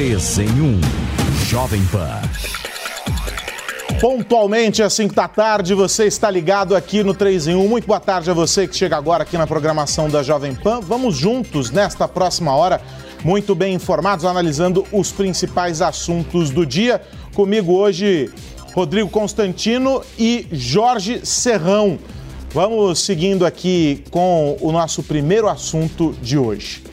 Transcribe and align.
3 0.00 0.38
em 0.38 0.48
1. 0.48 0.80
Jovem 1.46 1.84
Pan. 1.92 2.22
Pontualmente 4.00 4.82
às 4.82 4.94
5 4.94 5.14
da 5.14 5.28
tarde, 5.28 5.74
você 5.74 6.06
está 6.06 6.30
ligado 6.30 6.74
aqui 6.74 7.04
no 7.04 7.12
3 7.12 7.48
em 7.48 7.54
1. 7.54 7.68
Muito 7.68 7.86
boa 7.86 8.00
tarde 8.00 8.30
a 8.30 8.32
você 8.32 8.66
que 8.66 8.74
chega 8.74 8.96
agora 8.96 9.24
aqui 9.24 9.36
na 9.36 9.46
programação 9.46 10.08
da 10.08 10.22
Jovem 10.22 10.54
Pan. 10.54 10.80
Vamos 10.80 11.16
juntos 11.16 11.70
nesta 11.70 12.08
próxima 12.08 12.56
hora, 12.56 12.80
muito 13.22 13.54
bem 13.54 13.74
informados, 13.74 14.24
analisando 14.24 14.86
os 14.90 15.12
principais 15.12 15.82
assuntos 15.82 16.48
do 16.48 16.64
dia. 16.64 17.02
Comigo 17.34 17.74
hoje, 17.74 18.30
Rodrigo 18.74 19.10
Constantino 19.10 20.00
e 20.18 20.46
Jorge 20.50 21.20
Serrão. 21.26 21.98
Vamos 22.54 23.00
seguindo 23.00 23.44
aqui 23.44 24.02
com 24.10 24.56
o 24.62 24.72
nosso 24.72 25.02
primeiro 25.02 25.46
assunto 25.46 26.16
de 26.22 26.38
hoje. 26.38 26.88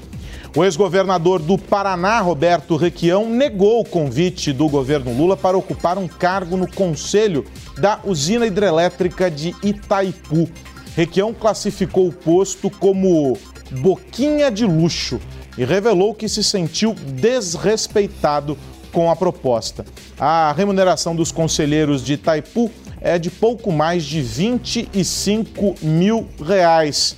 O 0.57 0.65
ex-governador 0.65 1.39
do 1.39 1.55
Paraná, 1.55 2.19
Roberto 2.19 2.77
Requião, 2.77 3.29
negou 3.29 3.79
o 3.79 3.85
convite 3.85 4.51
do 4.51 4.67
governo 4.67 5.15
Lula 5.15 5.37
para 5.37 5.55
ocupar 5.55 5.99
um 5.99 6.07
cargo 6.07 6.57
no 6.57 6.67
conselho 6.67 7.45
da 7.77 7.99
usina 8.03 8.47
hidrelétrica 8.47 9.29
de 9.29 9.55
Itaipu. 9.61 10.49
Requião 10.95 11.31
classificou 11.31 12.07
o 12.07 12.11
posto 12.11 12.71
como 12.71 13.37
boquinha 13.69 14.49
de 14.49 14.65
luxo 14.65 15.19
e 15.55 15.63
revelou 15.63 16.15
que 16.15 16.27
se 16.27 16.43
sentiu 16.43 16.95
desrespeitado 16.95 18.57
com 18.91 19.11
a 19.11 19.15
proposta. 19.15 19.85
A 20.19 20.51
remuneração 20.57 21.15
dos 21.15 21.31
conselheiros 21.31 22.03
de 22.03 22.13
Itaipu 22.13 22.71
é 22.99 23.19
de 23.19 23.29
pouco 23.29 23.71
mais 23.71 24.03
de 24.03 24.23
25 24.23 25.75
mil 25.83 26.27
reais. 26.43 27.15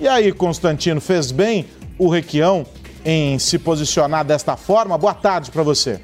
E 0.00 0.08
aí, 0.08 0.32
Constantino, 0.32 1.00
fez 1.00 1.30
bem 1.30 1.66
o 1.96 2.08
Requião 2.08 2.66
em 3.04 3.38
se 3.38 3.58
posicionar 3.58 4.24
desta 4.24 4.56
forma. 4.56 4.96
Boa 4.96 5.14
tarde 5.14 5.50
para 5.50 5.62
você. 5.62 6.00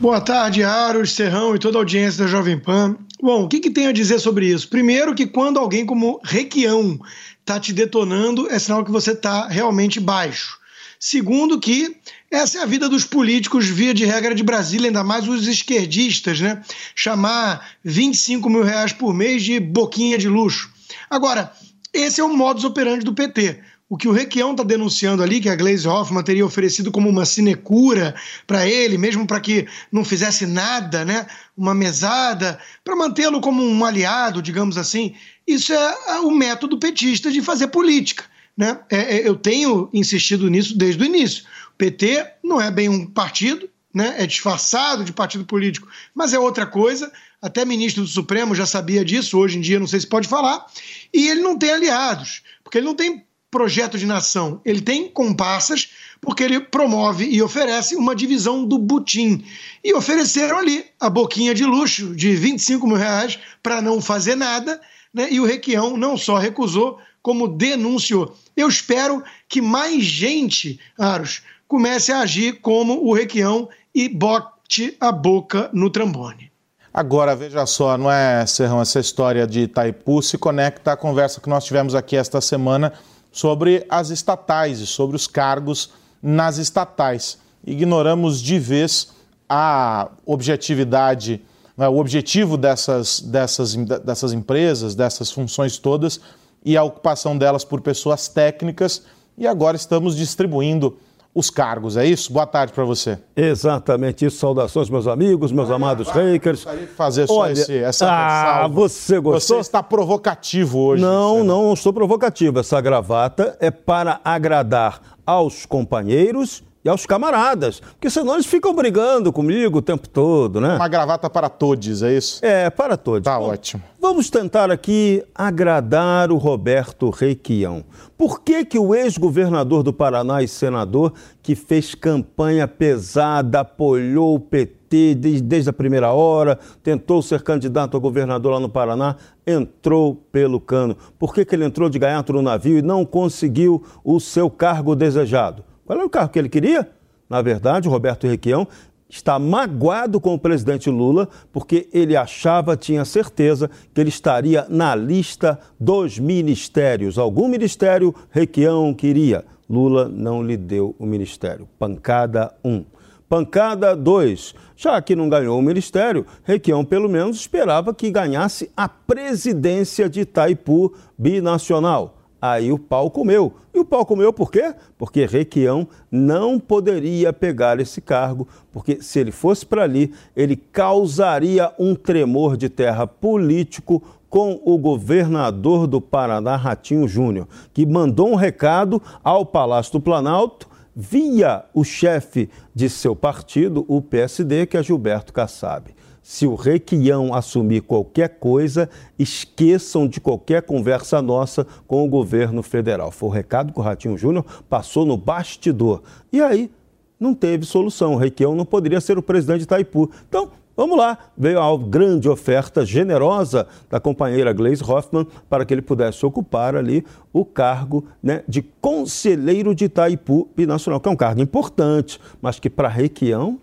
Boa 0.00 0.20
tarde, 0.20 0.62
Aros, 0.62 1.12
Serrão 1.12 1.54
e 1.54 1.58
toda 1.58 1.76
a 1.76 1.80
audiência 1.80 2.24
da 2.24 2.30
Jovem 2.30 2.58
Pan. 2.58 2.96
Bom, 3.22 3.44
o 3.44 3.48
que, 3.48 3.60
que 3.60 3.70
tem 3.70 3.86
a 3.86 3.92
dizer 3.92 4.18
sobre 4.18 4.46
isso? 4.46 4.68
Primeiro, 4.68 5.14
que 5.14 5.26
quando 5.26 5.58
alguém 5.58 5.84
como 5.84 6.20
Requião 6.24 6.98
está 7.40 7.60
te 7.60 7.72
detonando, 7.72 8.48
é 8.50 8.58
sinal 8.58 8.84
que 8.84 8.90
você 8.90 9.12
está 9.12 9.46
realmente 9.46 10.00
baixo. 10.00 10.58
Segundo, 10.98 11.58
que 11.58 11.96
essa 12.30 12.58
é 12.58 12.62
a 12.62 12.66
vida 12.66 12.88
dos 12.88 13.04
políticos, 13.04 13.66
via 13.66 13.92
de 13.92 14.04
regra 14.04 14.34
de 14.34 14.42
Brasília, 14.42 14.88
ainda 14.88 15.02
mais 15.02 15.26
os 15.26 15.48
esquerdistas, 15.48 16.40
né? 16.40 16.62
Chamar 16.94 17.70
25 17.84 18.48
mil 18.48 18.62
reais 18.62 18.92
por 18.92 19.12
mês 19.12 19.42
de 19.42 19.58
boquinha 19.58 20.16
de 20.16 20.28
luxo. 20.28 20.70
Agora, 21.08 21.52
esse 21.92 22.20
é 22.20 22.24
o 22.24 22.34
modus 22.34 22.64
operandi 22.64 23.04
do 23.04 23.14
PT. 23.14 23.60
O 23.90 23.96
que 23.96 24.06
o 24.06 24.12
Requião 24.12 24.52
está 24.52 24.62
denunciando 24.62 25.20
ali, 25.20 25.40
que 25.40 25.48
a 25.48 25.56
Glaze 25.56 25.88
Hoffman 25.88 26.22
teria 26.22 26.46
oferecido 26.46 26.92
como 26.92 27.08
uma 27.08 27.26
sinecura 27.26 28.14
para 28.46 28.64
ele, 28.64 28.96
mesmo 28.96 29.26
para 29.26 29.40
que 29.40 29.66
não 29.90 30.04
fizesse 30.04 30.46
nada, 30.46 31.04
né? 31.04 31.26
uma 31.56 31.74
mesada, 31.74 32.60
para 32.84 32.94
mantê-lo 32.94 33.40
como 33.40 33.64
um 33.64 33.84
aliado, 33.84 34.40
digamos 34.40 34.78
assim, 34.78 35.16
isso 35.44 35.72
é 35.72 36.20
o 36.20 36.30
método 36.30 36.78
petista 36.78 37.32
de 37.32 37.42
fazer 37.42 37.66
política. 37.66 38.22
Né? 38.56 38.78
É, 38.88 39.16
é, 39.16 39.28
eu 39.28 39.34
tenho 39.34 39.90
insistido 39.92 40.48
nisso 40.48 40.78
desde 40.78 41.02
o 41.02 41.06
início. 41.06 41.42
O 41.74 41.76
PT 41.76 42.34
não 42.44 42.60
é 42.60 42.70
bem 42.70 42.88
um 42.88 43.04
partido, 43.04 43.68
né? 43.92 44.14
é 44.18 44.24
disfarçado 44.24 45.02
de 45.02 45.12
partido 45.12 45.44
político, 45.44 45.88
mas 46.14 46.32
é 46.32 46.38
outra 46.38 46.64
coisa. 46.64 47.10
Até 47.42 47.64
ministro 47.64 48.04
do 48.04 48.08
Supremo 48.08 48.54
já 48.54 48.66
sabia 48.66 49.04
disso, 49.04 49.36
hoje 49.36 49.58
em 49.58 49.60
dia 49.60 49.80
não 49.80 49.88
sei 49.88 49.98
se 49.98 50.06
pode 50.06 50.28
falar. 50.28 50.64
E 51.12 51.26
ele 51.26 51.40
não 51.40 51.58
tem 51.58 51.72
aliados, 51.72 52.42
porque 52.62 52.78
ele 52.78 52.86
não 52.86 52.94
tem 52.94 53.24
projeto 53.50 53.98
de 53.98 54.06
nação, 54.06 54.60
ele 54.64 54.80
tem 54.80 55.08
comparsas, 55.08 55.90
porque 56.20 56.44
ele 56.44 56.60
promove 56.60 57.24
e 57.24 57.42
oferece 57.42 57.96
uma 57.96 58.14
divisão 58.14 58.64
do 58.64 58.78
butim. 58.78 59.44
E 59.82 59.92
ofereceram 59.92 60.58
ali 60.58 60.84
a 61.00 61.10
boquinha 61.10 61.54
de 61.54 61.64
luxo 61.64 62.14
de 62.14 62.34
25 62.36 62.86
mil 62.86 62.96
reais 62.96 63.38
para 63.62 63.82
não 63.82 64.00
fazer 64.00 64.36
nada, 64.36 64.80
né? 65.12 65.28
e 65.30 65.40
o 65.40 65.44
Requião 65.44 65.96
não 65.96 66.16
só 66.16 66.38
recusou, 66.38 66.98
como 67.22 67.48
denunciou. 67.48 68.36
Eu 68.56 68.68
espero 68.68 69.22
que 69.48 69.60
mais 69.60 70.04
gente, 70.04 70.78
Aros, 70.98 71.42
comece 71.66 72.12
a 72.12 72.20
agir 72.20 72.60
como 72.60 73.04
o 73.04 73.12
Requião 73.12 73.68
e 73.94 74.08
bote 74.08 74.96
a 75.00 75.10
boca 75.10 75.68
no 75.72 75.90
trambone. 75.90 76.50
Agora, 76.92 77.36
veja 77.36 77.64
só, 77.66 77.96
não 77.96 78.10
é, 78.10 78.44
Serrão, 78.46 78.80
essa 78.80 78.98
história 78.98 79.46
de 79.46 79.60
Itaipu 79.60 80.22
se 80.22 80.36
conecta 80.36 80.92
à 80.92 80.96
conversa 80.96 81.40
que 81.40 81.48
nós 81.48 81.64
tivemos 81.64 81.94
aqui 81.94 82.16
esta 82.16 82.40
semana 82.40 82.92
sobre 83.30 83.86
as 83.88 84.10
estatais 84.10 84.80
e 84.80 84.86
sobre 84.86 85.16
os 85.16 85.26
cargos 85.26 85.90
nas 86.22 86.58
estatais. 86.58 87.38
Ignoramos 87.64 88.40
de 88.40 88.58
vez 88.58 89.08
a 89.48 90.10
objetividade, 90.24 91.42
né, 91.76 91.88
o 91.88 91.98
objetivo 91.98 92.56
dessas, 92.56 93.20
dessas, 93.20 93.74
dessas 93.74 94.32
empresas, 94.32 94.94
dessas 94.94 95.30
funções 95.30 95.78
todas 95.78 96.20
e 96.64 96.76
a 96.76 96.82
ocupação 96.82 97.36
delas 97.36 97.64
por 97.64 97.80
pessoas 97.80 98.28
técnicas, 98.28 99.02
e 99.36 99.46
agora 99.46 99.76
estamos 99.76 100.16
distribuindo 100.16 100.98
os 101.34 101.48
cargos, 101.48 101.96
é 101.96 102.04
isso? 102.04 102.32
Boa 102.32 102.46
tarde 102.46 102.72
para 102.72 102.84
você. 102.84 103.18
Exatamente 103.36 104.26
isso. 104.26 104.38
Saudações, 104.38 104.90
meus 104.90 105.06
amigos, 105.06 105.52
meus 105.52 105.70
amados 105.70 106.08
Rakers. 106.08 106.66
fazer 106.96 107.26
só 107.28 107.40
Olha, 107.40 107.52
esse, 107.52 107.78
essa 107.78 108.10
ah, 108.10 108.66
você 108.66 109.20
gostou? 109.20 109.56
Você 109.56 109.60
está 109.60 109.82
provocativo 109.82 110.78
hoje. 110.78 111.02
Não, 111.02 111.44
não, 111.44 111.64
não 111.66 111.72
estou 111.74 111.92
provocativo. 111.92 112.58
Essa 112.58 112.80
gravata 112.80 113.56
é 113.60 113.70
para 113.70 114.20
agradar 114.24 115.00
aos 115.24 115.64
companheiros 115.64 116.64
e 116.84 116.88
aos 116.88 117.04
camaradas, 117.04 117.80
porque 117.80 118.08
senão 118.08 118.34
eles 118.34 118.46
ficam 118.46 118.74
brigando 118.74 119.32
comigo 119.32 119.78
o 119.78 119.82
tempo 119.82 120.08
todo, 120.08 120.60
né? 120.60 120.76
Uma 120.76 120.88
gravata 120.88 121.28
para 121.28 121.48
todos, 121.48 122.02
é 122.02 122.16
isso? 122.16 122.44
É, 122.44 122.70
para 122.70 122.96
todos. 122.96 123.24
Tá 123.24 123.38
Bom, 123.38 123.50
ótimo. 123.50 123.82
Vamos 124.00 124.30
tentar 124.30 124.70
aqui 124.70 125.22
agradar 125.34 126.32
o 126.32 126.38
Roberto 126.38 127.10
Requião. 127.10 127.84
Por 128.16 128.40
que 128.40 128.64
que 128.64 128.78
o 128.78 128.94
ex-governador 128.94 129.82
do 129.82 129.92
Paraná 129.92 130.42
e 130.42 130.48
senador, 130.48 131.12
que 131.42 131.54
fez 131.54 131.94
campanha 131.94 132.66
pesada, 132.66 133.60
apoiou 133.60 134.34
o 134.34 134.40
PT 134.40 135.14
desde, 135.14 135.40
desde 135.42 135.70
a 135.70 135.72
primeira 135.72 136.12
hora, 136.12 136.58
tentou 136.82 137.22
ser 137.22 137.42
candidato 137.42 137.96
a 137.96 138.00
governador 138.00 138.54
lá 138.54 138.60
no 138.60 138.68
Paraná, 138.68 139.16
entrou 139.46 140.14
pelo 140.32 140.58
cano? 140.58 140.96
Por 141.18 141.34
que 141.34 141.44
que 141.44 141.54
ele 141.54 141.64
entrou 141.64 141.90
de 141.90 141.98
gaiato 141.98 142.32
no 142.32 142.42
navio 142.42 142.78
e 142.78 142.82
não 142.82 143.04
conseguiu 143.04 143.84
o 144.02 144.18
seu 144.18 144.50
cargo 144.50 144.96
desejado? 144.96 145.69
Qual 145.90 145.98
era 145.98 146.06
o 146.06 146.08
carro 146.08 146.28
que 146.28 146.38
ele 146.38 146.48
queria? 146.48 146.88
Na 147.28 147.42
verdade, 147.42 147.88
o 147.88 147.90
Roberto 147.90 148.24
Requião 148.24 148.64
está 149.08 149.40
magoado 149.40 150.20
com 150.20 150.34
o 150.34 150.38
presidente 150.38 150.88
Lula 150.88 151.28
porque 151.52 151.88
ele 151.92 152.14
achava, 152.14 152.76
tinha 152.76 153.04
certeza 153.04 153.68
que 153.92 154.00
ele 154.00 154.08
estaria 154.08 154.64
na 154.68 154.94
lista 154.94 155.58
dos 155.80 156.16
ministérios. 156.16 157.18
Algum 157.18 157.48
ministério 157.48 158.14
Requião 158.30 158.94
queria. 158.94 159.44
Lula 159.68 160.08
não 160.08 160.44
lhe 160.44 160.56
deu 160.56 160.94
o 160.96 161.04
ministério. 161.04 161.68
Pancada 161.76 162.54
1. 162.64 162.70
Um. 162.70 162.84
Pancada 163.28 163.96
2. 163.96 164.54
Já 164.76 165.02
que 165.02 165.16
não 165.16 165.28
ganhou 165.28 165.58
o 165.58 165.62
ministério, 165.62 166.24
Requião 166.44 166.84
pelo 166.84 167.08
menos 167.08 167.36
esperava 167.40 167.92
que 167.92 168.12
ganhasse 168.12 168.70
a 168.76 168.88
presidência 168.88 170.08
de 170.08 170.20
Itaipu 170.20 170.94
binacional. 171.18 172.19
Aí 172.40 172.72
o 172.72 172.78
pau 172.78 173.10
comeu. 173.10 173.52
E 173.74 173.78
o 173.78 173.84
pau 173.84 174.04
comeu 174.06 174.32
por 174.32 174.50
quê? 174.50 174.74
Porque 174.96 175.26
Requião 175.26 175.86
não 176.10 176.58
poderia 176.58 177.32
pegar 177.32 177.78
esse 177.78 178.00
cargo, 178.00 178.48
porque 178.72 179.02
se 179.02 179.20
ele 179.20 179.30
fosse 179.30 179.66
para 179.66 179.82
ali, 179.82 180.12
ele 180.34 180.56
causaria 180.56 181.72
um 181.78 181.94
tremor 181.94 182.56
de 182.56 182.68
terra 182.68 183.06
político 183.06 184.02
com 184.28 184.60
o 184.64 184.78
governador 184.78 185.86
do 185.86 186.00
Paraná, 186.00 186.56
Ratinho 186.56 187.06
Júnior, 187.06 187.48
que 187.74 187.84
mandou 187.84 188.30
um 188.30 188.36
recado 188.36 189.02
ao 189.22 189.44
Palácio 189.44 189.92
do 189.92 190.00
Planalto 190.00 190.68
via 190.94 191.64
o 191.74 191.84
chefe 191.84 192.48
de 192.74 192.88
seu 192.88 193.14
partido, 193.14 193.84
o 193.88 194.00
PSD, 194.00 194.66
que 194.66 194.76
é 194.76 194.82
Gilberto 194.82 195.32
Kassab 195.32 195.92
se 196.22 196.46
o 196.46 196.54
Requião 196.54 197.34
assumir 197.34 197.82
qualquer 197.82 198.28
coisa, 198.38 198.88
esqueçam 199.18 200.06
de 200.06 200.20
qualquer 200.20 200.62
conversa 200.62 201.20
nossa 201.22 201.66
com 201.86 202.04
o 202.04 202.08
governo 202.08 202.62
federal. 202.62 203.10
Foi 203.10 203.28
o 203.28 203.32
recado 203.32 203.72
que 203.72 203.78
o 203.78 203.82
Ratinho 203.82 204.16
Júnior 204.16 204.44
passou 204.68 205.04
no 205.04 205.16
bastidor. 205.16 206.02
E 206.32 206.40
aí, 206.40 206.70
não 207.18 207.34
teve 207.34 207.66
solução. 207.66 208.14
O 208.14 208.16
Requião 208.16 208.54
não 208.54 208.64
poderia 208.64 209.00
ser 209.00 209.18
o 209.18 209.22
presidente 209.22 209.58
de 209.58 209.64
Itaipu. 209.64 210.10
Então, 210.28 210.50
vamos 210.74 210.96
lá. 210.96 211.18
Veio 211.36 211.60
a 211.60 211.76
grande 211.76 212.28
oferta 212.28 212.84
generosa 212.84 213.66
da 213.90 214.00
companheira 214.00 214.52
Gleisi 214.52 214.82
Hoffmann 214.82 215.26
para 215.48 215.64
que 215.64 215.74
ele 215.74 215.82
pudesse 215.82 216.24
ocupar 216.24 216.74
ali 216.74 217.04
o 217.32 217.44
cargo 217.44 218.06
né, 218.22 218.42
de 218.48 218.62
conselheiro 218.62 219.74
de 219.74 219.84
Itaipu 219.84 220.48
binacional, 220.56 220.98
que 220.98 221.08
é 221.08 221.12
um 221.12 221.16
cargo 221.16 221.42
importante, 221.42 222.18
mas 222.40 222.58
que 222.58 222.70
para 222.70 222.88
Requião 222.88 223.58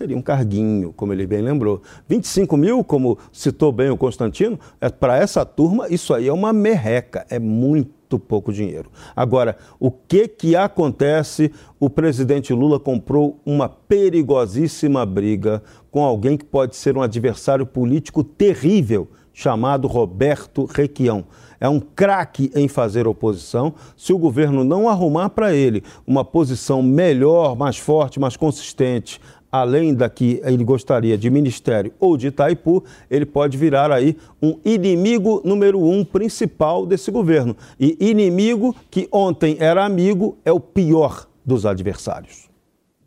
seria 0.00 0.16
um 0.16 0.22
carguinho, 0.22 0.94
como 0.94 1.12
ele 1.12 1.26
bem 1.26 1.42
lembrou. 1.42 1.82
25 2.08 2.56
mil, 2.56 2.82
como 2.82 3.18
citou 3.30 3.70
bem 3.70 3.90
o 3.90 3.98
Constantino, 3.98 4.58
é, 4.80 4.88
para 4.88 5.18
essa 5.18 5.44
turma, 5.44 5.88
isso 5.90 6.14
aí 6.14 6.26
é 6.26 6.32
uma 6.32 6.54
merreca, 6.54 7.26
é 7.28 7.38
muito 7.38 8.18
pouco 8.18 8.50
dinheiro. 8.50 8.90
Agora, 9.14 9.58
o 9.78 9.90
que 9.90 10.26
que 10.26 10.56
acontece? 10.56 11.52
O 11.78 11.90
presidente 11.90 12.54
Lula 12.54 12.80
comprou 12.80 13.38
uma 13.44 13.68
perigosíssima 13.68 15.04
briga 15.04 15.62
com 15.90 16.02
alguém 16.02 16.38
que 16.38 16.46
pode 16.46 16.76
ser 16.76 16.96
um 16.96 17.02
adversário 17.02 17.66
político 17.66 18.24
terrível, 18.24 19.06
chamado 19.34 19.86
Roberto 19.86 20.64
Requião. 20.64 21.26
É 21.60 21.68
um 21.68 21.78
craque 21.78 22.50
em 22.54 22.68
fazer 22.68 23.06
oposição. 23.06 23.74
Se 23.94 24.14
o 24.14 24.18
governo 24.18 24.64
não 24.64 24.88
arrumar 24.88 25.28
para 25.28 25.54
ele 25.54 25.82
uma 26.06 26.24
posição 26.24 26.82
melhor, 26.82 27.54
mais 27.54 27.76
forte, 27.76 28.18
mais 28.18 28.34
consistente, 28.34 29.20
além 29.50 29.94
da 29.94 30.08
que 30.08 30.40
ele 30.44 30.62
gostaria 30.62 31.18
de 31.18 31.28
ministério 31.28 31.92
ou 31.98 32.16
de 32.16 32.28
Itaipu, 32.28 32.84
ele 33.10 33.26
pode 33.26 33.56
virar 33.56 33.90
aí 33.90 34.16
um 34.40 34.58
inimigo 34.64 35.40
número 35.44 35.82
um 35.82 36.04
principal 36.04 36.86
desse 36.86 37.10
governo. 37.10 37.56
E 37.78 37.96
inimigo 38.00 38.74
que 38.90 39.08
ontem 39.10 39.56
era 39.58 39.84
amigo 39.84 40.38
é 40.44 40.52
o 40.52 40.60
pior 40.60 41.26
dos 41.44 41.66
adversários. 41.66 42.48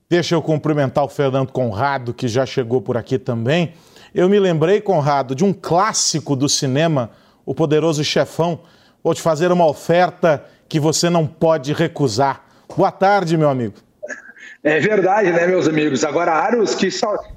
Deixa 0.09 0.35
eu 0.35 0.41
cumprimentar 0.41 1.03
o 1.03 1.09
Fernando 1.09 1.51
Conrado, 1.51 2.13
que 2.13 2.27
já 2.27 2.45
chegou 2.45 2.81
por 2.81 2.97
aqui 2.97 3.17
também. 3.17 3.73
Eu 4.13 4.29
me 4.29 4.37
lembrei, 4.39 4.79
Conrado, 4.79 5.33
de 5.33 5.43
um 5.43 5.53
clássico 5.53 6.35
do 6.35 6.47
cinema, 6.47 7.09
O 7.45 7.55
Poderoso 7.55 8.03
Chefão. 8.03 8.59
Vou 9.03 9.13
te 9.13 9.21
fazer 9.21 9.51
uma 9.51 9.65
oferta 9.65 10.45
que 10.69 10.79
você 10.79 11.09
não 11.09 11.25
pode 11.25 11.73
recusar. 11.73 12.45
Boa 12.75 12.91
tarde, 12.91 13.35
meu 13.37 13.49
amigo. 13.49 13.75
É 14.63 14.79
verdade, 14.79 15.29
né, 15.33 15.45
meus 15.45 15.67
amigos? 15.67 16.05
Agora, 16.05 16.31
Aros, 16.31 16.73
que, 16.73 16.87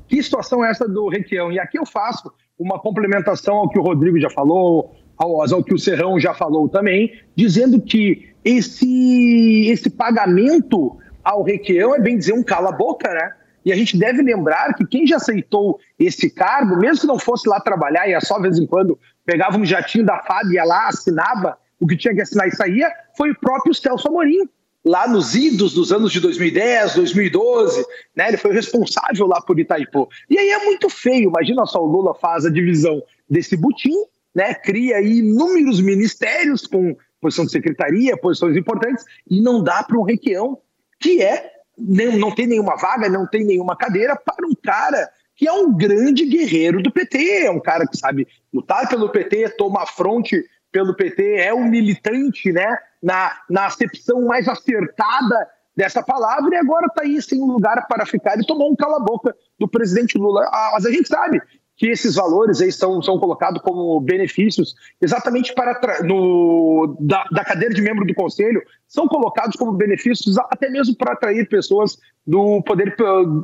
que 0.07 0.23
situação 0.23 0.65
é 0.65 0.71
essa 0.71 0.87
do 0.87 1.09
Requião? 1.09 1.51
E 1.51 1.59
aqui 1.59 1.77
eu 1.77 1.85
faço 1.85 2.33
uma 2.57 2.79
complementação 2.79 3.57
ao 3.57 3.69
que 3.69 3.79
o 3.81 3.83
Rodrigo 3.83 4.17
já 4.21 4.31
falou, 4.31 4.95
ao, 5.19 5.43
ao 5.43 5.65
que 5.65 5.75
o 5.75 5.79
Serrão 5.79 6.21
já 6.21 6.33
falou 6.33 6.69
também, 6.69 7.21
dizendo 7.35 7.81
que 7.81 8.33
esse, 8.45 9.67
esse 9.69 9.91
pagamento 9.91 10.97
ao 11.25 11.43
Requião 11.43 11.97
é 11.97 12.01
bem 12.01 12.17
dizer 12.17 12.33
um 12.33 12.45
cala-boca, 12.45 13.13
né? 13.13 13.33
E 13.65 13.73
a 13.73 13.77
gente 13.77 13.99
deve 13.99 14.23
lembrar 14.23 14.73
que 14.75 14.87
quem 14.87 15.05
já 15.05 15.17
aceitou 15.17 15.81
esse 15.99 16.31
cargo, 16.31 16.77
mesmo 16.77 17.01
que 17.01 17.07
não 17.09 17.19
fosse 17.19 17.49
lá 17.49 17.59
trabalhar, 17.59 18.09
ia 18.09 18.21
só 18.21 18.37
de 18.37 18.43
vez 18.43 18.57
em 18.57 18.67
quando 18.69 18.97
pegava 19.25 19.59
um 19.59 19.65
jatinho 19.65 20.07
da 20.07 20.23
FAB, 20.23 20.53
ia 20.53 20.65
lá, 20.65 20.87
assinava 20.87 21.59
o 21.81 21.89
que 21.89 21.97
tinha 21.97 22.15
que 22.15 22.21
assinar 22.21 22.47
e 22.47 22.55
saía, 22.55 22.89
foi 23.17 23.33
o 23.33 23.41
próprio 23.41 23.75
Celso 23.75 24.07
Amorim 24.07 24.49
lá 24.87 25.09
nos 25.09 25.35
idos 25.35 25.75
dos 25.75 25.91
anos 25.91 26.13
de 26.13 26.21
2010, 26.21 26.95
2012, 26.95 27.85
né? 28.15 28.29
Ele 28.29 28.37
foi 28.37 28.53
responsável 28.53 29.27
lá 29.27 29.41
por 29.41 29.59
Itaipu. 29.59 30.09
E 30.31 30.39
aí 30.39 30.51
é 30.51 30.65
muito 30.65 30.89
feio, 30.89 31.29
imagina 31.29 31.67
só 31.67 31.83
o 31.83 31.87
Lula 31.87 32.15
faz 32.15 32.47
a 32.47 32.51
divisão 32.51 33.03
desse 33.29 33.57
butim, 33.57 33.97
né? 34.33 34.55
Cria 34.55 34.99
aí 34.99 35.19
inúmeros 35.19 35.81
ministérios 35.81 36.69
com 36.69 36.97
posição 37.21 37.45
de 37.45 37.51
secretaria, 37.51 38.17
posições 38.17 38.57
importantes, 38.57 39.05
e 39.29 39.41
não 39.41 39.61
dá 39.61 39.83
para 39.83 39.99
um 39.99 40.05
requião 40.05 40.57
que 41.01 41.21
é, 41.21 41.51
não 41.77 42.33
tem 42.33 42.47
nenhuma 42.47 42.77
vaga, 42.77 43.09
não 43.09 43.27
tem 43.27 43.45
nenhuma 43.45 43.77
cadeira 43.77 44.15
para 44.15 44.47
um 44.47 44.55
cara 44.55 45.11
que 45.35 45.49
é 45.49 45.53
um 45.53 45.77
grande 45.77 46.25
guerreiro 46.25 46.81
do 46.81 46.93
PT, 46.93 47.45
é 47.45 47.51
um 47.51 47.61
cara 47.61 47.87
que 47.87 47.97
sabe 47.97 48.27
lutar 48.55 48.89
pelo 48.89 49.11
PT, 49.11 49.51
toma 49.59 49.85
fronte 49.85 50.43
pelo 50.77 50.95
PT, 50.95 51.37
é 51.37 51.55
um 51.55 51.65
militante, 51.65 52.53
né? 52.53 52.77
Na, 53.03 53.33
na 53.49 53.65
acepção 53.65 54.27
mais 54.27 54.47
acertada 54.47 55.49
dessa 55.75 56.03
palavra, 56.03 56.55
e 56.55 56.59
agora 56.59 56.87
está 56.87 57.03
aí 57.03 57.21
sem 57.23 57.39
lugar 57.39 57.87
para 57.89 58.05
ficar 58.05 58.39
e 58.39 58.47
tomou 58.47 58.71
um 58.71 58.77
cala-boca 58.77 59.35
do 59.59 59.67
presidente 59.67 60.19
Lula. 60.19 60.43
Ah, 60.53 60.73
mas 60.75 60.85
a 60.85 60.91
gente 60.91 61.09
sabe 61.09 61.41
que 61.77 61.89
esses 61.89 62.15
valores 62.17 62.61
aí 62.61 62.71
são, 62.71 63.01
são 63.01 63.19
colocados 63.19 63.63
como 63.63 64.01
benefícios 64.01 64.75
exatamente 65.01 65.55
para 65.55 66.03
no, 66.03 66.97
da, 67.01 67.25
da 67.31 67.45
cadeira 67.45 67.75
de 67.75 67.83
membro 67.83 68.07
do 68.07 68.15
conselho 68.15 68.63
são 68.87 69.07
colocados 69.07 69.57
como 69.57 69.73
benefícios 69.73 70.39
até 70.39 70.71
mesmo 70.71 70.97
para 70.97 71.13
atrair 71.13 71.47
pessoas 71.49 71.99
do 72.27 72.63
poder 72.63 72.97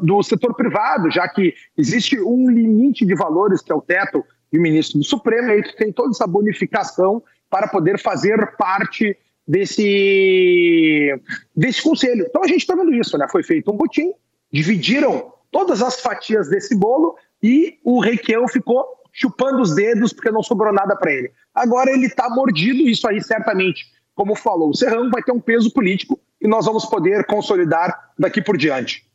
do 0.03 0.23
setor 0.23 0.55
privado, 0.55 1.11
já 1.11 1.29
que 1.29 1.55
existe 1.77 2.19
um 2.21 2.51
limite 2.51 3.05
de 3.05 3.15
valores 3.15 3.61
que 3.61 3.71
é 3.71 3.75
o 3.75 3.83
teto 3.83 4.25
e 4.53 4.59
o 4.59 4.63
ministro 4.63 4.99
do 4.99 5.05
Supremo, 5.05 5.51
aí 5.51 5.63
tu 5.63 5.75
tem 5.77 5.93
toda 5.93 6.11
essa 6.11 6.27
bonificação 6.27 7.23
para 7.49 7.67
poder 7.67 7.99
fazer 7.99 8.55
parte 8.57 9.17
desse, 9.47 11.15
desse 11.55 11.83
conselho. 11.83 12.27
Então 12.29 12.43
a 12.43 12.47
gente 12.47 12.61
está 12.61 12.75
vendo 12.75 12.95
isso, 12.95 13.17
né? 13.17 13.27
Foi 13.31 13.43
feito 13.43 13.71
um 13.71 13.77
butim, 13.77 14.13
dividiram 14.53 15.33
todas 15.51 15.83
as 15.83 16.01
fatias 16.01 16.49
desse 16.49 16.75
bolo 16.75 17.17
e 17.43 17.79
o 17.85 18.01
Requião 18.01 18.47
ficou 18.49 18.85
chupando 19.13 19.61
os 19.61 19.75
dedos 19.75 20.13
porque 20.13 20.31
não 20.31 20.43
sobrou 20.43 20.73
nada 20.73 20.97
para 20.97 21.13
ele. 21.13 21.31
Agora 21.55 21.91
ele 21.91 22.07
está 22.07 22.29
mordido, 22.31 22.89
isso 22.89 23.07
aí 23.07 23.23
certamente, 23.23 23.85
como 24.15 24.35
falou 24.35 24.71
o 24.71 24.75
Serrão, 24.75 25.11
vai 25.11 25.23
ter 25.23 25.33
um 25.33 25.41
peso 25.41 25.73
político 25.73 26.19
e 26.41 26.49
nós 26.49 26.65
vamos 26.65 26.87
poder 26.87 27.25
consolidar 27.27 28.13
daqui 28.19 28.41
por 28.41 28.57
diante. 28.57 29.07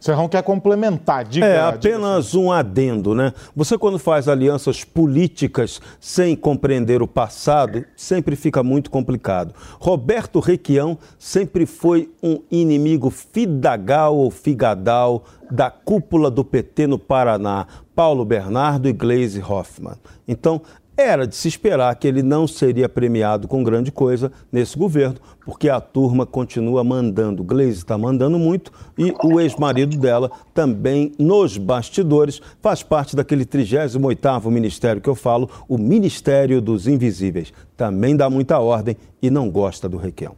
Serrão 0.00 0.28
quer 0.28 0.42
complementar, 0.42 1.24
diga. 1.24 1.46
É 1.46 1.60
apenas 1.60 2.30
diga. 2.30 2.38
um 2.38 2.50
adendo, 2.50 3.14
né? 3.14 3.34
Você 3.54 3.76
quando 3.76 3.98
faz 3.98 4.28
alianças 4.28 4.82
políticas 4.82 5.78
sem 6.00 6.34
compreender 6.34 7.02
o 7.02 7.06
passado, 7.06 7.84
sempre 7.94 8.34
fica 8.34 8.62
muito 8.62 8.90
complicado. 8.90 9.54
Roberto 9.78 10.40
Requião 10.40 10.96
sempre 11.18 11.66
foi 11.66 12.10
um 12.22 12.40
inimigo 12.50 13.10
fidagal 13.10 14.16
ou 14.16 14.30
figadal 14.30 15.24
da 15.50 15.70
cúpula 15.70 16.30
do 16.30 16.44
PT 16.44 16.86
no 16.86 16.98
Paraná, 16.98 17.66
Paulo 17.94 18.24
Bernardo 18.24 18.88
e 18.88 18.92
Gleisi 18.94 19.42
Hoffmann. 19.42 19.96
Então, 20.26 20.62
era 21.00 21.26
de 21.26 21.34
se 21.34 21.48
esperar 21.48 21.94
que 21.96 22.06
ele 22.06 22.22
não 22.22 22.46
seria 22.46 22.88
premiado 22.88 23.48
com 23.48 23.64
grande 23.64 23.90
coisa 23.90 24.30
nesse 24.52 24.78
governo, 24.78 25.16
porque 25.44 25.68
a 25.68 25.80
turma 25.80 26.26
continua 26.26 26.84
mandando. 26.84 27.42
Gleisi 27.42 27.78
está 27.78 27.96
mandando 27.96 28.38
muito 28.38 28.70
e 28.98 29.12
o 29.24 29.40
ex-marido 29.40 29.96
dela 29.96 30.30
também 30.54 31.12
nos 31.18 31.56
bastidores 31.56 32.40
faz 32.60 32.82
parte 32.82 33.16
daquele 33.16 33.44
38º 33.44 34.50
ministério 34.50 35.00
que 35.00 35.08
eu 35.08 35.14
falo, 35.14 35.50
o 35.68 35.78
Ministério 35.78 36.60
dos 36.60 36.86
Invisíveis. 36.86 37.52
Também 37.76 38.16
dá 38.16 38.28
muita 38.28 38.58
ordem 38.58 38.96
e 39.22 39.30
não 39.30 39.50
gosta 39.50 39.88
do 39.88 39.96
Requião. 39.96 40.36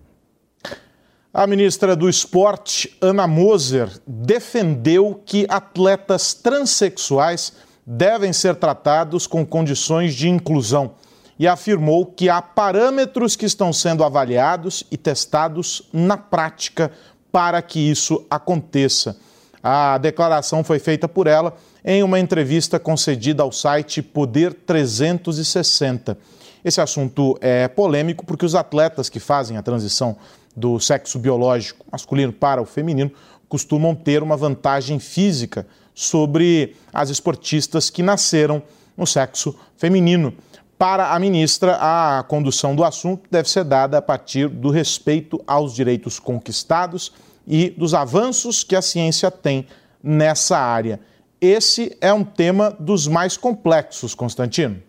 A 1.34 1.46
ministra 1.46 1.96
do 1.96 2.10
Esporte, 2.10 2.94
Ana 3.00 3.26
Moser, 3.26 3.88
defendeu 4.06 5.18
que 5.24 5.46
atletas 5.48 6.34
transexuais 6.34 7.54
devem 7.87 8.32
ser 8.32 8.56
tratados 8.56 9.26
com 9.26 9.44
condições 9.44 10.14
de 10.14 10.29
inclusão 10.29 10.93
e 11.38 11.49
afirmou 11.49 12.06
que 12.06 12.29
há 12.29 12.40
parâmetros 12.40 13.34
que 13.34 13.46
estão 13.46 13.73
sendo 13.73 14.05
avaliados 14.05 14.84
e 14.90 14.96
testados 14.96 15.82
na 15.93 16.17
prática 16.17 16.93
para 17.32 17.60
que 17.60 17.81
isso 17.81 18.24
aconteça. 18.31 19.17
A 19.62 19.96
declaração 19.98 20.62
foi 20.62 20.79
feita 20.79 21.08
por 21.08 21.27
ela 21.27 21.56
em 21.84 22.03
uma 22.03 22.20
entrevista 22.20 22.79
concedida 22.79 23.43
ao 23.43 23.51
site 23.51 24.03
Poder 24.03 24.53
360. 24.53 26.17
Esse 26.65 26.81
assunto 26.81 27.36
é 27.41 27.67
polêmico 27.67 28.24
porque 28.24 28.46
os 28.46 28.55
atletas 28.55 29.08
que 29.08 29.19
fazem 29.19 29.56
a 29.56 29.62
transição 29.62 30.17
do 30.55 30.79
sexo 30.79 31.19
biológico 31.19 31.84
masculino 31.91 32.32
para 32.32 32.60
o 32.62 32.67
feminino 32.67 33.10
costumam 33.48 33.94
ter 33.94 34.22
uma 34.22 34.36
vantagem 34.36 34.98
física 34.98 35.67
sobre 35.94 36.77
as 36.93 37.11
esportistas 37.11 37.91
que 37.91 38.03
nasceram 38.03 38.63
no 38.96 39.06
sexo 39.06 39.55
feminino. 39.77 40.34
Para 40.79 41.15
a 41.15 41.19
ministra, 41.19 41.79
a 41.81 42.25
condução 42.25 42.75
do 42.75 42.82
assunto 42.82 43.22
deve 43.31 43.49
ser 43.49 43.65
dada 43.65 43.99
a 43.99 44.03
partir 44.03 44.49
do 44.49 44.70
respeito 44.70 45.43
aos 45.46 45.75
direitos 45.75 46.19
conquistados 46.19 47.13
e 47.46 47.70
dos 47.70 47.94
avanços 47.94 48.65
que 48.65 48.75
a 48.75 48.82
ciência 48.82 49.31
tem 49.31 49.67
nessa 50.03 50.58
área. 50.58 51.01
Esse 51.41 51.96
é 52.01 52.13
um 52.13 52.25
tema 52.25 52.70
dos 52.79 53.06
mais 53.06 53.37
complexos, 53.37 54.15
Constantino. 54.15 54.82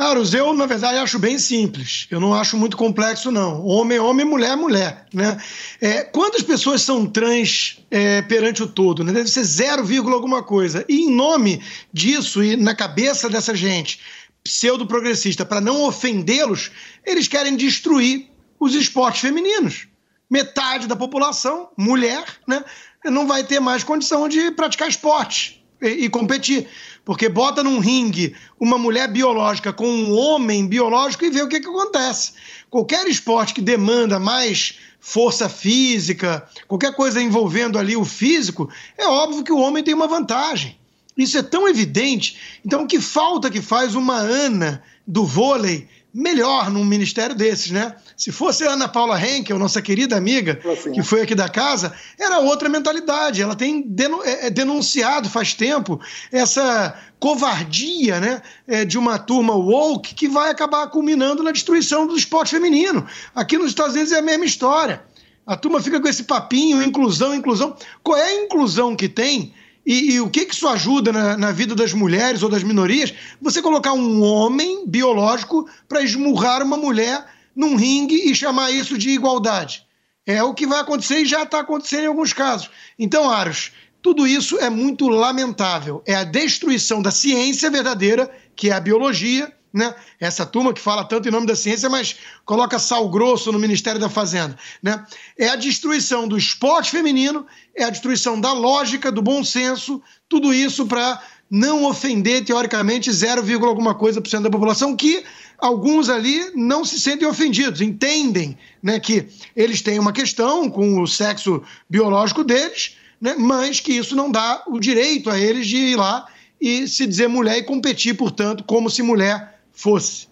Aros, 0.00 0.32
eu, 0.32 0.54
na 0.54 0.64
verdade, 0.64 0.96
acho 0.96 1.18
bem 1.18 1.38
simples. 1.38 2.06
Eu 2.10 2.18
não 2.18 2.32
acho 2.32 2.56
muito 2.56 2.74
complexo, 2.74 3.30
não. 3.30 3.62
Homem 3.66 3.98
é 3.98 4.00
homem, 4.00 4.24
mulher 4.24 4.52
é 4.52 4.56
mulher. 4.56 5.06
Né? 5.12 5.36
É, 5.78 6.02
quantas 6.04 6.40
pessoas 6.40 6.80
são 6.80 7.04
trans 7.04 7.84
é, 7.90 8.22
perante 8.22 8.62
o 8.62 8.66
todo? 8.66 9.04
Né? 9.04 9.12
Deve 9.12 9.28
ser 9.28 9.44
0, 9.44 9.84
alguma 10.10 10.42
coisa. 10.42 10.86
E 10.88 11.02
em 11.02 11.14
nome 11.14 11.62
disso, 11.92 12.42
e 12.42 12.56
na 12.56 12.74
cabeça 12.74 13.28
dessa 13.28 13.54
gente 13.54 14.00
pseudo-progressista, 14.42 15.44
para 15.44 15.60
não 15.60 15.82
ofendê-los, 15.82 16.70
eles 17.04 17.28
querem 17.28 17.54
destruir 17.54 18.30
os 18.58 18.74
esportes 18.74 19.20
femininos. 19.20 19.86
Metade 20.30 20.86
da 20.86 20.96
população, 20.96 21.68
mulher, 21.76 22.24
né, 22.48 22.64
não 23.04 23.26
vai 23.26 23.44
ter 23.44 23.60
mais 23.60 23.84
condição 23.84 24.30
de 24.30 24.50
praticar 24.52 24.88
esporte 24.88 25.59
e, 25.80 26.08
competir 26.08 26.68
porque 27.04 27.28
bota 27.28 27.62
num 27.62 27.78
ringue 27.78 28.36
uma 28.58 28.76
mulher 28.76 29.08
biológica 29.08 29.72
com 29.72 29.88
um 29.88 30.12
homem 30.16 30.66
biológico 30.66 31.24
e 31.24 31.30
vê 31.30 31.42
o 31.42 31.48
que, 31.48 31.60
que 31.60 31.68
acontece. 31.68 32.32
Qualquer 32.68 33.06
esporte 33.08 33.54
que 33.54 33.60
demanda 33.60 34.18
mais 34.20 34.78
força 35.00 35.48
física, 35.48 36.46
qualquer 36.68 36.94
coisa 36.94 37.22
envolvendo 37.22 37.78
ali 37.78 37.96
o 37.96 38.04
físico, 38.04 38.68
é 38.98 39.06
óbvio 39.06 39.42
que 39.42 39.52
o 39.52 39.58
homem 39.58 39.82
tem 39.82 39.94
uma 39.94 40.06
vantagem. 40.06 40.78
Isso 41.16 41.36
é 41.36 41.42
tão 41.42 41.66
evidente. 41.66 42.36
Então, 42.64 42.86
que 42.86 43.00
falta 43.00 43.50
que 43.50 43.60
faz 43.60 43.94
uma 43.94 44.16
Ana 44.16 44.82
do 45.06 45.24
vôlei 45.24 45.88
melhor 46.12 46.70
num 46.70 46.84
ministério 46.84 47.34
desses, 47.34 47.70
né? 47.70 47.94
Se 48.16 48.32
fosse 48.32 48.64
a 48.64 48.72
Ana 48.72 48.88
Paula 48.88 49.20
Henkel, 49.20 49.58
nossa 49.58 49.80
querida 49.80 50.16
amiga, 50.16 50.60
assim, 50.64 50.92
que 50.92 51.02
foi 51.02 51.22
aqui 51.22 51.34
da 51.34 51.48
casa, 51.48 51.92
era 52.18 52.40
outra 52.40 52.68
mentalidade. 52.68 53.42
Ela 53.42 53.54
tem 53.54 53.86
é, 54.24 54.46
é 54.46 54.50
denunciado 54.50 55.28
faz 55.28 55.54
tempo 55.54 56.00
essa 56.32 56.98
covardia 57.18 58.18
né, 58.18 58.42
é, 58.66 58.84
de 58.84 58.98
uma 58.98 59.18
turma 59.18 59.54
woke 59.54 60.14
que 60.14 60.26
vai 60.26 60.50
acabar 60.50 60.86
culminando 60.88 61.42
na 61.42 61.52
destruição 61.52 62.06
do 62.06 62.16
esporte 62.16 62.50
feminino. 62.50 63.06
Aqui 63.34 63.58
nos 63.58 63.68
Estados 63.68 63.94
Unidos 63.94 64.12
é 64.12 64.18
a 64.18 64.22
mesma 64.22 64.46
história. 64.46 65.02
A 65.46 65.56
turma 65.56 65.80
fica 65.80 66.00
com 66.00 66.08
esse 66.08 66.24
papinho, 66.24 66.82
inclusão, 66.82 67.34
inclusão. 67.34 67.76
Qual 68.02 68.16
é 68.16 68.24
a 68.24 68.44
inclusão 68.44 68.96
que 68.96 69.08
tem 69.08 69.52
e, 69.84 70.12
e, 70.12 70.20
o 70.20 70.28
que, 70.28 70.46
que 70.46 70.54
isso 70.54 70.68
ajuda 70.68 71.12
na, 71.12 71.36
na, 71.36 71.52
vida 71.52 71.74
das 71.74 71.92
mulheres 71.92 72.42
ou 72.42 72.48
das 72.48 72.62
minorias? 72.62 73.14
Você 73.40 73.62
colocar 73.62 73.92
um 73.92 74.22
homem 74.22 74.86
biológico 74.86 75.68
para 75.88 76.02
esmurrar 76.02 76.62
uma 76.62 76.76
mulher 76.76 77.24
num 77.56 77.76
ringue 77.76 78.30
e 78.30 78.34
chamar 78.34 78.70
isso 78.70 78.96
de 78.98 79.10
igualdade. 79.10 79.86
É 80.26 80.42
o 80.42 80.54
que 80.54 80.66
vai 80.66 80.80
acontecer 80.80 81.20
e 81.20 81.26
já 81.26 81.42
está 81.42 81.60
acontecendo 81.60 82.04
em 82.04 82.08
alguns 82.08 82.32
casos. 82.32 82.70
Então, 82.98 83.30
Aros, 83.30 83.72
tudo 84.02 84.26
isso 84.26 84.58
é 84.58 84.70
muito 84.70 85.08
lamentável. 85.08 86.02
É 86.06 86.14
a 86.14 86.24
destruição 86.24 87.02
da 87.02 87.10
ciência 87.10 87.70
verdadeira, 87.70 88.30
que 88.54 88.70
é 88.70 88.72
a 88.72 88.80
biologia, 88.80 89.52
né? 89.72 89.94
Essa 90.18 90.44
turma 90.44 90.72
que 90.72 90.80
fala 90.80 91.04
tanto 91.04 91.28
em 91.28 91.30
nome 91.30 91.46
da 91.46 91.54
ciência, 91.54 91.88
mas 91.88 92.16
coloca 92.44 92.78
sal 92.78 93.08
grosso 93.08 93.52
no 93.52 93.58
Ministério 93.58 94.00
da 94.00 94.08
Fazenda, 94.08 94.56
né? 94.82 95.04
É 95.38 95.48
a 95.48 95.56
destruição 95.56 96.26
do 96.26 96.36
esporte 96.36 96.90
feminino, 96.90 97.46
é 97.74 97.84
a 97.84 97.90
destruição 97.90 98.40
da 98.40 98.52
lógica, 98.52 99.12
do 99.12 99.22
bom 99.22 99.44
senso, 99.44 100.02
tudo 100.28 100.52
isso 100.52 100.86
para 100.86 101.20
não 101.50 101.84
ofender, 101.84 102.44
teoricamente, 102.44 103.10
0, 103.12 103.42
alguma 103.66 103.94
coisa 103.94 104.20
por 104.20 104.28
cento 104.28 104.44
da 104.44 104.50
população, 104.50 104.94
que 104.94 105.24
alguns 105.58 106.08
ali 106.08 106.52
não 106.54 106.84
se 106.84 107.00
sentem 107.00 107.26
ofendidos, 107.26 107.80
entendem 107.80 108.56
né, 108.80 109.00
que 109.00 109.26
eles 109.56 109.82
têm 109.82 109.98
uma 109.98 110.12
questão 110.12 110.70
com 110.70 111.00
o 111.00 111.06
sexo 111.08 111.62
biológico 111.88 112.44
deles, 112.44 112.96
né, 113.20 113.34
mas 113.36 113.80
que 113.80 113.92
isso 113.92 114.14
não 114.14 114.30
dá 114.30 114.62
o 114.68 114.78
direito 114.78 115.28
a 115.28 115.38
eles 115.38 115.66
de 115.66 115.76
ir 115.76 115.96
lá 115.96 116.26
e 116.60 116.86
se 116.86 117.06
dizer 117.06 117.28
mulher 117.28 117.58
e 117.58 117.62
competir, 117.64 118.14
portanto, 118.14 118.62
como 118.64 118.88
se 118.88 119.02
mulher 119.02 119.59
fosse. 119.72 120.28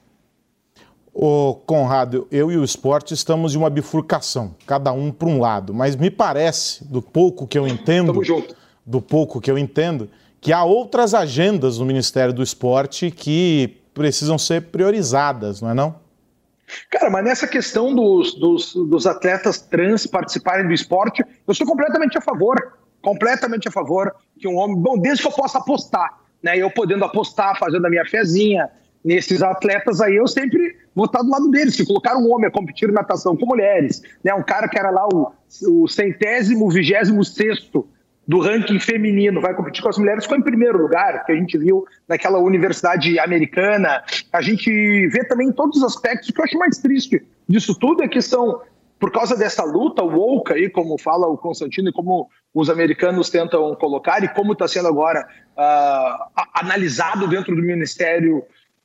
Ô 1.12 1.54
Conrado, 1.66 2.28
eu 2.30 2.50
e 2.50 2.56
o 2.56 2.62
esporte 2.62 3.12
estamos 3.12 3.54
em 3.54 3.58
uma 3.58 3.68
bifurcação, 3.68 4.54
cada 4.66 4.92
um 4.92 5.10
para 5.10 5.28
um 5.28 5.40
lado, 5.40 5.74
mas 5.74 5.96
me 5.96 6.10
parece, 6.10 6.84
do 6.84 7.02
pouco 7.02 7.46
que 7.46 7.58
eu 7.58 7.66
entendo, 7.66 8.12
do 8.86 9.02
pouco 9.02 9.40
que 9.40 9.50
eu 9.50 9.58
entendo, 9.58 10.08
que 10.40 10.52
há 10.52 10.62
outras 10.62 11.14
agendas 11.14 11.78
no 11.78 11.84
Ministério 11.84 12.32
do 12.32 12.42
Esporte 12.42 13.10
que 13.10 13.80
precisam 13.92 14.38
ser 14.38 14.66
priorizadas, 14.66 15.60
não 15.60 15.70
é 15.70 15.74
não? 15.74 15.96
Cara, 16.90 17.10
mas 17.10 17.24
nessa 17.24 17.48
questão 17.48 17.94
dos, 17.94 18.34
dos, 18.34 18.74
dos 18.74 19.06
atletas 19.06 19.60
trans 19.60 20.06
participarem 20.06 20.66
do 20.66 20.72
esporte, 20.72 21.24
eu 21.46 21.54
sou 21.54 21.66
completamente 21.66 22.16
a 22.16 22.20
favor, 22.20 22.78
completamente 23.02 23.66
a 23.68 23.72
favor 23.72 24.14
que 24.38 24.46
um 24.46 24.56
homem, 24.56 24.76
bom, 24.76 24.98
desde 24.98 25.22
que 25.22 25.28
eu 25.28 25.32
possa 25.32 25.58
apostar, 25.58 26.20
né, 26.42 26.56
eu 26.56 26.70
podendo 26.70 27.04
apostar, 27.04 27.58
fazendo 27.58 27.86
a 27.86 27.90
minha 27.90 28.04
fezinha, 28.04 28.70
nesses 29.04 29.42
atletas 29.42 30.00
aí, 30.00 30.16
eu 30.16 30.26
sempre 30.26 30.76
vou 30.94 31.06
estar 31.06 31.22
do 31.22 31.30
lado 31.30 31.50
deles. 31.50 31.74
Se 31.76 31.86
colocar 31.86 32.16
um 32.16 32.30
homem 32.32 32.48
a 32.48 32.50
competir 32.50 32.88
em 32.88 32.92
natação 32.92 33.36
com 33.36 33.46
mulheres, 33.46 34.02
né, 34.24 34.34
um 34.34 34.42
cara 34.42 34.68
que 34.68 34.78
era 34.78 34.90
lá 34.90 35.06
o, 35.06 35.32
o 35.68 35.88
centésimo, 35.88 36.70
vigésimo 36.70 37.24
sexto 37.24 37.88
do 38.28 38.40
ranking 38.40 38.78
feminino, 38.78 39.40
vai 39.40 39.54
competir 39.54 39.82
com 39.82 39.88
as 39.88 39.96
mulheres, 39.96 40.24
ficou 40.24 40.36
em 40.36 40.42
primeiro 40.42 40.76
lugar, 40.76 41.24
que 41.24 41.32
a 41.32 41.34
gente 41.34 41.56
viu 41.56 41.86
naquela 42.06 42.38
universidade 42.38 43.18
americana. 43.18 44.04
A 44.30 44.42
gente 44.42 44.70
vê 45.08 45.24
também 45.24 45.50
todos 45.50 45.78
os 45.78 45.84
aspectos. 45.84 46.28
O 46.28 46.34
que 46.34 46.40
eu 46.40 46.44
acho 46.44 46.58
mais 46.58 46.76
triste 46.76 47.26
disso 47.48 47.74
tudo 47.78 48.02
é 48.02 48.08
que 48.08 48.20
são, 48.20 48.60
por 49.00 49.10
causa 49.10 49.34
dessa 49.34 49.64
luta 49.64 50.02
woke 50.02 50.52
aí, 50.52 50.68
como 50.68 50.98
fala 50.98 51.26
o 51.26 51.38
Constantino, 51.38 51.88
e 51.88 51.92
como 51.92 52.28
os 52.52 52.68
americanos 52.68 53.30
tentam 53.30 53.74
colocar, 53.76 54.22
e 54.22 54.28
como 54.28 54.52
está 54.52 54.68
sendo 54.68 54.88
agora 54.88 55.26
uh, 55.56 56.42
analisado 56.52 57.26
dentro 57.28 57.56
do 57.56 57.62
Ministério 57.62 58.44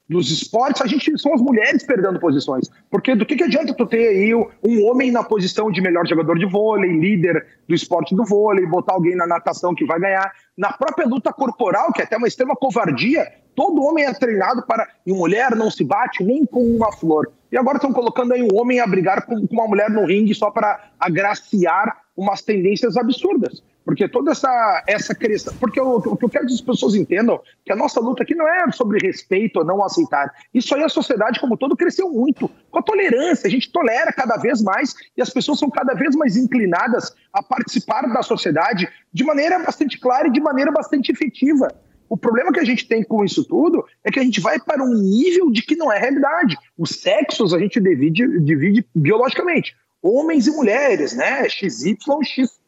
dos 0.10 0.29
esportes, 0.29 0.81
a 0.81 0.88
gente 0.88 1.17
são 1.17 1.33
as 1.33 1.41
mulheres 1.41 1.83
perdendo 1.83 2.19
posições. 2.19 2.69
Porque 2.89 3.15
do 3.15 3.25
que, 3.25 3.36
que 3.36 3.43
adianta 3.43 3.74
tu 3.74 3.86
ter 3.86 4.10
aí 4.10 4.33
um 4.36 4.86
homem 4.86 5.12
na 5.12 5.24
posição 5.24 5.72
de 5.72 5.81
melhor 5.81 6.05
jogador 6.07 6.38
de 6.38 6.45
vôlei, 6.45 6.91
líder 6.91 7.45
do 7.67 7.74
esporte 7.74 8.15
do 8.15 8.25
vôlei, 8.25 8.65
botar 8.65 8.93
alguém 8.93 9.15
na 9.15 9.25
natação 9.25 9.74
que 9.74 9.86
vai 9.86 10.00
ganhar. 10.00 10.31
Na 10.57 10.74
própria 10.74 11.07
luta 11.07 11.31
corporal, 11.31 11.91
que 11.93 12.01
é 12.01 12.03
até 12.03 12.17
uma 12.17 12.27
extrema 12.27 12.55
covardia, 12.55 13.31
todo 13.55 13.83
homem 13.83 14.05
é 14.05 14.13
treinado 14.13 14.63
para. 14.67 14.88
E 15.05 15.13
mulher 15.13 15.55
não 15.55 15.72
se 15.72 15.83
bate 15.83 16.24
nem 16.24 16.45
com 16.45 16.62
uma 16.62 16.91
flor. 16.91 17.31
E 17.51 17.57
agora 17.57 17.77
estão 17.77 17.93
colocando 17.93 18.33
aí 18.33 18.43
um 18.43 18.60
homem 18.60 18.79
a 18.79 18.88
brigar 18.88 19.25
com 19.25 19.36
uma 19.51 19.67
mulher 19.67 19.89
no 19.89 20.05
ringue 20.05 20.33
só 20.33 20.51
para 20.51 20.91
agraciar 21.00 22.03
umas 22.15 22.41
tendências 22.41 22.98
absurdas. 22.98 23.63
Porque 23.85 24.07
toda 24.07 24.31
essa, 24.31 24.83
essa 24.87 25.13
questão. 25.13 25.53
Porque 25.59 25.79
o, 25.79 25.97
o 25.97 26.17
que 26.17 26.25
eu 26.25 26.29
quero 26.29 26.47
que 26.47 26.53
as 26.53 26.61
pessoas 26.61 26.95
entendam 26.95 27.41
que 27.65 27.71
a 27.71 27.75
nossa 27.75 27.99
luta 27.99 28.23
aqui 28.23 28.33
não 28.33 28.47
é 28.47 28.71
sobre 28.71 29.05
respeito 29.05 29.59
ou 29.59 29.65
não 29.65 29.83
aceitar. 29.83 30.33
Isso 30.53 30.73
aí 30.75 30.83
a 30.83 30.89
sociedade, 30.89 31.39
como 31.39 31.57
todo, 31.57 31.75
cresceu 31.75 32.09
muito. 32.09 32.49
Com 32.71 32.79
a 32.79 32.83
tolerância, 32.83 33.47
a 33.47 33.51
gente 33.51 33.71
tolera 33.71 34.11
cada 34.13 34.37
vez 34.37 34.61
mais 34.61 34.95
e 35.17 35.21
as 35.21 35.29
pessoas 35.29 35.59
são 35.59 35.69
cada 35.69 35.93
vez 35.93 36.15
mais 36.15 36.37
inclinadas 36.37 37.13
a 37.31 37.43
participar 37.43 38.01
da 38.11 38.21
sociedade 38.21 38.87
de 39.11 39.23
maneira 39.23 39.59
bastante 39.59 39.99
clara 39.99 40.27
e 40.27 40.31
de 40.31 40.39
maneira 40.39 40.71
bastante 40.71 41.11
efetiva. 41.11 41.67
O 42.09 42.17
problema 42.17 42.51
que 42.51 42.59
a 42.59 42.65
gente 42.65 42.87
tem 42.87 43.03
com 43.03 43.23
isso 43.25 43.43
tudo 43.43 43.83
é 44.03 44.11
que 44.11 44.19
a 44.19 44.23
gente 44.23 44.39
vai 44.39 44.59
para 44.59 44.83
um 44.83 44.93
nível 44.93 45.51
de 45.51 45.61
que 45.61 45.75
não 45.75 45.91
é 45.91 45.97
realidade. 45.97 46.57
Os 46.77 46.91
sexos 46.91 47.53
a 47.53 47.59
gente 47.59 47.79
divide, 47.79 48.39
divide 48.39 48.85
biologicamente. 48.93 49.75
Homens 50.01 50.47
e 50.47 50.51
mulheres, 50.51 51.15
né? 51.15 51.49
XY, 51.49 51.97
X 52.23 52.62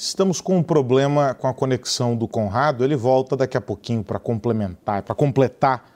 Estamos 0.00 0.40
com 0.40 0.56
um 0.56 0.62
problema 0.62 1.34
com 1.34 1.48
a 1.48 1.52
conexão 1.52 2.14
do 2.14 2.28
Conrado. 2.28 2.84
Ele 2.84 2.94
volta 2.94 3.36
daqui 3.36 3.56
a 3.56 3.60
pouquinho 3.60 4.04
para 4.04 4.20
complementar, 4.20 5.02
para 5.02 5.12
completar 5.12 5.90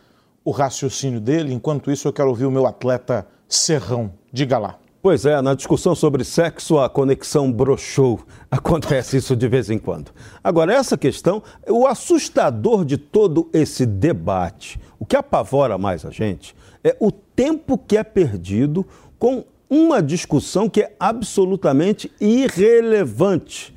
o 0.44 0.50
raciocínio 0.50 1.20
dele. 1.20 1.54
Enquanto 1.54 1.88
isso, 1.88 2.08
eu 2.08 2.12
quero 2.12 2.28
ouvir 2.28 2.44
o 2.44 2.50
meu 2.50 2.66
atleta 2.66 3.24
Serrão. 3.48 4.12
Diga 4.32 4.58
lá. 4.58 4.76
Pois 5.00 5.24
é, 5.24 5.40
na 5.40 5.54
discussão 5.54 5.94
sobre 5.94 6.24
sexo, 6.24 6.80
a 6.80 6.90
conexão 6.90 7.52
brochou. 7.52 8.18
Acontece 8.50 9.18
isso 9.18 9.36
de 9.36 9.46
vez 9.46 9.70
em 9.70 9.78
quando. 9.78 10.10
Agora, 10.42 10.74
essa 10.74 10.98
questão, 10.98 11.40
o 11.68 11.86
assustador 11.86 12.84
de 12.84 12.96
todo 12.96 13.48
esse 13.52 13.86
debate, 13.86 14.80
o 14.98 15.06
que 15.06 15.14
apavora 15.14 15.78
mais 15.78 16.04
a 16.04 16.10
gente, 16.10 16.56
é 16.82 16.96
o 16.98 17.12
tempo 17.12 17.78
que 17.78 17.96
é 17.96 18.02
perdido 18.02 18.84
com 19.16 19.44
uma 19.70 20.02
discussão 20.02 20.68
que 20.68 20.82
é 20.82 20.92
absolutamente 20.98 22.10
irrelevante 22.20 23.72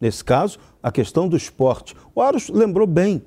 Nesse 0.00 0.24
caso, 0.24 0.58
a 0.82 0.90
questão 0.92 1.28
do 1.28 1.36
esporte. 1.36 1.94
O 2.14 2.20
Aros 2.20 2.48
lembrou 2.48 2.86
bem. 2.86 3.22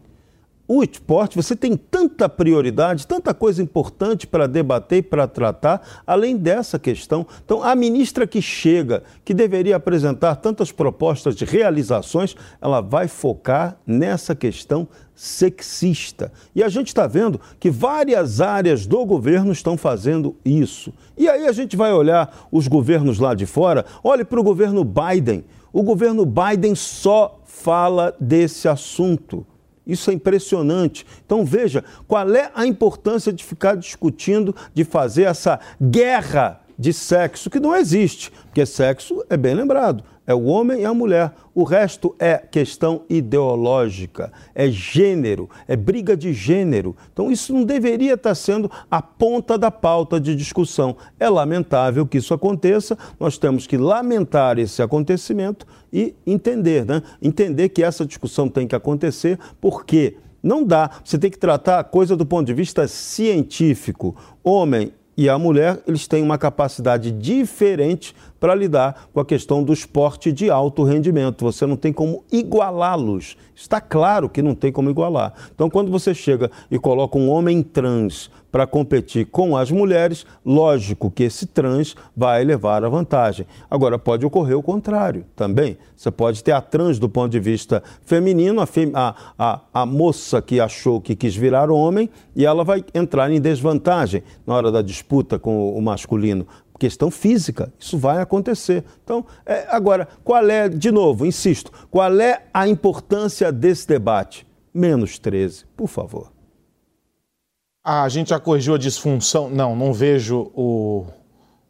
O 0.69 0.83
esporte, 0.83 1.37
você 1.37 1.55
tem 1.55 1.77
tanta 1.77 2.27
prioridade, 2.27 3.07
tanta 3.07 3.33
coisa 3.33 3.63
importante 3.63 4.27
para 4.27 4.47
debater 4.47 4.97
e 4.97 5.01
para 5.01 5.25
tratar, 5.25 5.81
além 6.05 6.35
dessa 6.35 6.77
questão. 6.77 7.25
Então, 7.45 7.63
a 7.63 7.73
ministra 7.73 8.27
que 8.27 8.41
chega, 8.41 9.01
que 9.23 9.33
deveria 9.33 9.77
apresentar 9.77 10.35
tantas 10.35 10.69
propostas 10.69 11.37
de 11.37 11.45
realizações, 11.45 12.35
ela 12.61 12.81
vai 12.81 13.07
focar 13.07 13.77
nessa 13.87 14.35
questão 14.35 14.89
sexista. 15.15 16.33
E 16.53 16.61
a 16.61 16.67
gente 16.67 16.87
está 16.87 17.07
vendo 17.07 17.39
que 17.61 17.71
várias 17.71 18.41
áreas 18.41 18.85
do 18.85 19.05
governo 19.05 19.53
estão 19.53 19.77
fazendo 19.77 20.35
isso. 20.43 20.93
E 21.17 21.29
aí 21.29 21.47
a 21.47 21.53
gente 21.53 21.77
vai 21.77 21.93
olhar 21.93 22.45
os 22.51 22.67
governos 22.67 23.19
lá 23.19 23.33
de 23.33 23.45
fora, 23.45 23.85
olhe 24.03 24.25
para 24.25 24.39
o 24.39 24.43
governo 24.43 24.83
Biden 24.83 25.45
o 25.71 25.83
governo 25.83 26.25
Biden 26.25 26.75
só 26.75 27.39
fala 27.45 28.15
desse 28.19 28.67
assunto. 28.67 29.45
Isso 29.85 30.11
é 30.11 30.13
impressionante. 30.13 31.05
Então 31.25 31.45
veja 31.45 31.83
qual 32.07 32.29
é 32.35 32.51
a 32.53 32.65
importância 32.65 33.31
de 33.31 33.43
ficar 33.43 33.75
discutindo, 33.75 34.55
de 34.73 34.83
fazer 34.83 35.23
essa 35.23 35.59
guerra 35.81 36.61
de 36.77 36.93
sexo 36.93 37.49
que 37.49 37.59
não 37.59 37.75
existe, 37.75 38.31
porque 38.45 38.65
sexo 38.65 39.23
é 39.29 39.35
bem 39.35 39.55
lembrado, 39.55 40.03
é 40.27 40.35
o 40.35 40.43
homem 40.43 40.81
e 40.81 40.85
a 40.85 40.93
mulher. 40.93 41.33
O 41.55 41.63
resto 41.63 42.13
é 42.19 42.37
questão 42.37 43.03
ideológica, 43.09 44.31
é 44.53 44.69
gênero, 44.69 45.49
é 45.65 45.77
briga 45.77 46.17
de 46.17 46.33
gênero. 46.33 46.95
Então, 47.13 47.31
isso 47.31 47.53
não 47.53 47.63
deveria 47.63 48.15
estar 48.15 48.35
sendo 48.35 48.69
a 48.91 49.01
ponta 49.01 49.57
da 49.57 49.71
pauta 49.71 50.19
de 50.19 50.35
discussão. 50.35 50.97
É 51.17 51.29
lamentável 51.29 52.05
que 52.05 52.17
isso 52.17 52.33
aconteça, 52.33 52.97
nós 53.17 53.37
temos 53.37 53.65
que 53.65 53.77
lamentar 53.77 54.59
esse 54.59 54.81
acontecimento 54.81 55.65
e 55.91 56.13
entender, 56.25 56.85
né? 56.85 57.01
Entender 57.21 57.69
que 57.69 57.81
essa 57.81 58.05
discussão 58.05 58.49
tem 58.49 58.67
que 58.67 58.75
acontecer, 58.75 59.39
porque 59.61 60.17
não 60.43 60.63
dá. 60.63 60.91
Você 61.03 61.17
tem 61.17 61.31
que 61.31 61.39
tratar 61.39 61.79
a 61.79 61.83
coisa 61.83 62.17
do 62.17 62.25
ponto 62.25 62.45
de 62.45 62.53
vista 62.53 62.85
científico. 62.87 64.15
Homem 64.43 64.91
e 65.17 65.27
a 65.27 65.39
mulher, 65.39 65.81
eles 65.87 66.07
têm 66.07 66.21
uma 66.21 66.37
capacidade 66.37 67.11
diferente 67.11 68.13
para 68.39 68.55
lidar 68.55 69.09
com 69.13 69.19
a 69.19 69.25
questão 69.25 69.63
do 69.63 69.73
esporte 69.73 70.31
de 70.31 70.49
alto 70.49 70.83
rendimento. 70.83 71.45
Você 71.45 71.65
não 71.65 71.75
tem 71.75 71.91
como 71.91 72.23
igualá-los. 72.31 73.37
Está 73.55 73.81
claro 73.81 74.29
que 74.29 74.41
não 74.41 74.53
tem 74.53 74.71
como 74.71 74.89
igualar. 74.89 75.33
Então, 75.53 75.69
quando 75.69 75.91
você 75.91 76.13
chega 76.13 76.51
e 76.69 76.77
coloca 76.77 77.17
um 77.17 77.29
homem 77.29 77.63
trans 77.63 78.29
para 78.51 78.65
competir 78.65 79.25
com 79.25 79.57
as 79.57 79.71
mulheres, 79.71 80.25
lógico 80.45 81.11
que 81.11 81.23
esse 81.23 81.45
trans 81.45 81.95
vai 82.15 82.43
levar 82.43 82.83
a 82.83 82.89
vantagem. 82.89 83.45
Agora, 83.69 83.99
pode 83.99 84.25
ocorrer 84.25 84.57
o 84.57 84.63
contrário 84.63 85.25
também. 85.35 85.77
Você 85.95 86.11
pode 86.11 86.43
ter 86.43 86.51
a 86.51 86.61
trans 86.61 86.99
do 86.99 87.09
ponto 87.09 87.31
de 87.31 87.39
vista 87.39 87.83
feminino, 88.05 88.61
a, 88.61 88.67
a, 88.93 89.15
a, 89.37 89.61
a 89.73 89.85
moça 89.85 90.41
que 90.41 90.59
achou 90.59 91.01
que 91.01 91.15
quis 91.15 91.35
virar 91.35 91.69
homem, 91.69 92.09
e 92.35 92.45
ela 92.45 92.63
vai 92.63 92.83
entrar 92.93 93.31
em 93.31 93.41
desvantagem 93.41 94.23
na 94.45 94.55
hora 94.55 94.71
da 94.71 94.81
disputa 94.81 95.37
com 95.37 95.75
o 95.75 95.81
masculino 95.81 96.47
questão 96.77 97.09
física. 97.11 97.71
Isso 97.79 97.97
vai 97.97 98.21
acontecer. 98.21 98.83
Então, 99.03 99.25
é, 99.45 99.65
agora, 99.69 100.07
qual 100.23 100.47
é, 100.49 100.69
de 100.69 100.91
novo, 100.91 101.25
insisto, 101.25 101.71
qual 101.89 102.19
é 102.19 102.43
a 102.53 102.67
importância 102.67 103.51
desse 103.51 103.87
debate? 103.87 104.45
Menos 104.73 105.17
13, 105.19 105.65
por 105.75 105.87
favor. 105.87 106.31
A 107.83 108.07
gente 108.09 108.29
já 108.29 108.39
corrigiu 108.39 108.75
a 108.75 108.77
disfunção. 108.77 109.49
Não, 109.49 109.75
não 109.75 109.93
vejo 109.93 110.51
o, 110.53 111.05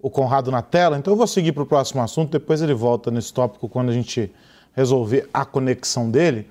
o 0.02 0.10
Conrado 0.10 0.52
na 0.52 0.62
tela, 0.62 0.98
então 0.98 1.14
eu 1.14 1.18
vou 1.18 1.28
seguir 1.28 1.52
para 1.52 1.64
o 1.64 1.66
próximo 1.66 2.02
assunto, 2.02 2.32
depois 2.32 2.62
ele 2.62 2.74
volta 2.74 3.12
nesse 3.12 3.34
tópico 3.34 3.70
quando 3.70 3.90
a 3.90 3.94
gente 3.94 4.32
resolver 4.74 5.30
a 5.34 5.46
conexão 5.46 6.10
dele. 6.10 6.48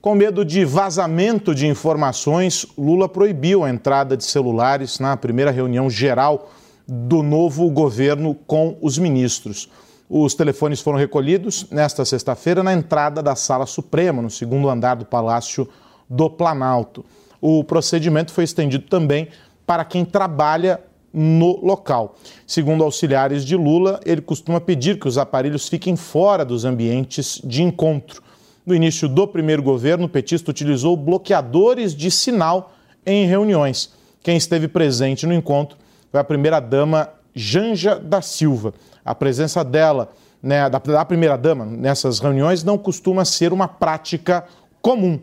Com 0.00 0.14
medo 0.14 0.44
de 0.44 0.64
vazamento 0.64 1.54
de 1.54 1.66
informações, 1.66 2.66
Lula 2.78 3.08
proibiu 3.08 3.64
a 3.64 3.70
entrada 3.70 4.16
de 4.16 4.24
celulares 4.24 5.00
na 5.00 5.16
primeira 5.16 5.50
reunião 5.50 5.90
geral 5.90 6.50
do 6.86 7.22
novo 7.22 7.68
governo 7.70 8.34
com 8.46 8.76
os 8.80 8.98
ministros. 8.98 9.68
Os 10.08 10.34
telefones 10.34 10.80
foram 10.80 10.98
recolhidos 10.98 11.66
nesta 11.70 12.04
sexta-feira 12.04 12.62
na 12.62 12.72
entrada 12.72 13.22
da 13.22 13.34
Sala 13.34 13.66
Suprema, 13.66 14.22
no 14.22 14.30
segundo 14.30 14.68
andar 14.68 14.94
do 14.94 15.04
Palácio 15.04 15.68
do 16.08 16.30
Planalto. 16.30 17.04
O 17.40 17.64
procedimento 17.64 18.32
foi 18.32 18.44
estendido 18.44 18.84
também 18.86 19.28
para 19.66 19.84
quem 19.84 20.04
trabalha 20.04 20.80
no 21.12 21.64
local. 21.64 22.14
Segundo 22.46 22.84
auxiliares 22.84 23.44
de 23.44 23.56
Lula, 23.56 23.98
ele 24.04 24.20
costuma 24.20 24.60
pedir 24.60 25.00
que 25.00 25.08
os 25.08 25.18
aparelhos 25.18 25.68
fiquem 25.68 25.96
fora 25.96 26.44
dos 26.44 26.64
ambientes 26.64 27.40
de 27.42 27.62
encontro. 27.62 28.22
No 28.64 28.74
início 28.74 29.08
do 29.08 29.26
primeiro 29.26 29.62
governo, 29.62 30.06
o 30.06 30.08
petista 30.08 30.50
utilizou 30.50 30.96
bloqueadores 30.96 31.94
de 31.94 32.10
sinal 32.10 32.72
em 33.04 33.26
reuniões. 33.26 33.92
Quem 34.22 34.36
esteve 34.36 34.68
presente 34.68 35.26
no 35.26 35.32
encontro 35.32 35.78
foi 36.16 36.20
a 36.20 36.24
primeira-dama 36.24 37.10
Janja 37.34 37.96
da 37.96 38.22
Silva. 38.22 38.72
A 39.04 39.14
presença 39.14 39.62
dela, 39.62 40.10
né, 40.42 40.68
da, 40.70 40.78
da 40.78 41.04
primeira-dama 41.04 41.66
nessas 41.66 42.20
reuniões 42.20 42.64
não 42.64 42.78
costuma 42.78 43.22
ser 43.26 43.52
uma 43.52 43.68
prática 43.68 44.44
comum. 44.80 45.20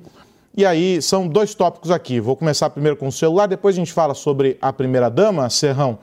E 0.55 0.63
aí 0.63 1.01
são 1.01 1.27
dois 1.27 1.55
tópicos 1.55 1.89
aqui. 1.89 2.19
Vou 2.19 2.35
começar 2.35 2.69
primeiro 2.69 2.95
com 2.95 3.07
o 3.07 3.11
celular, 3.11 3.47
depois 3.47 3.75
a 3.75 3.79
gente 3.79 3.91
fala 3.91 4.13
sobre 4.13 4.55
a 4.61 4.71
primeira-dama, 4.71 5.49
Serrão. 5.49 5.97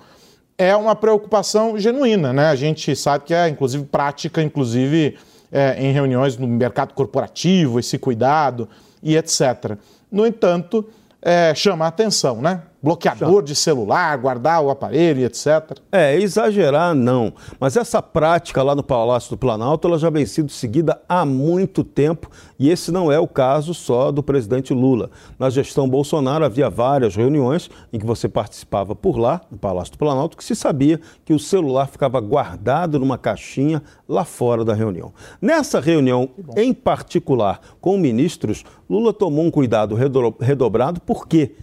É 0.58 0.74
uma 0.74 0.96
preocupação 0.96 1.78
genuína, 1.78 2.32
né? 2.32 2.48
A 2.48 2.56
gente 2.56 2.96
sabe 2.96 3.26
que 3.26 3.32
é, 3.32 3.48
inclusive, 3.48 3.84
prática, 3.84 4.42
inclusive, 4.42 5.16
é, 5.52 5.80
em 5.80 5.92
reuniões 5.92 6.36
no 6.36 6.48
mercado 6.48 6.94
corporativo, 6.94 7.78
esse 7.78 7.96
cuidado 7.96 8.68
e 9.00 9.16
etc. 9.16 9.78
No 10.10 10.26
entanto, 10.26 10.84
é, 11.22 11.54
chama 11.54 11.84
a 11.84 11.88
atenção, 11.88 12.42
né? 12.42 12.62
Bloqueador 12.82 13.42
de 13.42 13.54
celular, 13.54 14.16
guardar 14.16 14.62
o 14.62 14.70
aparelho, 14.70 15.24
etc. 15.24 15.78
É, 15.92 16.18
exagerar 16.18 16.94
não. 16.94 17.32
Mas 17.58 17.76
essa 17.76 18.00
prática 18.00 18.62
lá 18.62 18.74
no 18.74 18.82
Palácio 18.82 19.30
do 19.30 19.36
Planalto, 19.36 19.86
ela 19.86 19.98
já 19.98 20.08
vem 20.08 20.24
sido 20.24 20.50
seguida 20.50 21.00
há 21.08 21.24
muito 21.24 21.84
tempo 21.84 22.30
e 22.58 22.70
esse 22.70 22.90
não 22.90 23.12
é 23.12 23.18
o 23.18 23.28
caso 23.28 23.74
só 23.74 24.10
do 24.10 24.22
presidente 24.22 24.72
Lula. 24.72 25.10
Na 25.38 25.50
gestão 25.50 25.88
Bolsonaro 25.88 26.44
havia 26.44 26.70
várias 26.70 27.14
reuniões 27.14 27.70
em 27.92 27.98
que 27.98 28.06
você 28.06 28.28
participava 28.28 28.94
por 28.94 29.18
lá, 29.18 29.40
no 29.50 29.58
Palácio 29.58 29.92
do 29.92 29.98
Planalto, 29.98 30.36
que 30.36 30.44
se 30.44 30.54
sabia 30.54 31.00
que 31.24 31.34
o 31.34 31.38
celular 31.38 31.86
ficava 31.86 32.20
guardado 32.20 32.98
numa 32.98 33.18
caixinha 33.18 33.82
lá 34.08 34.24
fora 34.24 34.64
da 34.64 34.74
reunião. 34.74 35.12
Nessa 35.40 35.80
reunião 35.80 36.30
em 36.56 36.72
particular 36.72 37.60
com 37.80 37.96
ministros, 37.98 38.64
Lula 38.88 39.12
tomou 39.12 39.44
um 39.44 39.50
cuidado 39.50 39.94
redobrado, 40.40 41.00
por 41.00 41.26
quê? 41.26 41.54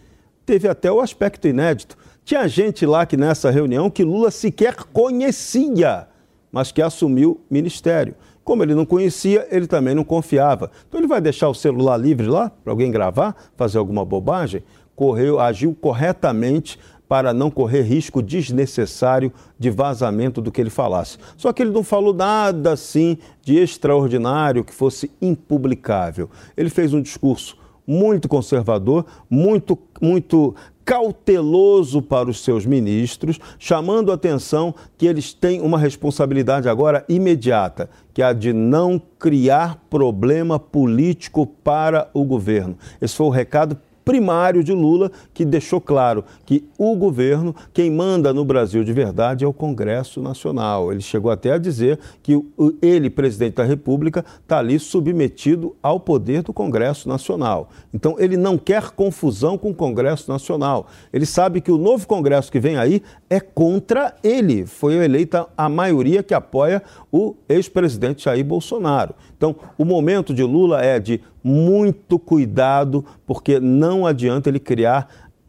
Teve 0.47 0.65
até 0.65 0.89
o 0.89 1.01
aspecto 1.01 1.45
inédito. 1.45 1.97
Tinha 2.23 2.47
gente 2.47 2.85
lá 2.85 3.05
que 3.05 3.17
nessa 3.17 3.51
reunião 3.51 3.89
que 3.89 4.03
Lula 4.03 4.31
sequer 4.31 4.75
conhecia, 4.75 6.07
mas 6.49 6.71
que 6.71 6.81
assumiu 6.81 7.41
ministério. 7.51 8.15
Como 8.45 8.63
ele 8.63 8.73
não 8.73 8.85
conhecia, 8.85 9.45
ele 9.51 9.67
também 9.67 9.93
não 9.93 10.05
confiava. 10.05 10.71
Então 10.87 11.01
ele 11.01 11.07
vai 11.07 11.19
deixar 11.19 11.49
o 11.49 11.53
celular 11.53 11.97
livre 11.97 12.27
lá 12.27 12.49
para 12.49 12.71
alguém 12.71 12.89
gravar, 12.89 13.35
fazer 13.57 13.77
alguma 13.77 14.05
bobagem? 14.05 14.63
Correu, 14.95 15.37
agiu 15.37 15.75
corretamente 15.75 16.79
para 17.09 17.33
não 17.33 17.51
correr 17.51 17.81
risco 17.81 18.21
desnecessário 18.21 19.33
de 19.59 19.69
vazamento 19.69 20.41
do 20.41 20.49
que 20.49 20.61
ele 20.61 20.69
falasse. 20.69 21.17
Só 21.35 21.51
que 21.51 21.61
ele 21.61 21.71
não 21.71 21.83
falou 21.83 22.13
nada 22.13 22.71
assim 22.71 23.17
de 23.41 23.57
extraordinário 23.57 24.63
que 24.63 24.73
fosse 24.73 25.11
impublicável. 25.21 26.29
Ele 26.55 26.69
fez 26.69 26.93
um 26.93 27.01
discurso 27.01 27.57
muito 27.87 28.27
conservador, 28.27 29.05
muito, 29.29 29.79
muito 30.01 30.53
cauteloso 30.83 32.01
para 32.01 32.29
os 32.29 32.41
seus 32.41 32.65
ministros, 32.65 33.39
chamando 33.59 34.09
a 34.11 34.15
atenção 34.15 34.73
que 34.97 35.05
eles 35.05 35.33
têm 35.33 35.59
uma 35.61 35.77
responsabilidade 35.77 36.69
agora 36.69 37.03
imediata, 37.09 37.89
que 38.13 38.21
é 38.21 38.25
a 38.25 38.33
de 38.33 38.53
não 38.53 39.01
criar 39.19 39.83
problema 39.89 40.59
político 40.59 41.45
para 41.45 42.09
o 42.13 42.23
governo. 42.23 42.77
Esse 43.01 43.15
foi 43.15 43.25
o 43.25 43.31
recado 43.31 43.77
primário 44.07 44.63
de 44.63 44.71
Lula, 44.71 45.11
que 45.33 45.43
deixou 45.43 45.81
claro 45.81 46.23
que 46.45 46.63
o 46.77 46.95
governo, 46.95 47.53
quem 47.73 47.91
manda 47.91 48.33
no 48.33 48.45
Brasil 48.45 48.81
de 48.81 48.93
verdade 48.93 49.43
é 49.43 49.47
o 49.47 49.51
Congresso 49.51 50.21
Nacional. 50.21 50.93
Ele 50.93 51.01
chegou 51.01 51.29
até 51.29 51.51
a 51.51 51.57
dizer 51.57 51.99
que 52.23 52.41
ele, 52.81 53.09
presidente 53.09 53.55
da 53.55 53.65
República, 53.65 54.23
está 54.41 54.59
ali 54.59 54.79
submetido 54.79 55.75
ao 55.83 55.99
poder 55.99 56.41
do 56.41 56.53
Congresso 56.53 57.09
Nacional. 57.09 57.69
Então, 57.93 58.15
ele 58.17 58.37
não 58.37 58.57
quer 58.57 58.91
confusão 58.91 59.57
com 59.57 59.71
o 59.71 59.75
Congresso 59.75 60.31
Nacional. 60.31 60.87
Ele 61.11 61.25
sabe 61.25 61.59
que 61.59 61.71
o 61.71 61.77
novo 61.77 62.07
Congresso 62.07 62.49
que 62.49 62.61
vem 62.61 62.77
aí 62.77 63.03
é 63.29 63.41
contra 63.41 64.15
ele. 64.23 64.65
Foi 64.65 64.93
eleita 64.93 65.47
a 65.57 65.67
maioria 65.67 66.23
que 66.23 66.33
apoia 66.33 66.81
o 67.11 67.35
ex-presidente 67.49 68.23
Jair 68.23 68.45
Bolsonaro. 68.45 69.13
Então, 69.37 69.55
o 69.77 69.85
momento 69.85 70.33
de 70.33 70.43
Lula 70.43 70.83
é 70.83 70.99
de 70.99 71.21
muito 71.43 72.17
cuidado, 72.17 73.05
porque 73.25 73.59
não 73.59 74.05
adianta 74.05 74.49
ele 74.49 74.59
criar 74.59 75.07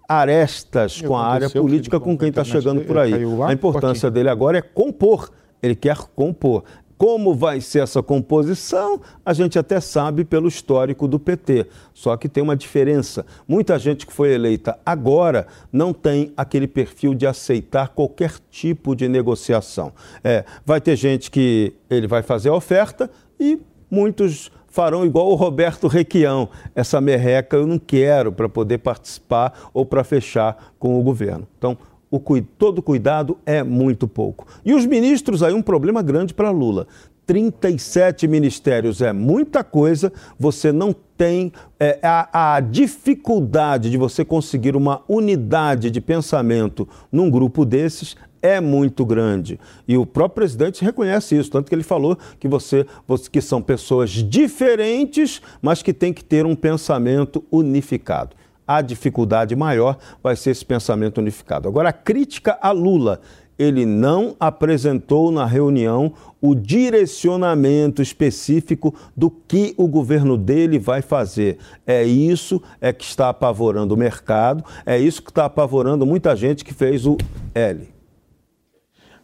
arestas 0.08 1.00
com 1.02 1.16
a 1.16 1.26
área 1.26 1.50
política 1.50 1.98
com 1.98 2.16
quem 2.16 2.28
está 2.28 2.44
chegando 2.44 2.82
por 2.82 2.98
aí. 2.98 3.12
A 3.46 3.52
importância 3.52 4.10
dele 4.10 4.28
agora 4.28 4.58
é 4.58 4.62
compor. 4.62 5.30
Ele 5.62 5.74
quer 5.74 5.96
compor. 6.14 6.64
Como 6.96 7.32
vai 7.32 7.60
ser 7.60 7.82
essa 7.84 8.02
composição, 8.02 9.00
a 9.24 9.32
gente 9.32 9.56
até 9.56 9.80
sabe 9.80 10.24
pelo 10.24 10.48
histórico 10.48 11.06
do 11.06 11.16
PT. 11.16 11.66
Só 11.94 12.16
que 12.16 12.28
tem 12.28 12.42
uma 12.42 12.56
diferença. 12.56 13.24
Muita 13.46 13.78
gente 13.78 14.04
que 14.04 14.12
foi 14.12 14.32
eleita 14.34 14.76
agora 14.84 15.46
não 15.70 15.92
tem 15.92 16.32
aquele 16.36 16.66
perfil 16.66 17.14
de 17.14 17.24
aceitar 17.24 17.90
qualquer 17.90 18.32
tipo 18.50 18.96
de 18.96 19.08
negociação. 19.08 19.92
É, 20.24 20.44
vai 20.66 20.80
ter 20.80 20.96
gente 20.96 21.30
que 21.30 21.72
ele 21.88 22.08
vai 22.08 22.22
fazer 22.22 22.48
a 22.48 22.54
oferta 22.54 23.08
e 23.38 23.60
muitos 23.90 24.50
farão 24.68 25.04
igual 25.04 25.30
o 25.30 25.34
Roberto 25.34 25.88
Requião. 25.88 26.48
Essa 26.74 27.00
merreca 27.00 27.56
eu 27.56 27.66
não 27.66 27.78
quero 27.78 28.30
para 28.30 28.48
poder 28.48 28.78
participar 28.78 29.70
ou 29.74 29.84
para 29.84 30.04
fechar 30.04 30.72
com 30.78 30.98
o 30.98 31.02
governo. 31.02 31.46
Então, 31.58 31.76
o, 32.10 32.20
todo 32.56 32.82
cuidado 32.82 33.38
é 33.44 33.62
muito 33.62 34.06
pouco. 34.08 34.46
E 34.64 34.72
os 34.72 34.86
ministros, 34.86 35.42
aí 35.42 35.52
um 35.52 35.62
problema 35.62 36.02
grande 36.02 36.32
para 36.32 36.50
Lula. 36.50 36.86
37 37.26 38.26
ministérios 38.26 39.02
é 39.02 39.12
muita 39.12 39.62
coisa, 39.62 40.10
você 40.38 40.72
não 40.72 40.94
tem 41.14 41.52
é, 41.78 41.98
a, 42.02 42.54
a, 42.54 42.60
dificuldade 42.60 43.90
de 43.90 43.98
você 43.98 44.24
conseguir 44.24 44.74
uma 44.74 45.02
unidade 45.06 45.90
de 45.90 46.00
pensamento 46.00 46.88
num 47.12 47.30
grupo 47.30 47.66
desses 47.66 48.16
é 48.42 48.60
muito 48.60 49.04
grande. 49.04 49.58
E 49.86 49.96
o 49.96 50.06
próprio 50.06 50.36
presidente 50.36 50.84
reconhece 50.84 51.36
isso, 51.36 51.50
tanto 51.50 51.68
que 51.68 51.74
ele 51.74 51.82
falou 51.82 52.18
que 52.38 52.48
você, 52.48 52.86
que 53.30 53.40
são 53.40 53.60
pessoas 53.60 54.10
diferentes, 54.10 55.40
mas 55.60 55.82
que 55.82 55.92
tem 55.92 56.12
que 56.12 56.24
ter 56.24 56.46
um 56.46 56.54
pensamento 56.54 57.44
unificado 57.50 58.36
a 58.68 58.82
dificuldade 58.82 59.56
maior 59.56 59.96
vai 60.22 60.36
ser 60.36 60.50
esse 60.50 60.64
pensamento 60.64 61.16
unificado. 61.18 61.66
Agora, 61.66 61.88
a 61.88 61.92
crítica 61.92 62.58
a 62.60 62.70
Lula. 62.70 63.18
ele 63.58 63.84
não 63.84 64.36
apresentou 64.38 65.32
na 65.32 65.44
reunião 65.44 66.12
o 66.40 66.54
direcionamento 66.54 68.00
específico 68.00 68.94
do 69.16 69.28
que 69.28 69.74
o 69.76 69.88
governo 69.88 70.36
dele 70.36 70.78
vai 70.78 71.02
fazer. 71.02 71.58
É 71.84 72.04
isso 72.04 72.62
é 72.80 72.92
que 72.92 73.04
está 73.04 73.28
apavorando 73.30 73.94
o 73.94 73.96
mercado, 73.96 74.62
é 74.86 74.96
isso 74.96 75.20
que 75.20 75.30
está 75.32 75.46
apavorando 75.46 76.06
muita 76.06 76.36
gente 76.36 76.64
que 76.64 76.72
fez 76.72 77.04
o 77.04 77.16
L. 77.52 77.97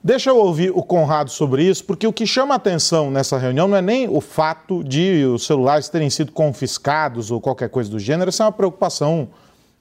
Deixa 0.06 0.28
eu 0.28 0.36
ouvir 0.36 0.70
o 0.70 0.82
Conrado 0.82 1.30
sobre 1.30 1.64
isso, 1.64 1.82
porque 1.82 2.06
o 2.06 2.12
que 2.12 2.26
chama 2.26 2.54
atenção 2.54 3.10
nessa 3.10 3.38
reunião 3.38 3.66
não 3.66 3.78
é 3.78 3.80
nem 3.80 4.06
o 4.06 4.20
fato 4.20 4.84
de 4.84 5.24
os 5.24 5.46
celulares 5.46 5.88
terem 5.88 6.10
sido 6.10 6.30
confiscados 6.30 7.30
ou 7.30 7.40
qualquer 7.40 7.70
coisa 7.70 7.90
do 7.90 7.98
gênero, 7.98 8.28
essa 8.28 8.42
é 8.42 8.46
uma 8.46 8.52
preocupação 8.52 9.30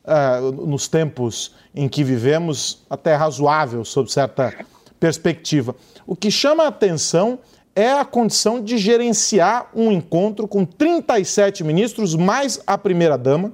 uh, 0.06 0.66
nos 0.66 0.88
tempos 0.88 1.54
em 1.76 1.90
que 1.90 2.06
vivemos 2.06 2.86
até 2.90 3.16
razoável, 3.16 3.84
sob 3.84 4.10
certa 4.10 4.54
perspectiva. 4.98 5.76
O 6.08 6.16
que 6.16 6.32
chama 6.32 6.68
atenção 6.68 7.40
é 7.76 7.92
a 7.92 8.06
condição 8.06 8.64
de 8.64 8.78
gerenciar 8.78 9.72
um 9.76 9.92
encontro 9.92 10.48
com 10.48 10.64
37 10.64 11.66
ministros, 11.66 12.16
mais 12.16 12.62
a 12.66 12.78
primeira-dama, 12.78 13.52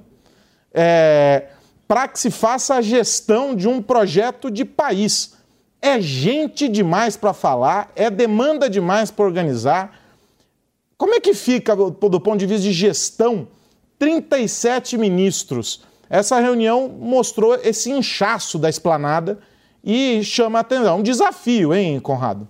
é, 0.71 1.47
para 1.87 2.07
que 2.07 2.19
se 2.19 2.29
faça 2.29 2.75
a 2.75 2.81
gestão 2.83 3.55
de 3.55 3.67
um 3.67 3.81
projeto 3.81 4.51
de 4.51 4.63
país. 4.63 5.38
É 5.81 6.01
gente 6.01 6.67
demais 6.67 7.15
para 7.15 7.33
falar, 7.33 7.91
é 7.95 8.09
demanda 8.09 8.69
demais 8.69 9.09
para 9.09 9.25
organizar. 9.25 9.97
Como 10.97 11.15
é 11.15 11.19
que 11.19 11.33
fica, 11.33 11.75
do 11.75 12.19
ponto 12.19 12.37
de 12.37 12.45
vista 12.45 12.63
de 12.63 12.73
gestão, 12.73 13.47
37 13.97 14.97
ministros? 14.97 15.83
Essa 16.09 16.39
reunião 16.39 16.89
mostrou 16.89 17.55
esse 17.55 17.91
inchaço 17.91 18.57
da 18.59 18.69
esplanada 18.69 19.39
e 19.83 20.21
chama 20.23 20.59
a 20.59 20.61
atenção. 20.61 20.99
Um 20.99 21.03
desafio, 21.03 21.73
hein, 21.73 21.99
Conrado? 21.99 22.47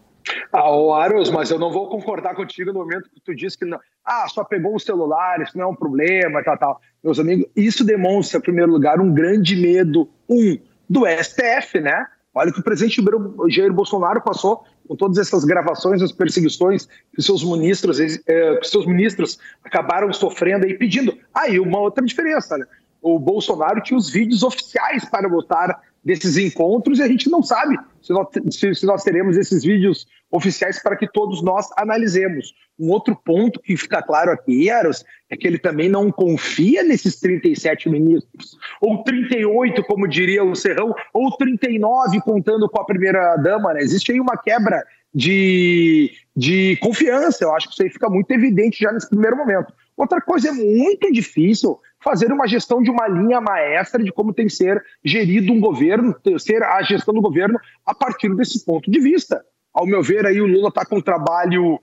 Ah, 0.51 0.71
o 0.71 0.93
Aros, 0.93 1.29
mas 1.29 1.51
eu 1.51 1.59
não 1.59 1.71
vou 1.71 1.87
concordar 1.87 2.35
contigo 2.35 2.71
no 2.71 2.79
momento 2.79 3.09
que 3.09 3.21
tu 3.21 3.35
disse 3.35 3.57
que 3.57 3.65
não. 3.65 3.79
Ah, 4.03 4.27
só 4.27 4.43
pegou 4.43 4.75
o 4.75 4.79
celular, 4.79 5.41
isso 5.41 5.57
não 5.57 5.65
é 5.65 5.67
um 5.67 5.75
problema, 5.75 6.43
tal, 6.43 6.57
tal. 6.57 6.81
Meus 7.03 7.19
amigos, 7.19 7.45
isso 7.55 7.83
demonstra, 7.83 8.39
em 8.39 8.41
primeiro 8.41 8.71
lugar, 8.71 8.99
um 8.99 9.13
grande 9.13 9.55
medo, 9.55 10.09
um, 10.27 10.57
do 10.89 11.03
STF, 11.05 11.79
né? 11.79 12.07
Olha 12.39 12.53
que 12.53 12.59
o 12.61 12.63
presidente 12.63 13.03
Jair 13.49 13.73
Bolsonaro 13.73 14.21
passou 14.21 14.63
com 14.87 14.95
todas 14.95 15.17
essas 15.17 15.43
gravações, 15.43 16.01
as 16.01 16.13
perseguições 16.13 16.87
que 17.13 17.21
seus 17.21 17.43
ministros, 17.43 17.99
eh, 17.99 18.55
que 18.61 18.65
seus 18.65 18.85
ministros 18.85 19.37
acabaram 19.61 20.13
sofrendo 20.13 20.65
e 20.65 20.73
pedindo. 20.73 21.17
Aí 21.33 21.57
ah, 21.57 21.61
uma 21.61 21.79
outra 21.81 22.05
diferença, 22.05 22.57
né? 22.57 22.65
O 23.01 23.19
Bolsonaro 23.19 23.81
tinha 23.81 23.97
os 23.97 24.09
vídeos 24.09 24.41
oficiais 24.41 25.03
para 25.03 25.27
botar 25.27 25.81
desses 26.01 26.37
encontros 26.37 26.99
e 26.99 27.03
a 27.03 27.09
gente 27.09 27.29
não 27.29 27.43
sabe 27.43 27.77
se 28.01 28.13
nós, 28.13 28.27
se, 28.51 28.73
se 28.73 28.85
nós, 28.85 29.03
teremos 29.03 29.35
esses 29.35 29.61
vídeos 29.61 30.07
oficiais 30.31 30.81
para 30.81 30.95
que 30.95 31.11
todos 31.11 31.41
nós 31.41 31.67
analisemos. 31.77 32.53
Um 32.79 32.89
outro 32.89 33.15
ponto 33.15 33.59
que 33.59 33.75
fica 33.75 34.01
claro 34.01 34.31
aqui, 34.31 34.69
Eros, 34.69 35.03
é 35.29 35.35
que 35.35 35.47
ele 35.47 35.57
também 35.57 35.89
não 35.89 36.11
confia 36.11 36.83
nesses 36.83 37.19
37 37.19 37.89
ministros, 37.89 38.57
ou 38.81 39.03
38, 39.03 39.83
como 39.83 40.07
diria 40.07 40.43
o 40.43 40.55
Serrão, 40.55 40.93
ou 41.13 41.35
39, 41.35 42.21
contando 42.21 42.69
com 42.69 42.79
a 42.79 42.85
primeira-dama. 42.85 43.73
Né? 43.73 43.81
Existe 43.81 44.11
aí 44.11 44.19
uma 44.19 44.37
quebra 44.37 44.83
de, 45.13 46.11
de 46.35 46.77
confiança, 46.77 47.43
eu 47.43 47.53
acho 47.53 47.67
que 47.67 47.73
isso 47.73 47.83
aí 47.83 47.89
fica 47.89 48.09
muito 48.09 48.31
evidente 48.31 48.83
já 48.83 48.91
nesse 48.91 49.09
primeiro 49.09 49.35
momento. 49.35 49.73
Outra 49.97 50.21
coisa 50.21 50.49
é 50.49 50.51
muito 50.51 51.11
difícil 51.11 51.77
fazer 52.01 52.31
uma 52.31 52.47
gestão 52.47 52.81
de 52.81 52.89
uma 52.89 53.07
linha 53.07 53.41
maestra 53.41 54.01
de 54.01 54.11
como 54.11 54.33
tem 54.33 54.47
que 54.47 54.53
ser 54.53 54.81
gerido 55.03 55.51
um 55.51 55.59
governo, 55.59 56.15
ser 56.37 56.63
a 56.63 56.81
gestão 56.83 57.13
do 57.13 57.21
governo 57.21 57.59
a 57.85 57.93
partir 57.93 58.33
desse 58.35 58.63
ponto 58.63 58.89
de 58.89 58.99
vista. 58.99 59.43
Ao 59.73 59.85
meu 59.85 60.01
ver, 60.01 60.25
aí 60.25 60.41
o 60.41 60.47
Lula 60.47 60.69
está 60.69 60.85
com 60.85 60.97
um 60.97 61.01
trabalho 61.01 61.79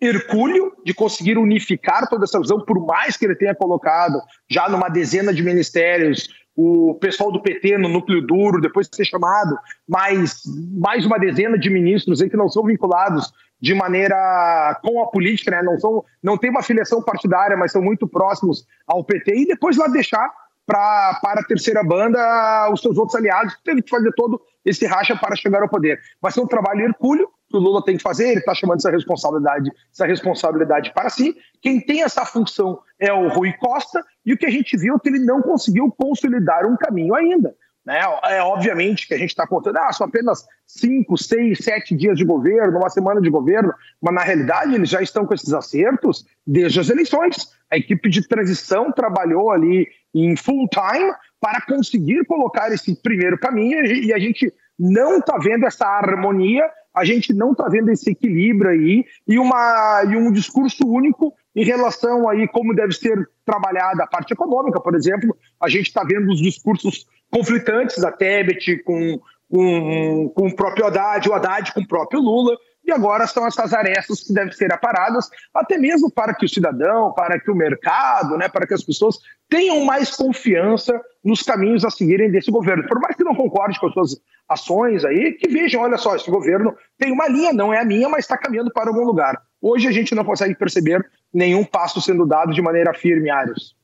hercúleo 0.00 0.72
de 0.84 0.92
conseguir 0.92 1.38
unificar 1.38 2.08
toda 2.08 2.24
essa 2.24 2.40
visão, 2.40 2.60
por 2.64 2.84
mais 2.84 3.16
que 3.16 3.24
ele 3.24 3.36
tenha 3.36 3.54
colocado 3.54 4.20
já 4.50 4.68
numa 4.68 4.88
dezena 4.88 5.32
de 5.32 5.42
ministérios 5.42 6.28
o 6.54 6.94
pessoal 7.00 7.32
do 7.32 7.40
PT 7.40 7.78
no 7.78 7.88
núcleo 7.88 8.20
duro, 8.26 8.60
depois 8.60 8.88
de 8.88 8.96
ser 8.96 9.06
chamado 9.06 9.56
mais, 9.88 10.42
mais 10.78 11.06
uma 11.06 11.18
dezena 11.18 11.58
de 11.58 11.70
ministros 11.70 12.20
aí 12.20 12.28
que 12.28 12.36
não 12.36 12.48
são 12.48 12.64
vinculados 12.64 13.32
de 13.60 13.74
maneira 13.74 14.78
com 14.82 15.00
a 15.02 15.06
política, 15.06 15.52
né? 15.52 15.62
não, 15.62 15.78
são, 15.78 16.04
não 16.22 16.36
tem 16.36 16.50
uma 16.50 16.62
filiação 16.62 17.00
partidária, 17.00 17.56
mas 17.56 17.72
são 17.72 17.80
muito 17.80 18.08
próximos 18.08 18.66
ao 18.86 19.04
PT, 19.04 19.34
e 19.34 19.46
depois 19.46 19.76
lá 19.76 19.86
deixar 19.86 20.30
pra, 20.66 21.18
para 21.22 21.40
a 21.40 21.44
terceira 21.44 21.82
banda 21.82 22.70
os 22.72 22.80
seus 22.80 22.96
outros 22.96 23.16
aliados, 23.16 23.54
que 23.54 23.64
teve 23.64 23.82
que 23.82 23.90
fazer 23.90 24.12
todo 24.12 24.40
esse 24.64 24.86
racha 24.86 25.16
para 25.16 25.36
chegar 25.36 25.62
ao 25.62 25.68
poder. 25.68 26.00
Vai 26.20 26.32
ser 26.32 26.40
um 26.40 26.46
trabalho 26.46 26.82
hercúleo 26.82 27.28
que 27.48 27.56
o 27.56 27.60
Lula 27.60 27.84
tem 27.84 27.96
que 27.98 28.02
fazer, 28.02 28.30
ele 28.30 28.40
está 28.40 28.54
chamando 28.54 28.78
essa 28.78 28.90
responsabilidade, 28.90 29.70
essa 29.92 30.06
responsabilidade 30.06 30.92
para 30.94 31.10
si. 31.10 31.36
Quem 31.60 31.80
tem 31.80 32.02
essa 32.02 32.24
função 32.24 32.80
é 32.98 33.12
o 33.12 33.28
Rui 33.28 33.52
Costa, 33.52 34.02
e 34.24 34.32
o 34.32 34.38
que 34.38 34.46
a 34.46 34.50
gente 34.50 34.76
viu 34.76 34.96
é 34.96 34.98
que 34.98 35.08
ele 35.10 35.18
não 35.18 35.42
conseguiu 35.42 35.90
consolidar 35.90 36.64
um 36.64 36.76
caminho 36.76 37.14
ainda. 37.14 37.54
Né? 37.84 38.00
É 38.24 38.40
obviamente 38.40 39.08
que 39.08 39.14
a 39.14 39.18
gente 39.18 39.30
está 39.30 39.46
contando, 39.46 39.76
ah, 39.76 39.92
são 39.92 40.06
apenas 40.06 40.46
cinco, 40.66 41.18
seis, 41.18 41.58
sete 41.58 41.96
dias 41.96 42.16
de 42.16 42.24
governo, 42.24 42.78
uma 42.78 42.88
semana 42.88 43.20
de 43.20 43.28
governo, 43.28 43.74
mas 44.00 44.14
na 44.14 44.22
realidade 44.22 44.74
eles 44.74 44.88
já 44.88 45.02
estão 45.02 45.26
com 45.26 45.34
esses 45.34 45.52
acertos 45.52 46.24
desde 46.46 46.80
as 46.80 46.88
eleições. 46.88 47.50
A 47.70 47.76
equipe 47.76 48.08
de 48.08 48.26
transição 48.26 48.92
trabalhou 48.92 49.50
ali 49.50 49.88
em 50.14 50.36
full 50.36 50.68
time 50.68 51.12
para 51.40 51.60
conseguir 51.62 52.24
colocar 52.24 52.72
esse 52.72 52.94
primeiro 53.02 53.38
caminho 53.38 53.84
e 53.84 54.12
a 54.12 54.18
gente 54.18 54.52
não 54.78 55.18
está 55.18 55.38
vendo 55.38 55.66
essa 55.66 55.86
harmonia, 55.86 56.68
a 56.94 57.04
gente 57.04 57.32
não 57.32 57.52
está 57.52 57.68
vendo 57.68 57.90
esse 57.90 58.10
equilíbrio 58.10 58.70
aí 58.70 59.04
e, 59.26 59.38
uma, 59.38 60.04
e 60.04 60.16
um 60.16 60.30
discurso 60.30 60.86
único 60.86 61.34
em 61.54 61.64
relação 61.64 62.28
aí 62.28 62.46
como 62.48 62.74
deve 62.74 62.92
ser 62.92 63.28
trabalhada 63.44 64.04
a 64.04 64.06
parte 64.06 64.32
econômica, 64.32 64.80
por 64.80 64.94
exemplo, 64.94 65.36
a 65.60 65.68
gente 65.68 65.86
está 65.86 66.02
vendo 66.04 66.30
os 66.30 66.40
discursos 66.40 67.06
conflitantes 67.30 67.98
da 67.98 68.12
Tebet 68.12 68.82
com, 68.84 69.20
com, 69.50 70.32
com 70.34 70.46
o 70.48 70.56
próprio 70.56 70.86
Haddad, 70.86 71.28
o 71.28 71.34
Haddad 71.34 71.72
com 71.72 71.80
o 71.80 71.88
próprio 71.88 72.20
Lula, 72.20 72.56
e 72.84 72.90
agora 72.90 73.26
são 73.26 73.46
essas 73.46 73.72
arestas 73.72 74.22
que 74.22 74.32
devem 74.32 74.52
ser 74.52 74.72
aparadas, 74.72 75.30
até 75.54 75.78
mesmo 75.78 76.10
para 76.10 76.34
que 76.34 76.44
o 76.44 76.48
cidadão, 76.48 77.12
para 77.12 77.38
que 77.38 77.50
o 77.50 77.54
mercado, 77.54 78.36
né, 78.36 78.48
para 78.48 78.66
que 78.66 78.74
as 78.74 78.82
pessoas 78.82 79.18
tenham 79.48 79.84
mais 79.84 80.16
confiança 80.16 81.00
nos 81.24 81.42
caminhos 81.42 81.84
a 81.84 81.90
seguirem 81.90 82.30
desse 82.30 82.50
governo. 82.50 82.86
Por 82.88 83.00
mais 83.00 83.14
que 83.14 83.24
não 83.24 83.34
concorde 83.34 83.78
com 83.78 83.86
as 83.86 83.92
suas 83.92 84.16
ações 84.48 85.04
aí, 85.04 85.32
que 85.32 85.48
vejam, 85.48 85.82
olha 85.82 85.96
só, 85.96 86.16
esse 86.16 86.30
governo 86.30 86.74
tem 86.98 87.12
uma 87.12 87.28
linha, 87.28 87.52
não 87.52 87.72
é 87.72 87.80
a 87.80 87.84
minha, 87.84 88.08
mas 88.08 88.24
está 88.24 88.36
caminhando 88.36 88.72
para 88.72 88.88
algum 88.88 89.04
lugar. 89.04 89.40
Hoje 89.60 89.86
a 89.86 89.92
gente 89.92 90.14
não 90.14 90.24
consegue 90.24 90.54
perceber 90.54 91.08
nenhum 91.32 91.64
passo 91.64 92.00
sendo 92.00 92.26
dado 92.26 92.52
de 92.52 92.60
maneira 92.60 92.92
firme, 92.92 93.30
Arius. 93.30 93.76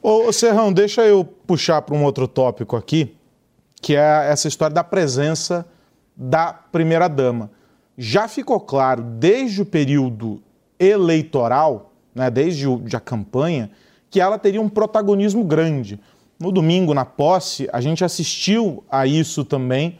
Ô, 0.00 0.32
Serrão, 0.32 0.72
deixa 0.72 1.04
eu 1.04 1.24
puxar 1.24 1.82
para 1.82 1.94
um 1.94 2.04
outro 2.04 2.26
tópico 2.26 2.76
aqui, 2.76 3.16
que 3.80 3.96
é 3.96 4.30
essa 4.30 4.48
história 4.48 4.74
da 4.74 4.84
presença 4.84 5.66
da 6.16 6.52
primeira-dama. 6.52 7.50
Já 7.96 8.28
ficou 8.28 8.60
claro 8.60 9.02
desde 9.02 9.62
o 9.62 9.66
período 9.66 10.42
eleitoral, 10.78 11.92
né, 12.14 12.30
desde 12.30 12.66
a 12.94 13.00
campanha, 13.00 13.70
que 14.10 14.20
ela 14.20 14.38
teria 14.38 14.60
um 14.60 14.68
protagonismo 14.68 15.44
grande. 15.44 16.00
No 16.38 16.50
domingo, 16.50 16.92
na 16.92 17.04
posse, 17.04 17.68
a 17.72 17.80
gente 17.80 18.04
assistiu 18.04 18.82
a 18.90 19.06
isso 19.06 19.44
também, 19.44 19.98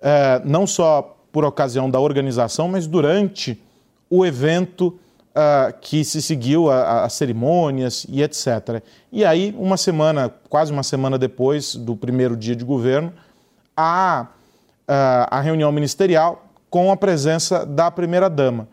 eh, 0.00 0.40
não 0.44 0.66
só 0.66 1.16
por 1.30 1.44
ocasião 1.44 1.90
da 1.90 1.98
organização, 2.00 2.68
mas 2.68 2.86
durante 2.86 3.60
o 4.10 4.26
evento 4.26 4.98
uh, 5.32 5.72
que 5.80 6.04
se 6.04 6.20
seguiu 6.20 6.70
as 6.70 7.14
cerimônias 7.14 8.06
e 8.08 8.22
etc. 8.22 8.82
E 9.10 9.24
aí, 9.24 9.54
uma 9.58 9.78
semana, 9.78 10.32
quase 10.48 10.70
uma 10.70 10.82
semana 10.82 11.18
depois 11.18 11.74
do 11.74 11.96
primeiro 11.96 12.36
dia 12.36 12.54
de 12.54 12.64
governo, 12.64 13.12
há 13.74 14.28
uh, 14.28 15.26
a 15.30 15.40
reunião 15.40 15.72
ministerial 15.72 16.46
com 16.72 16.90
a 16.90 16.96
presença 16.96 17.66
da 17.66 17.90
primeira-dama. 17.90 18.66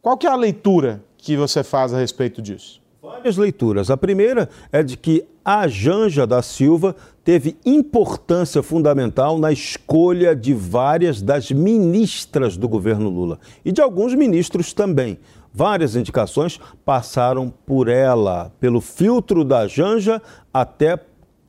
Qual 0.00 0.16
que 0.16 0.26
é 0.26 0.30
a 0.30 0.34
leitura 0.34 1.04
que 1.18 1.36
você 1.36 1.62
faz 1.62 1.92
a 1.92 1.98
respeito 1.98 2.40
disso? 2.40 2.80
Várias 3.02 3.36
leituras. 3.36 3.90
A 3.90 3.96
primeira 3.96 4.48
é 4.72 4.82
de 4.82 4.96
que 4.96 5.22
a 5.44 5.68
Janja 5.68 6.26
da 6.26 6.40
Silva 6.40 6.96
teve 7.22 7.58
importância 7.66 8.62
fundamental 8.62 9.38
na 9.38 9.52
escolha 9.52 10.34
de 10.34 10.54
várias 10.54 11.20
das 11.20 11.50
ministras 11.50 12.56
do 12.56 12.66
governo 12.66 13.10
Lula 13.10 13.38
e 13.62 13.70
de 13.70 13.82
alguns 13.82 14.14
ministros 14.14 14.72
também. 14.72 15.18
Várias 15.52 15.94
indicações 15.94 16.58
passaram 16.86 17.52
por 17.66 17.86
ela, 17.86 18.50
pelo 18.58 18.80
filtro 18.80 19.44
da 19.44 19.68
Janja, 19.68 20.22
até 20.54 20.98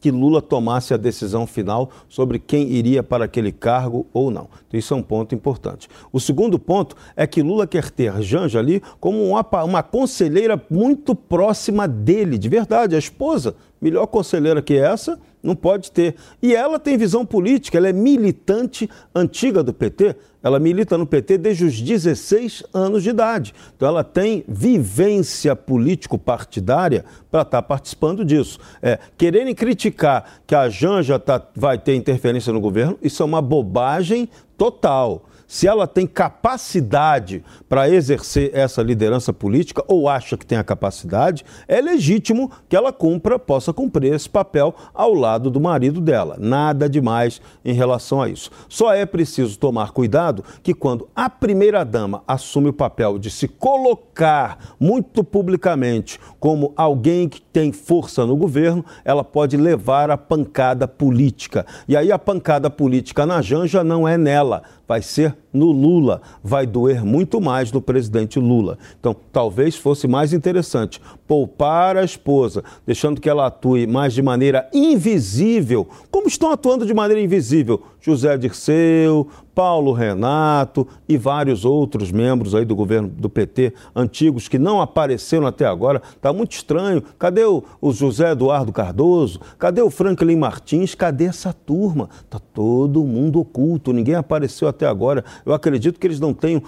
que 0.04 0.12
Lula 0.12 0.42
tomasse 0.42 0.94
a 0.94 0.98
decisão 0.98 1.48
final 1.48 1.90
sobre 2.10 2.38
quem 2.38 2.70
iria 2.70 3.02
para 3.02 3.24
aquele 3.24 3.54
cargo 3.54 4.06
ou 4.12 4.30
não. 4.30 4.50
Então, 4.68 4.78
isso 4.78 4.94
é 4.94 4.98
um 4.98 5.02
ponto 5.02 5.34
importante. 5.34 5.88
O 6.12 6.20
segundo 6.20 6.60
ponto 6.60 6.94
é 7.16 7.26
que 7.26 7.42
Lula 7.42 7.66
quer 7.66 7.90
ter 7.90 8.22
Janja 8.22 8.60
ali 8.60 8.84
como 9.00 9.24
uma, 9.24 9.64
uma 9.64 9.82
conselheira 9.82 10.62
muito 10.70 11.16
próxima 11.16 11.88
dele, 11.88 12.38
de 12.38 12.50
verdade, 12.50 12.98
a 12.98 13.00
esposa 13.00 13.56
Melhor 13.84 14.08
conselheira 14.08 14.62
que 14.62 14.76
essa, 14.76 15.20
não 15.44 15.58
pode 15.58 15.92
ter. 15.92 16.16
E 16.42 16.56
ela 16.56 16.80
tem 16.80 16.98
visão 16.98 17.26
política, 17.26 17.78
ela 17.78 17.90
é 17.90 17.92
militante 17.92 18.90
antiga 19.14 19.62
do 19.62 19.74
PT. 19.74 20.16
Ela 20.42 20.58
milita 20.58 20.98
no 20.98 21.06
PT 21.06 21.38
desde 21.38 21.66
os 21.66 21.82
16 21.82 22.64
anos 22.74 23.04
de 23.04 23.10
idade. 23.10 23.54
Então 23.76 23.90
ela 23.90 24.02
tem 24.02 24.46
vivência 24.48 25.54
político-partidária 25.54 27.04
para 27.30 27.42
estar 27.42 27.62
tá 27.62 27.62
participando 27.62 28.24
disso. 28.24 28.58
É, 28.82 28.98
quererem 29.18 29.54
criticar 29.54 30.40
que 30.48 30.56
a 30.56 30.70
Janja 30.70 31.20
tá, 31.20 31.46
vai 31.54 31.78
ter 31.78 31.96
interferência 31.96 32.54
no 32.54 32.62
governo, 32.62 32.98
isso 33.02 33.22
é 33.22 33.26
uma 33.26 33.42
bobagem 33.42 34.30
total 34.58 35.26
se 35.48 35.68
ela 35.68 35.88
tem 35.88 36.08
capacidade 36.08 37.44
para 37.70 37.90
exercer 37.90 38.52
essa 38.54 38.82
liderança 38.82 39.32
política 39.32 39.84
ou 39.88 40.10
acha 40.10 40.38
que 40.38 40.46
tem 40.46 40.58
a 40.58 40.64
capacidade, 40.64 41.46
é 41.68 41.82
legítimo 41.82 42.52
que 42.68 42.76
ela 42.76 42.92
cumpra, 42.92 43.38
possa 43.38 43.74
cumprir 43.74 44.14
esse 44.14 44.30
papel 44.30 44.74
ao 44.94 45.14
lado 45.14 45.50
do 45.50 45.60
marido 45.60 46.02
dela. 46.02 46.38
Nada 46.40 46.90
demais 46.90 47.42
em 47.64 47.74
relação 47.74 48.22
a 48.22 48.30
isso. 48.30 48.50
Só 48.68 48.94
é 48.94 49.06
preciso 49.06 49.58
tomar 49.60 49.92
cuidado 49.92 50.44
que 50.62 50.74
quando 50.74 51.08
a 51.16 51.30
primeira-dama 51.30 52.24
assume 52.28 52.70
o 52.70 52.74
papel 52.74 53.18
de 53.20 53.30
se 53.30 53.48
colocar 53.48 54.76
muito 54.80 55.24
publicamente 55.24 56.20
como 56.40 56.74
alguém 56.76 57.30
que 57.30 57.42
tem 57.42 57.72
força 57.72 58.26
no 58.26 58.36
governo, 58.36 58.84
ela 59.06 59.24
pode 59.24 59.58
levar 59.58 60.10
a 60.10 60.18
pancada 60.18 60.88
política. 60.88 61.66
E 61.88 61.96
aí 61.96 62.12
a 62.12 62.20
pancada 62.20 62.70
política 62.70 63.26
na 63.26 63.42
Janja 63.42 63.84
não 63.84 64.08
é 64.08 64.18
nela, 64.18 64.64
vai 64.94 65.02
ser 65.02 65.36
no 65.54 65.72
Lula. 65.72 66.22
Vai 66.44 66.66
doer 66.66 67.06
muito 67.06 67.40
mais 67.40 67.72
no 67.72 67.82
presidente 67.82 68.40
Lula. 68.40 68.78
Então, 69.00 69.16
talvez 69.32 69.76
fosse 69.76 70.08
mais 70.08 70.34
interessante 70.34 71.00
poupar 71.28 71.96
a 71.96 72.04
esposa, 72.04 72.64
deixando 72.86 73.22
que 73.22 73.30
ela 73.30 73.48
atue 73.48 73.88
mais 73.88 74.14
de 74.14 74.22
maneira 74.22 74.68
invisível, 74.74 75.88
como 76.12 76.28
estão 76.28 76.52
atuando 76.52 76.86
de 76.86 76.94
maneira 76.94 77.22
invisível 77.22 77.82
José 78.04 78.38
Dirceu, 78.38 79.30
Paulo 79.56 79.94
Renato 79.94 80.86
e 81.08 81.16
vários 81.16 81.64
outros 81.64 82.12
membros 82.12 82.54
aí 82.54 82.66
do 82.66 82.76
governo 82.76 83.08
do 83.08 83.30
PT 83.30 83.74
antigos 83.96 84.48
que 84.48 84.60
não 84.60 84.82
apareceram 84.82 85.48
até 85.48 85.66
agora. 85.66 86.02
Está 86.14 86.34
muito 86.34 86.52
estranho. 86.52 87.02
Cadê 87.18 87.46
o, 87.46 87.64
o, 87.80 87.94
José 87.94 88.32
Eduardo 88.32 88.74
Cardoso? 88.74 89.40
Cadê 89.58 89.82
o 89.82 89.90
Franklin 89.90 90.36
Martins? 90.36 90.96
Cadê 90.96 91.26
essa 91.26 91.54
turma? 91.54 92.10
Está 92.26 92.40
todo 92.40 93.04
mundo 93.06 93.40
oculto, 93.40 93.94
ninguém 93.94 94.16
apareceu 94.16 94.68
até 94.68 94.86
agora. 94.86 95.24
Eu 95.46 95.54
acredito 95.54 96.00
que 96.00 96.08
eles 96.08 96.20
não 96.20 96.34
tenham. 96.34 96.62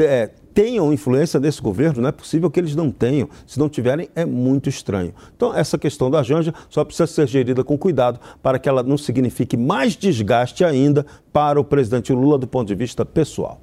É, 0.00 0.30
tenham 0.54 0.92
influência 0.92 1.38
nesse 1.38 1.62
governo, 1.62 2.02
não 2.02 2.08
é 2.08 2.12
possível 2.12 2.50
que 2.50 2.58
eles 2.58 2.74
não 2.74 2.90
tenham. 2.90 3.28
Se 3.46 3.58
não 3.58 3.68
tiverem, 3.68 4.08
é 4.14 4.24
muito 4.24 4.68
estranho. 4.68 5.14
Então, 5.36 5.54
essa 5.54 5.78
questão 5.78 6.10
da 6.10 6.22
Janja 6.22 6.52
só 6.68 6.84
precisa 6.84 7.06
ser 7.06 7.28
gerida 7.28 7.62
com 7.62 7.78
cuidado 7.78 8.18
para 8.42 8.58
que 8.58 8.68
ela 8.68 8.82
não 8.82 8.98
signifique 8.98 9.56
mais 9.56 9.94
desgaste 9.94 10.64
ainda 10.64 11.06
para 11.32 11.60
o 11.60 11.64
presidente 11.64 12.12
Lula 12.12 12.38
do 12.38 12.46
ponto 12.48 12.66
de 12.66 12.74
vista 12.74 13.04
pessoal. 13.04 13.60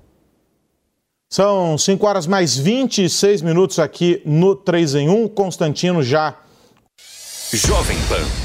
São 1.30 1.78
5 1.78 2.06
horas 2.06 2.28
mais 2.28 2.56
26 2.56 3.42
minutos 3.42 3.80
aqui 3.80 4.22
no 4.26 4.56
3 4.56 4.96
em 4.96 5.10
1. 5.10 5.28
Constantino 5.30 6.02
já. 6.02 6.38
Jovem 7.52 7.98
Pan. 8.08 8.45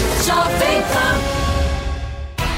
Jovem 0.25 0.83
Pan. 0.93 1.10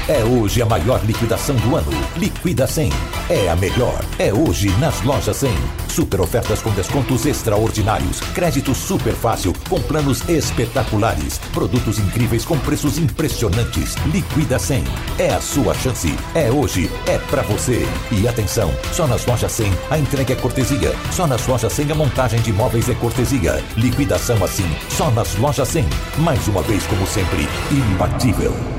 É 0.06 0.22
hoje 0.22 0.60
a 0.60 0.66
maior 0.66 1.02
liquidação 1.02 1.56
do 1.56 1.76
ano. 1.76 1.90
Liquida 2.18 2.66
100. 2.66 2.90
É 3.30 3.48
a 3.48 3.56
melhor. 3.56 4.04
É 4.18 4.34
hoje 4.34 4.68
nas 4.78 5.00
lojas 5.00 5.38
100. 5.38 5.50
Super 5.88 6.20
ofertas 6.20 6.60
com 6.60 6.70
descontos 6.72 7.24
extraordinários. 7.24 8.20
Crédito 8.34 8.74
super 8.74 9.14
fácil 9.14 9.54
com 9.66 9.80
planos 9.80 10.28
espetaculares. 10.28 11.38
Produtos 11.54 11.98
incríveis 11.98 12.44
com 12.44 12.58
preços 12.58 12.98
impressionantes. 12.98 13.94
Liquida 14.12 14.58
100. 14.58 14.84
É 15.18 15.30
a 15.30 15.40
sua 15.40 15.72
chance. 15.72 16.14
É 16.34 16.50
hoje. 16.50 16.90
É 17.06 17.16
para 17.16 17.40
você. 17.40 17.88
E 18.12 18.28
atenção, 18.28 18.74
só 18.92 19.06
nas 19.06 19.24
lojas 19.24 19.52
100 19.52 19.72
a 19.90 19.98
entrega 19.98 20.34
é 20.34 20.36
cortesia. 20.36 20.94
Só 21.12 21.26
nas 21.26 21.46
lojas 21.46 21.72
100 21.72 21.92
a 21.92 21.94
montagem 21.94 22.42
de 22.42 22.52
móveis 22.52 22.90
é 22.90 22.94
cortesia. 22.94 23.64
Liquidação 23.74 24.44
assim. 24.44 24.70
Só 24.90 25.10
nas 25.12 25.34
lojas 25.36 25.68
100. 25.68 25.86
Mais 26.18 26.46
uma 26.46 26.60
vez 26.60 26.86
como 26.88 27.06
sempre, 27.06 27.48
imbatível. 27.70 28.73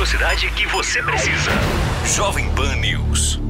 Velocidade 0.00 0.50
que 0.52 0.66
você 0.68 1.02
precisa. 1.02 1.50
Jovem 2.06 2.48
Pan 2.54 2.74
News. 2.76 3.49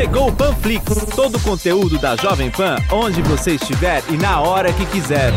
Chegou 0.00 0.28
o 0.28 0.32
Panflix, 0.32 0.82
todo 1.14 1.36
o 1.36 1.40
conteúdo 1.40 1.98
da 1.98 2.16
Jovem 2.16 2.50
Pan, 2.50 2.76
onde 2.90 3.20
você 3.20 3.56
estiver 3.56 4.02
e 4.08 4.16
na 4.16 4.40
hora 4.40 4.72
que 4.72 4.86
quiser. 4.86 5.30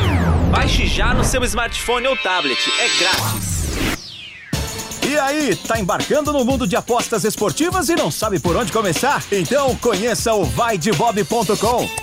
Baixe 0.51 0.87
já 0.87 1.13
no 1.13 1.21
seu 1.21 1.43
smartphone 1.43 2.07
ou 2.07 2.15
tablet, 2.15 2.57
é 2.79 2.97
grátis. 2.97 3.63
E 5.05 5.19
aí, 5.19 5.53
tá 5.53 5.77
embarcando 5.77 6.31
no 6.31 6.45
mundo 6.45 6.65
de 6.65 6.77
apostas 6.77 7.25
esportivas 7.25 7.89
e 7.89 7.95
não 7.95 8.09
sabe 8.09 8.39
por 8.39 8.55
onde 8.55 8.71
começar? 8.71 9.21
Então 9.33 9.75
conheça 9.75 10.33
o 10.33 10.45
vaidebob.com. 10.45 12.02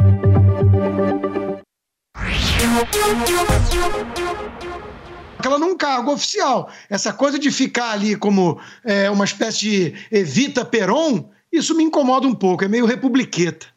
Ela 5.43 5.59
num 5.59 5.75
cargo 5.75 6.11
oficial. 6.13 6.69
Essa 6.89 7.11
coisa 7.11 7.37
de 7.37 7.51
ficar 7.51 7.91
ali 7.91 8.15
como 8.15 8.59
é, 8.83 9.09
uma 9.09 9.25
espécie 9.25 9.59
de 9.59 9.93
Evita 10.11 10.63
Peron, 10.63 11.29
isso 11.51 11.75
me 11.75 11.83
incomoda 11.83 12.27
um 12.27 12.33
pouco, 12.33 12.63
é 12.63 12.67
meio 12.67 12.85
republiqueta. 12.85 13.67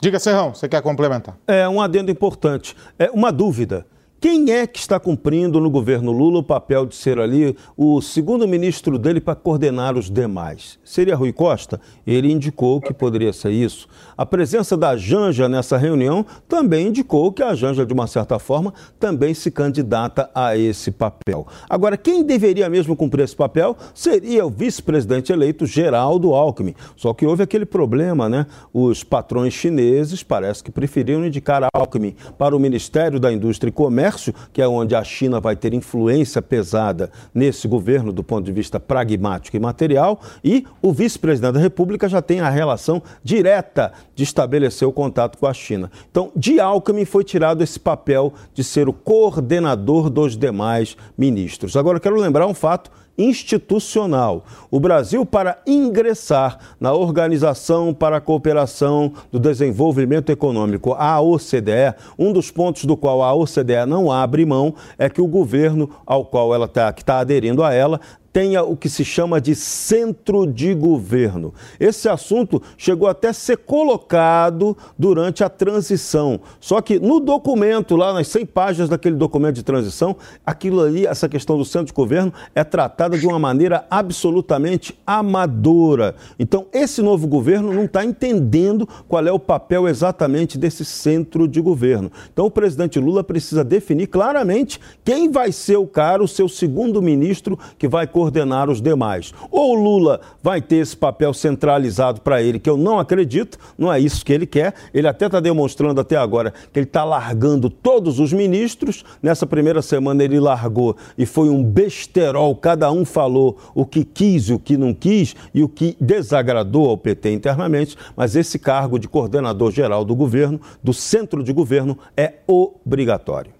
Diga, 0.00 0.18
Serrão, 0.18 0.52
você 0.52 0.68
quer 0.68 0.82
complementar? 0.82 1.38
É 1.46 1.68
um 1.68 1.80
adendo 1.80 2.10
importante. 2.10 2.74
É 2.98 3.08
uma 3.10 3.30
dúvida. 3.30 3.86
Quem 4.20 4.52
é 4.52 4.68
que 4.68 4.78
está 4.78 5.00
cumprindo 5.00 5.58
no 5.58 5.68
governo 5.68 6.12
Lula 6.12 6.38
o 6.38 6.42
papel 6.44 6.86
de 6.86 6.94
ser 6.94 7.18
ali 7.18 7.56
o 7.76 8.00
segundo 8.00 8.46
ministro 8.46 8.96
dele 8.96 9.20
para 9.20 9.34
coordenar 9.34 9.96
os 9.96 10.08
demais? 10.08 10.78
Seria 10.84 11.16
Rui 11.16 11.32
Costa? 11.32 11.80
Ele 12.06 12.30
indicou 12.30 12.80
que 12.80 12.94
poderia 12.94 13.32
ser 13.32 13.50
isso. 13.50 13.88
A 14.22 14.26
presença 14.26 14.76
da 14.76 14.96
Janja 14.96 15.48
nessa 15.48 15.76
reunião 15.76 16.24
também 16.48 16.86
indicou 16.86 17.32
que 17.32 17.42
a 17.42 17.56
Janja, 17.56 17.84
de 17.84 17.92
uma 17.92 18.06
certa 18.06 18.38
forma, 18.38 18.72
também 19.00 19.34
se 19.34 19.50
candidata 19.50 20.30
a 20.32 20.56
esse 20.56 20.92
papel. 20.92 21.44
Agora, 21.68 21.96
quem 21.96 22.22
deveria 22.22 22.70
mesmo 22.70 22.94
cumprir 22.94 23.24
esse 23.24 23.34
papel 23.34 23.76
seria 23.92 24.46
o 24.46 24.48
vice-presidente 24.48 25.32
eleito 25.32 25.66
Geraldo 25.66 26.34
Alckmin. 26.34 26.76
Só 26.94 27.12
que 27.12 27.26
houve 27.26 27.42
aquele 27.42 27.66
problema, 27.66 28.28
né? 28.28 28.46
Os 28.72 29.02
patrões 29.02 29.54
chineses 29.54 30.22
parece 30.22 30.62
que 30.62 30.70
preferiram 30.70 31.26
indicar 31.26 31.66
Alckmin 31.74 32.14
para 32.38 32.54
o 32.54 32.60
Ministério 32.60 33.18
da 33.18 33.32
Indústria 33.32 33.70
e 33.70 33.72
Comércio 33.72 34.32
que 34.52 34.62
é 34.62 34.68
onde 34.68 34.94
a 34.94 35.02
China 35.02 35.40
vai 35.40 35.56
ter 35.56 35.74
influência 35.74 36.40
pesada 36.40 37.10
nesse 37.34 37.66
governo 37.66 38.12
do 38.12 38.22
ponto 38.22 38.44
de 38.44 38.52
vista 38.52 38.78
pragmático 38.78 39.56
e 39.56 39.60
material, 39.60 40.20
e 40.44 40.64
o 40.80 40.92
vice-presidente 40.92 41.54
da 41.54 41.60
República 41.60 42.08
já 42.08 42.22
tem 42.22 42.38
a 42.38 42.48
relação 42.48 43.02
direta 43.24 43.92
de 44.14 44.24
estabelecer 44.24 44.86
o 44.86 44.92
contato 44.92 45.38
com 45.38 45.46
a 45.46 45.54
China. 45.54 45.90
Então, 46.10 46.30
de 46.36 46.60
Alckmin 46.60 47.04
foi 47.04 47.24
tirado 47.24 47.62
esse 47.62 47.78
papel 47.78 48.32
de 48.54 48.62
ser 48.62 48.88
o 48.88 48.92
coordenador 48.92 50.10
dos 50.10 50.36
demais 50.36 50.96
ministros. 51.16 51.76
Agora, 51.76 52.00
quero 52.00 52.16
lembrar 52.16 52.46
um 52.46 52.54
fato 52.54 52.90
institucional. 53.16 54.44
O 54.70 54.80
Brasil, 54.80 55.24
para 55.24 55.58
ingressar 55.66 56.58
na 56.80 56.92
Organização 56.92 57.92
para 57.92 58.16
a 58.16 58.20
Cooperação 58.20 59.12
do 59.30 59.38
Desenvolvimento 59.38 60.30
Econômico, 60.30 60.94
a 60.94 61.20
OCDE, 61.20 61.94
um 62.18 62.32
dos 62.32 62.50
pontos 62.50 62.84
do 62.84 62.96
qual 62.96 63.22
a 63.22 63.34
OCDE 63.34 63.86
não 63.86 64.10
abre 64.10 64.44
mão 64.44 64.74
é 64.98 65.08
que 65.08 65.20
o 65.20 65.26
governo 65.26 65.90
ao 66.06 66.24
qual 66.24 66.54
ela 66.54 66.66
está, 66.66 66.92
que 66.92 67.02
está 67.02 67.18
aderindo 67.18 67.62
a 67.62 67.72
ela, 67.72 68.00
tenha 68.32 68.62
o 68.62 68.76
que 68.76 68.88
se 68.88 69.04
chama 69.04 69.40
de 69.40 69.54
centro 69.54 70.46
de 70.46 70.74
governo. 70.74 71.52
Esse 71.78 72.08
assunto 72.08 72.62
chegou 72.78 73.06
até 73.06 73.28
a 73.28 73.32
ser 73.32 73.58
colocado 73.58 74.76
durante 74.98 75.44
a 75.44 75.48
transição. 75.48 76.40
Só 76.58 76.80
que 76.80 76.98
no 76.98 77.20
documento, 77.20 77.94
lá 77.94 78.12
nas 78.14 78.28
100 78.28 78.46
páginas 78.46 78.88
daquele 78.88 79.16
documento 79.16 79.56
de 79.56 79.62
transição, 79.62 80.16
aquilo 80.46 80.80
ali, 80.80 81.06
essa 81.06 81.28
questão 81.28 81.58
do 81.58 81.64
centro 81.64 81.88
de 81.88 81.92
governo, 81.92 82.32
é 82.54 82.64
tratada 82.64 83.01
de 83.10 83.26
uma 83.26 83.38
maneira 83.38 83.86
absolutamente 83.90 84.98
amadora. 85.06 86.14
Então, 86.38 86.66
esse 86.72 87.02
novo 87.02 87.26
governo 87.26 87.72
não 87.72 87.84
está 87.84 88.04
entendendo 88.04 88.88
qual 89.08 89.26
é 89.26 89.32
o 89.32 89.38
papel 89.38 89.88
exatamente 89.88 90.58
desse 90.58 90.84
centro 90.84 91.46
de 91.46 91.60
governo. 91.60 92.10
Então, 92.32 92.46
o 92.46 92.50
presidente 92.50 92.98
Lula 92.98 93.24
precisa 93.24 93.64
definir 93.64 94.08
claramente 94.08 94.80
quem 95.04 95.30
vai 95.30 95.52
ser 95.52 95.76
o 95.76 95.86
cara, 95.86 96.22
o 96.22 96.28
seu 96.28 96.48
segundo 96.48 97.00
ministro, 97.00 97.58
que 97.78 97.88
vai 97.88 98.06
coordenar 98.06 98.68
os 98.68 98.80
demais. 98.80 99.32
Ou 99.50 99.76
o 99.76 99.82
Lula 99.82 100.20
vai 100.42 100.60
ter 100.60 100.76
esse 100.76 100.96
papel 100.96 101.32
centralizado 101.32 102.20
para 102.20 102.42
ele, 102.42 102.58
que 102.58 102.68
eu 102.68 102.76
não 102.76 102.98
acredito, 102.98 103.58
não 103.78 103.92
é 103.92 103.98
isso 103.98 104.24
que 104.24 104.32
ele 104.32 104.46
quer. 104.46 104.74
Ele 104.92 105.08
até 105.08 105.26
está 105.26 105.40
demonstrando 105.40 106.00
até 106.00 106.16
agora 106.16 106.52
que 106.72 106.78
ele 106.78 106.86
está 106.86 107.04
largando 107.04 107.70
todos 107.70 108.18
os 108.20 108.32
ministros. 108.32 109.04
Nessa 109.22 109.46
primeira 109.46 109.80
semana 109.82 110.22
ele 110.22 110.38
largou 110.38 110.96
e 111.16 111.24
foi 111.24 111.48
um 111.48 111.62
besterol, 111.62 112.54
cada 112.56 112.90
um 112.90 112.91
falou 113.04 113.58
o 113.74 113.86
que 113.86 114.04
quis 114.04 114.48
e 114.48 114.52
o 114.52 114.58
que 114.58 114.76
não 114.76 114.92
quis 114.92 115.34
e 115.54 115.62
o 115.62 115.68
que 115.68 115.96
desagradou 116.00 116.90
ao 116.90 116.98
PT 116.98 117.30
internamente, 117.30 117.96
mas 118.16 118.36
esse 118.36 118.58
cargo 118.58 118.98
de 118.98 119.08
coordenador 119.08 119.70
geral 119.70 120.04
do 120.04 120.14
governo, 120.14 120.60
do 120.82 120.92
centro 120.92 121.42
de 121.42 121.52
governo, 121.52 121.98
é 122.16 122.34
obrigatório. 122.46 123.52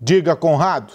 Diga, 0.00 0.34
Conrado. 0.34 0.92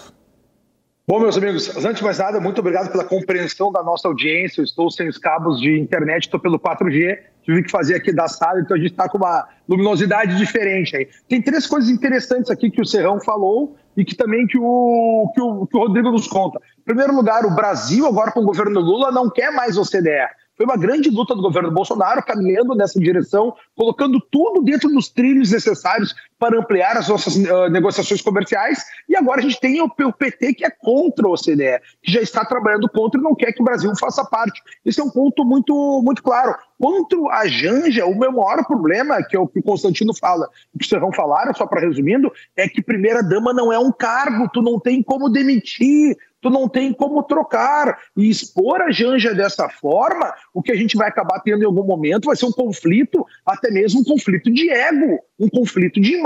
Bom, 1.08 1.20
meus 1.20 1.36
amigos, 1.38 1.68
antes 1.76 1.98
de 1.98 2.02
mais 2.02 2.18
nada, 2.18 2.40
muito 2.40 2.58
obrigado 2.58 2.90
pela 2.90 3.04
compreensão 3.04 3.70
da 3.70 3.80
nossa 3.80 4.08
audiência. 4.08 4.60
Eu 4.60 4.64
estou 4.64 4.90
sem 4.90 5.08
os 5.08 5.16
cabos 5.16 5.60
de 5.60 5.78
internet, 5.78 6.24
estou 6.24 6.40
pelo 6.40 6.58
4G, 6.58 7.16
tive 7.44 7.62
que 7.62 7.70
fazer 7.70 7.94
aqui 7.94 8.12
da 8.12 8.26
sala, 8.26 8.58
então 8.58 8.76
a 8.76 8.80
gente 8.80 8.90
está 8.90 9.08
com 9.08 9.18
uma 9.18 9.46
luminosidade 9.68 10.36
diferente 10.36 10.96
aí. 10.96 11.08
Tem 11.28 11.40
três 11.40 11.64
coisas 11.64 11.88
interessantes 11.90 12.50
aqui 12.50 12.72
que 12.72 12.80
o 12.80 12.84
Serrão 12.84 13.20
falou 13.20 13.76
e 13.96 14.04
que 14.04 14.14
também 14.14 14.46
que 14.46 14.58
o, 14.58 15.30
que 15.34 15.40
o, 15.40 15.66
que 15.66 15.76
o 15.76 15.80
Rodrigo 15.80 16.10
nos 16.10 16.28
conta. 16.28 16.60
Em 16.78 16.82
primeiro 16.82 17.14
lugar, 17.14 17.44
o 17.44 17.54
Brasil, 17.54 18.06
agora 18.06 18.32
com 18.32 18.40
o 18.40 18.46
governo 18.46 18.80
Lula, 18.80 19.10
não 19.10 19.30
quer 19.30 19.50
mais 19.52 19.78
OCDE. 19.78 20.28
Foi 20.56 20.64
uma 20.64 20.76
grande 20.76 21.10
luta 21.10 21.34
do 21.34 21.42
governo 21.42 21.70
Bolsonaro, 21.70 22.22
caminhando 22.22 22.74
nessa 22.74 22.98
direção, 22.98 23.54
colocando 23.74 24.18
tudo 24.30 24.62
dentro 24.62 24.88
dos 24.88 25.08
trilhos 25.08 25.50
necessários 25.50 26.14
para 26.38 26.58
ampliar 26.58 26.96
as 26.96 27.08
nossas 27.08 27.36
uh, 27.36 27.68
negociações 27.70 28.20
comerciais. 28.20 28.84
E 29.08 29.16
agora 29.16 29.40
a 29.40 29.42
gente 29.42 29.60
tem 29.60 29.80
o, 29.80 29.86
o 29.86 30.12
PT 30.12 30.54
que 30.54 30.64
é 30.64 30.70
contra 30.70 31.26
o 31.26 31.32
OCDE, 31.32 31.80
que 32.02 32.12
já 32.12 32.20
está 32.20 32.44
trabalhando 32.44 32.88
contra 32.88 33.20
e 33.20 33.22
não 33.22 33.34
quer 33.34 33.52
que 33.52 33.62
o 33.62 33.64
Brasil 33.64 33.90
faça 33.98 34.24
parte. 34.24 34.60
Esse 34.84 35.00
é 35.00 35.04
um 35.04 35.10
ponto 35.10 35.44
muito, 35.44 36.02
muito 36.04 36.22
claro. 36.22 36.54
Quanto 36.78 37.28
à 37.30 37.46
Janja, 37.46 38.04
o 38.04 38.14
meu 38.14 38.30
maior 38.30 38.64
problema, 38.66 39.22
que 39.22 39.36
é 39.36 39.40
o 39.40 39.48
que 39.48 39.60
o 39.60 39.62
Constantino 39.62 40.14
fala, 40.14 40.48
o 40.74 40.78
que 40.78 40.84
o 40.84 40.88
Serrão 40.88 41.12
falaram, 41.12 41.54
só 41.54 41.66
para 41.66 41.80
resumindo, 41.80 42.30
é 42.54 42.68
que 42.68 42.82
primeira-dama 42.82 43.52
não 43.52 43.72
é 43.72 43.78
um 43.78 43.90
cargo, 43.90 44.48
tu 44.52 44.60
não 44.60 44.78
tem 44.78 45.02
como 45.02 45.30
demitir, 45.30 46.16
tu 46.40 46.50
não 46.50 46.68
tem 46.68 46.92
como 46.92 47.22
trocar. 47.22 47.98
E 48.16 48.28
expor 48.28 48.82
a 48.82 48.90
Janja 48.90 49.34
dessa 49.34 49.68
forma, 49.68 50.32
o 50.52 50.62
que 50.62 50.70
a 50.70 50.76
gente 50.76 50.96
vai 50.96 51.08
acabar 51.08 51.40
tendo 51.40 51.62
em 51.62 51.66
algum 51.66 51.84
momento 51.84 52.26
vai 52.26 52.36
ser 52.36 52.46
um 52.46 52.52
conflito, 52.52 53.24
até 53.44 53.70
mesmo 53.70 54.00
um 54.00 54.04
conflito 54.04 54.52
de 54.52 54.70
ego, 54.70 55.18
um 55.38 55.48
conflito 55.48 56.00
de 56.00 56.14
imagem. 56.14 56.25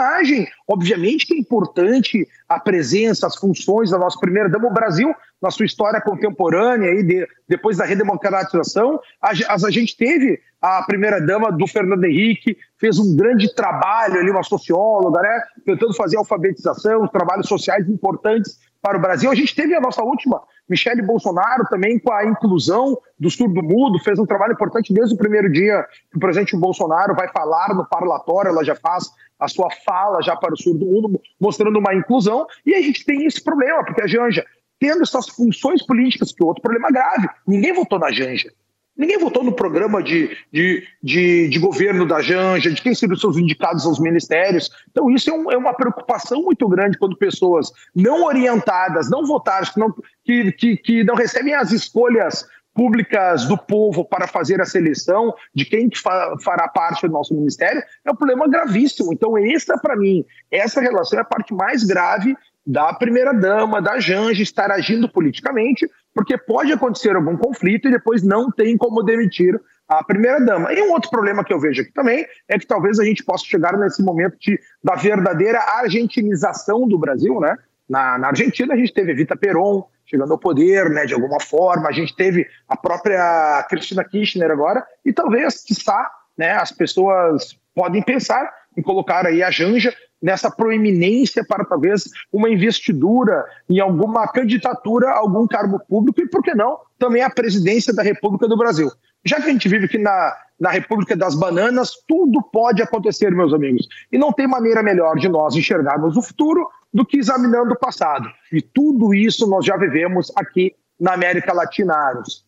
Obviamente 0.68 1.26
que 1.26 1.34
é 1.34 1.38
importante 1.38 2.26
a 2.48 2.58
presença, 2.58 3.26
as 3.26 3.36
funções 3.36 3.90
da 3.90 3.98
nossa 3.98 4.18
primeira-dama. 4.18 4.68
O 4.68 4.72
Brasil, 4.72 5.14
na 5.40 5.50
sua 5.50 5.66
história 5.66 6.00
contemporânea, 6.00 6.90
aí, 6.90 7.02
de, 7.02 7.26
depois 7.48 7.78
da 7.78 7.84
redemocratização, 7.84 9.00
a, 9.20 9.30
a 9.52 9.70
gente 9.70 9.96
teve 9.96 10.40
a 10.60 10.82
primeira-dama 10.82 11.50
do 11.50 11.66
Fernando 11.66 12.04
Henrique, 12.04 12.56
fez 12.78 12.98
um 12.98 13.16
grande 13.16 13.54
trabalho 13.54 14.18
ali, 14.18 14.30
uma 14.30 14.42
socióloga, 14.42 15.22
né, 15.22 15.42
tentando 15.64 15.94
fazer 15.94 16.18
alfabetização, 16.18 17.08
trabalhos 17.08 17.48
sociais 17.48 17.88
importantes 17.88 18.58
para 18.82 18.98
o 18.98 19.00
Brasil. 19.00 19.30
A 19.30 19.34
gente 19.34 19.54
teve 19.54 19.74
a 19.74 19.80
nossa 19.80 20.02
última, 20.02 20.42
Michele 20.68 21.02
Bolsonaro, 21.02 21.64
também 21.70 21.98
com 21.98 22.12
a 22.12 22.24
inclusão 22.24 22.98
do 23.18 23.30
surdo-mudo, 23.30 23.98
fez 23.98 24.18
um 24.18 24.26
trabalho 24.26 24.52
importante 24.52 24.92
desde 24.92 25.14
o 25.14 25.18
primeiro 25.18 25.50
dia 25.50 25.86
que 26.10 26.16
o 26.16 26.20
presidente 26.20 26.56
Bolsonaro 26.56 27.14
vai 27.14 27.28
falar 27.28 27.74
no 27.74 27.86
parlatório, 27.86 28.50
ela 28.50 28.64
já 28.64 28.74
faz 28.74 29.10
a 29.38 29.48
sua 29.48 29.70
fala 29.84 30.20
já 30.22 30.36
para 30.36 30.52
o 30.52 30.56
surdo-mudo, 30.56 31.20
mostrando 31.40 31.78
uma 31.78 31.94
inclusão. 31.94 32.46
E 32.64 32.74
a 32.74 32.82
gente 32.82 33.04
tem 33.06 33.24
esse 33.24 33.42
problema, 33.42 33.82
porque 33.82 34.02
a 34.02 34.06
Janja, 34.06 34.44
tendo 34.80 35.02
essas 35.02 35.28
funções 35.28 35.84
políticas, 35.84 36.32
que 36.32 36.42
é 36.42 36.46
outro 36.46 36.62
problema 36.62 36.90
grave, 36.90 37.28
ninguém 37.46 37.72
votou 37.72 37.98
na 37.98 38.10
Janja. 38.10 38.50
Ninguém 38.96 39.18
votou 39.18 39.42
no 39.42 39.52
programa 39.52 40.02
de, 40.02 40.36
de, 40.52 40.86
de, 41.02 41.48
de, 41.48 41.58
governo 41.58 42.06
da 42.06 42.20
Janja, 42.20 42.70
de 42.70 42.82
quem 42.82 42.94
seriam 42.94 43.16
seus 43.16 43.38
indicados 43.38 43.86
aos 43.86 43.98
ministérios. 43.98 44.70
Então, 44.90 45.10
isso 45.10 45.30
é, 45.30 45.32
um, 45.32 45.50
é, 45.50 45.56
uma 45.56 45.72
preocupação 45.72 46.42
muito 46.42 46.68
grande 46.68 46.98
quando 46.98 47.16
pessoas 47.16 47.72
não 47.94 48.24
orientadas, 48.24 49.08
não 49.08 49.24
votadas, 49.24 49.70
que 49.70 49.80
não, 49.80 49.94
que, 50.22 50.52
que, 50.52 50.76
que 50.76 51.04
não 51.04 51.14
recebem 51.14 51.54
as 51.54 51.72
escolhas 51.72 52.46
públicas 52.74 53.46
do 53.46 53.56
povo 53.56 54.04
para 54.04 54.26
fazer 54.26 54.60
a 54.60 54.64
seleção 54.64 55.34
de 55.54 55.64
quem 55.64 55.88
fará 56.42 56.68
parte 56.68 57.06
do 57.06 57.12
nosso 57.12 57.34
ministério, 57.34 57.82
é 58.04 58.10
um 58.10 58.16
problema 58.16 58.48
gravíssimo. 58.48 59.12
Então, 59.12 59.36
essa, 59.38 59.78
para 59.78 59.96
mim, 59.96 60.24
essa 60.50 60.80
relação 60.80 61.18
é 61.18 61.22
a 61.22 61.24
parte 61.24 61.54
mais 61.54 61.84
grave 61.84 62.36
da 62.66 62.92
primeira-dama, 62.92 63.80
da 63.80 63.98
Janja, 63.98 64.42
estar 64.42 64.70
agindo 64.70 65.08
politicamente, 65.08 65.88
porque 66.14 66.36
pode 66.36 66.72
acontecer 66.72 67.16
algum 67.16 67.36
conflito 67.36 67.88
e 67.88 67.90
depois 67.90 68.22
não 68.22 68.50
tem 68.50 68.76
como 68.76 69.02
demitir 69.02 69.60
a 69.88 70.04
primeira-dama. 70.04 70.72
E 70.72 70.82
um 70.82 70.92
outro 70.92 71.10
problema 71.10 71.44
que 71.44 71.52
eu 71.52 71.58
vejo 71.58 71.82
aqui 71.82 71.92
também 71.92 72.24
é 72.48 72.58
que 72.58 72.66
talvez 72.66 72.98
a 73.00 73.04
gente 73.04 73.24
possa 73.24 73.44
chegar 73.44 73.76
nesse 73.76 74.02
momento 74.02 74.36
de, 74.38 74.58
da 74.84 74.94
verdadeira 74.94 75.58
argentinização 75.58 76.86
do 76.86 76.98
Brasil, 76.98 77.40
né? 77.40 77.56
Na, 77.88 78.16
na 78.16 78.28
Argentina 78.28 78.74
a 78.74 78.76
gente 78.76 78.94
teve 78.94 79.10
Evita 79.10 79.36
Peron 79.36 79.84
chegando 80.10 80.32
ao 80.32 80.38
poder, 80.38 80.90
né, 80.90 81.06
de 81.06 81.14
alguma 81.14 81.38
forma, 81.40 81.88
a 81.88 81.92
gente 81.92 82.14
teve 82.16 82.44
a 82.68 82.76
própria 82.76 83.64
Cristina 83.70 84.04
Kirchner 84.04 84.50
agora, 84.50 84.84
e 85.04 85.12
talvez, 85.12 85.62
quiçá, 85.62 86.10
né, 86.36 86.50
as 86.52 86.72
pessoas 86.72 87.56
podem 87.72 88.02
pensar 88.02 88.52
em 88.76 88.82
colocar 88.82 89.24
aí 89.24 89.40
a 89.40 89.52
Janja 89.52 89.94
nessa 90.22 90.50
proeminência 90.50 91.44
para 91.44 91.64
talvez 91.64 92.04
uma 92.32 92.50
investidura 92.50 93.44
em 93.68 93.80
alguma 93.80 94.28
candidatura 94.28 95.10
a 95.10 95.18
algum 95.18 95.46
cargo 95.46 95.80
público 95.88 96.20
e, 96.20 96.28
por 96.28 96.42
que 96.42 96.54
não, 96.54 96.78
também 96.98 97.22
a 97.22 97.30
presidência 97.30 97.92
da 97.94 98.02
República 98.02 98.46
do 98.46 98.56
Brasil. 98.56 98.90
Já 99.24 99.36
que 99.36 99.48
a 99.48 99.52
gente 99.52 99.68
vive 99.68 99.86
aqui 99.86 99.98
na, 99.98 100.34
na 100.58 100.70
República 100.70 101.16
das 101.16 101.34
Bananas, 101.34 101.92
tudo 102.08 102.42
pode 102.42 102.82
acontecer, 102.82 103.30
meus 103.30 103.52
amigos. 103.52 103.86
E 104.10 104.18
não 104.18 104.32
tem 104.32 104.46
maneira 104.46 104.82
melhor 104.82 105.16
de 105.16 105.28
nós 105.28 105.54
enxergarmos 105.54 106.16
o 106.16 106.22
futuro 106.22 106.68
do 106.92 107.04
que 107.04 107.18
examinando 107.18 107.72
o 107.72 107.78
passado. 107.78 108.28
E 108.52 108.60
tudo 108.60 109.14
isso 109.14 109.48
nós 109.48 109.64
já 109.64 109.76
vivemos 109.76 110.32
aqui 110.36 110.74
na 110.98 111.14
América 111.14 111.52
Latina, 111.52 111.94
Aros. 111.94 112.44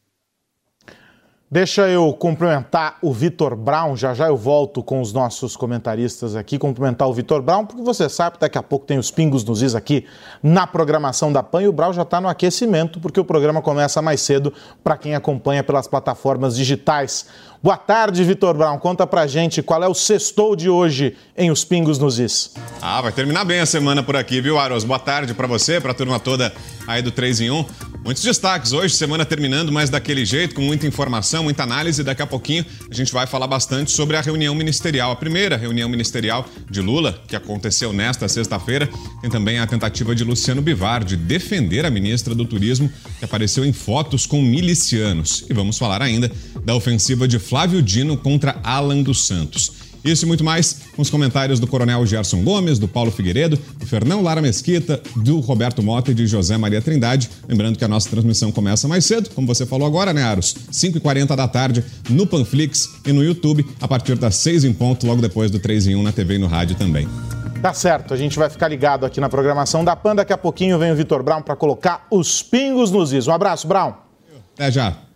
Deixa 1.53 1.87
eu 1.87 2.15
cumprimentar 2.15 2.97
o 3.03 3.13
Vitor 3.13 3.55
Brown, 3.55 3.95
já 3.95 4.15
já 4.15 4.27
eu 4.27 4.39
volto 4.39 4.83
com 4.83 5.03
os 5.03 5.13
nossos 5.13 5.55
comentaristas 5.55 6.35
aqui, 6.35 6.59
cumprimentar 6.59 7.07
o 7.07 7.13
Vitor 7.13 7.43
Brown, 7.43 7.67
porque 7.67 7.83
você 7.83 8.09
sabe, 8.09 8.39
daqui 8.41 8.57
a 8.57 8.63
pouco 8.63 8.87
tem 8.87 8.97
os 8.97 9.11
pingos 9.11 9.45
nos 9.45 9.61
is 9.61 9.75
aqui 9.75 10.07
na 10.43 10.67
programação 10.67 11.31
da 11.31 11.43
PAN 11.43 11.65
e 11.65 11.69
o 11.69 11.73
Brown 11.73 11.93
já 11.93 12.05
está 12.05 12.23
no 12.23 12.29
aquecimento, 12.29 12.99
porque 13.01 13.21
o 13.21 13.25
programa 13.25 13.61
começa 13.61 14.01
mais 14.01 14.23
cedo 14.23 14.51
para 14.83 14.97
quem 14.97 15.15
acompanha 15.15 15.63
pelas 15.63 15.87
plataformas 15.87 16.57
digitais. 16.57 17.27
Boa 17.63 17.77
tarde, 17.77 18.25
Vitor 18.25 18.57
Brown. 18.57 18.77
Conta 18.77 19.07
pra 19.07 19.25
gente 19.29 19.63
qual 19.63 19.81
é 19.85 19.87
o 19.87 19.95
sextou 19.95 20.57
de 20.57 20.69
hoje 20.69 21.15
em 21.37 21.49
Os 21.49 21.65
Pingos 21.65 21.97
nos 21.97 22.19
Is. 22.19 22.53
Ah, 22.81 23.01
vai 23.01 23.13
terminar 23.13 23.45
bem 23.45 23.61
a 23.61 23.67
semana 23.67 24.03
por 24.03 24.17
aqui, 24.17 24.41
viu, 24.41 24.59
Aros? 24.59 24.83
Boa 24.83 24.99
tarde 24.99 25.33
para 25.33 25.47
você, 25.47 25.81
pra 25.81 25.95
turma 25.95 26.19
toda 26.19 26.53
aí 26.89 27.01
do 27.01 27.13
3 27.13 27.43
em 27.43 27.51
1. 27.53 27.65
Muitos 28.05 28.25
destaques 28.25 28.73
hoje, 28.73 28.97
semana 28.97 29.25
terminando, 29.25 29.71
mas 29.71 29.89
daquele 29.89 30.25
jeito, 30.25 30.57
com 30.57 30.61
muita 30.61 30.89
informação, 30.89 31.45
muita 31.45 31.63
análise. 31.63 32.03
Daqui 32.03 32.21
a 32.21 32.27
pouquinho 32.27 32.67
a 32.91 32.93
gente 32.93 33.13
vai 33.13 33.29
falar 33.29 33.47
bastante 33.47 33.93
sobre 33.93 34.17
a 34.17 34.21
reunião 34.21 34.57
ministerial, 34.57 35.13
a 35.13 35.17
primeira 35.17 35.57
reunião 35.57 35.89
ministerial 35.89 36.45
de 36.69 36.81
Lula, 36.81 37.23
que 37.29 37.37
aconteceu 37.37 37.93
nesta 37.93 38.27
sexta-feira. 38.27 38.89
Tem 39.21 39.31
também 39.31 39.61
a 39.61 39.67
tentativa 39.69 40.17
de 40.17 40.25
Luciano 40.25 40.61
Bivar 40.61 41.05
de 41.05 41.17
defender 41.17 41.87
a 41.87 41.91
ministra 41.91 42.35
do 42.35 42.45
Turismo, 42.45 42.91
que 43.21 43.25
apareceu 43.25 43.65
em 43.65 43.73
fotos 43.73 44.27
com 44.27 44.43
milicianos. 44.43 45.45
E 45.49 45.55
vamos 45.55 45.79
falar 45.79 46.03
ainda 46.03 46.29
da 46.65 46.75
ofensiva 46.75 47.29
de 47.29 47.39
Flávio 47.53 47.83
Dino 47.83 48.17
contra 48.17 48.57
Alan 48.65 49.03
dos 49.03 49.27
Santos. 49.27 49.73
Isso 50.03 50.25
e 50.25 50.27
muito 50.27 50.43
mais 50.43 50.85
com 50.97 51.03
os 51.03 51.11
comentários 51.11 51.61
do 51.61 51.67
Coronel 51.67 52.07
Gerson 52.07 52.43
Gomes, 52.43 52.79
do 52.79 52.89
Paulo 52.89 53.11
Figueiredo, 53.11 53.59
do 53.79 53.87
Fernão 53.87 54.23
Lara 54.23 54.41
Mesquita, 54.41 54.99
do 55.17 55.39
Roberto 55.39 55.83
Mota 55.83 56.13
e 56.13 56.15
de 56.15 56.27
José 56.27 56.57
Maria 56.57 56.81
Trindade. 56.81 57.29
Lembrando 57.47 57.77
que 57.77 57.85
a 57.85 57.89
nossa 57.89 58.09
transmissão 58.09 58.51
começa 58.51 58.89
mais 58.89 59.05
cedo, 59.05 59.29
como 59.35 59.47
você 59.47 59.67
falou 59.67 59.87
agora, 59.87 60.15
né, 60.15 60.23
Aros? 60.23 60.57
5h40 60.73 61.37
da 61.37 61.47
tarde 61.47 61.85
no 62.09 62.27
Panflix 62.27 62.89
e 63.05 63.13
no 63.13 63.23
YouTube, 63.23 63.67
a 63.83 63.87
partir 63.87 64.17
das 64.17 64.37
6 64.37 64.65
em 64.65 64.73
ponto, 64.73 65.07
logo 65.07 65.21
depois 65.21 65.51
do 65.51 65.59
3 65.59 65.89
em 65.89 65.95
1 65.95 66.03
na 66.03 66.11
TV 66.11 66.37
e 66.37 66.39
no 66.39 66.47
rádio 66.47 66.75
também. 66.77 67.07
Tá 67.61 67.75
certo, 67.75 68.15
a 68.15 68.17
gente 68.17 68.39
vai 68.39 68.49
ficar 68.49 68.69
ligado 68.69 69.05
aqui 69.05 69.21
na 69.21 69.29
programação 69.29 69.85
da 69.85 69.95
PAN. 69.95 70.15
Daqui 70.15 70.33
a 70.33 70.39
pouquinho 70.39 70.79
vem 70.79 70.91
o 70.91 70.97
Vitor 70.97 71.23
Brown 71.23 71.43
para 71.43 71.55
colocar 71.55 72.07
os 72.11 72.43
pingos 72.43 72.91
nos 72.91 73.13
is. 73.13 73.27
Um 73.27 73.33
abraço, 73.33 73.69
Brown. 73.69 73.93
Até 74.55 74.71
já. 74.73 75.12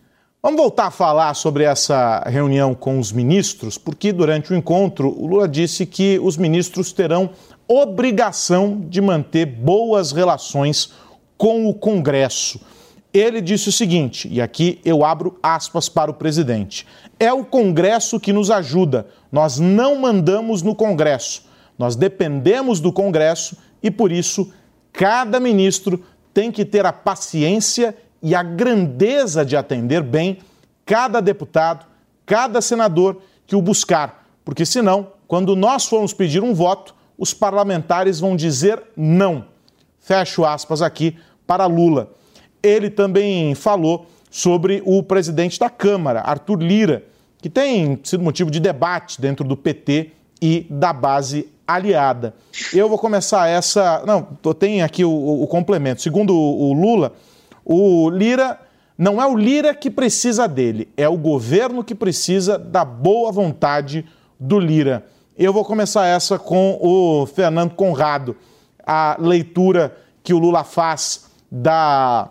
Vamos 0.46 0.60
voltar 0.60 0.86
a 0.86 0.90
falar 0.92 1.34
sobre 1.34 1.64
essa 1.64 2.22
reunião 2.24 2.72
com 2.72 3.00
os 3.00 3.10
ministros, 3.10 3.76
porque 3.76 4.12
durante 4.12 4.52
o 4.52 4.56
encontro 4.56 5.08
o 5.08 5.26
Lula 5.26 5.48
disse 5.48 5.84
que 5.84 6.20
os 6.22 6.36
ministros 6.36 6.92
terão 6.92 7.30
obrigação 7.66 8.80
de 8.88 9.00
manter 9.00 9.44
boas 9.44 10.12
relações 10.12 10.92
com 11.36 11.68
o 11.68 11.74
Congresso. 11.74 12.60
Ele 13.12 13.40
disse 13.40 13.70
o 13.70 13.72
seguinte, 13.72 14.28
e 14.30 14.40
aqui 14.40 14.80
eu 14.84 15.04
abro 15.04 15.36
aspas 15.42 15.88
para 15.88 16.12
o 16.12 16.14
presidente: 16.14 16.86
é 17.18 17.32
o 17.32 17.44
Congresso 17.44 18.20
que 18.20 18.32
nos 18.32 18.48
ajuda, 18.48 19.08
nós 19.32 19.58
não 19.58 19.96
mandamos 19.96 20.62
no 20.62 20.76
Congresso, 20.76 21.42
nós 21.76 21.96
dependemos 21.96 22.78
do 22.78 22.92
Congresso 22.92 23.56
e 23.82 23.90
por 23.90 24.12
isso 24.12 24.52
cada 24.92 25.40
ministro 25.40 26.04
tem 26.32 26.52
que 26.52 26.64
ter 26.64 26.86
a 26.86 26.92
paciência 26.92 27.96
e 28.22 28.34
a 28.34 28.42
grandeza 28.42 29.44
de 29.44 29.56
atender 29.56 30.02
bem 30.02 30.38
cada 30.84 31.20
deputado, 31.20 31.86
cada 32.24 32.60
senador 32.60 33.20
que 33.46 33.56
o 33.56 33.62
buscar, 33.62 34.26
porque 34.44 34.64
senão, 34.64 35.08
quando 35.26 35.56
nós 35.56 35.86
formos 35.86 36.12
pedir 36.12 36.42
um 36.42 36.54
voto, 36.54 36.94
os 37.18 37.32
parlamentares 37.34 38.20
vão 38.20 38.36
dizer 38.36 38.82
não. 38.96 39.44
Fecho 40.00 40.44
aspas 40.44 40.82
aqui 40.82 41.16
para 41.46 41.66
Lula. 41.66 42.12
Ele 42.62 42.90
também 42.90 43.54
falou 43.54 44.06
sobre 44.30 44.82
o 44.84 45.02
presidente 45.02 45.58
da 45.58 45.70
Câmara, 45.70 46.20
Arthur 46.20 46.60
Lira, 46.60 47.04
que 47.40 47.48
tem 47.48 47.98
sido 48.04 48.22
motivo 48.22 48.50
de 48.50 48.60
debate 48.60 49.20
dentro 49.20 49.44
do 49.44 49.56
PT 49.56 50.12
e 50.40 50.66
da 50.68 50.92
base 50.92 51.48
aliada. 51.66 52.34
Eu 52.72 52.88
vou 52.88 52.98
começar 52.98 53.48
essa. 53.48 54.02
Não, 54.06 54.22
tem 54.54 54.82
aqui 54.82 55.04
o, 55.04 55.42
o 55.42 55.46
complemento. 55.46 56.02
Segundo 56.02 56.34
o, 56.34 56.70
o 56.70 56.72
Lula, 56.72 57.12
o 57.68 58.08
Lira 58.08 58.60
não 58.96 59.20
é 59.20 59.26
o 59.26 59.36
Lira 59.36 59.74
que 59.74 59.90
precisa 59.90 60.46
dele, 60.46 60.88
é 60.96 61.08
o 61.08 61.18
governo 61.18 61.82
que 61.82 61.96
precisa 61.96 62.56
da 62.56 62.84
boa 62.84 63.32
vontade 63.32 64.06
do 64.38 64.60
Lira. 64.60 65.04
Eu 65.36 65.52
vou 65.52 65.64
começar 65.64 66.06
essa 66.06 66.38
com 66.38 66.78
o 66.80 67.26
Fernando 67.26 67.74
Conrado. 67.74 68.36
A 68.86 69.16
leitura 69.18 69.96
que 70.22 70.32
o 70.32 70.38
Lula 70.38 70.62
faz 70.62 71.26
da 71.50 72.30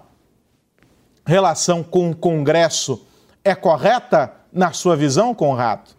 relação 1.25 1.83
com 1.83 2.11
o 2.11 2.15
Congresso 2.15 3.05
é 3.43 3.53
correta 3.53 4.31
na 4.53 4.71
sua 4.71 4.95
visão, 4.95 5.35
Conrado? 5.35 5.94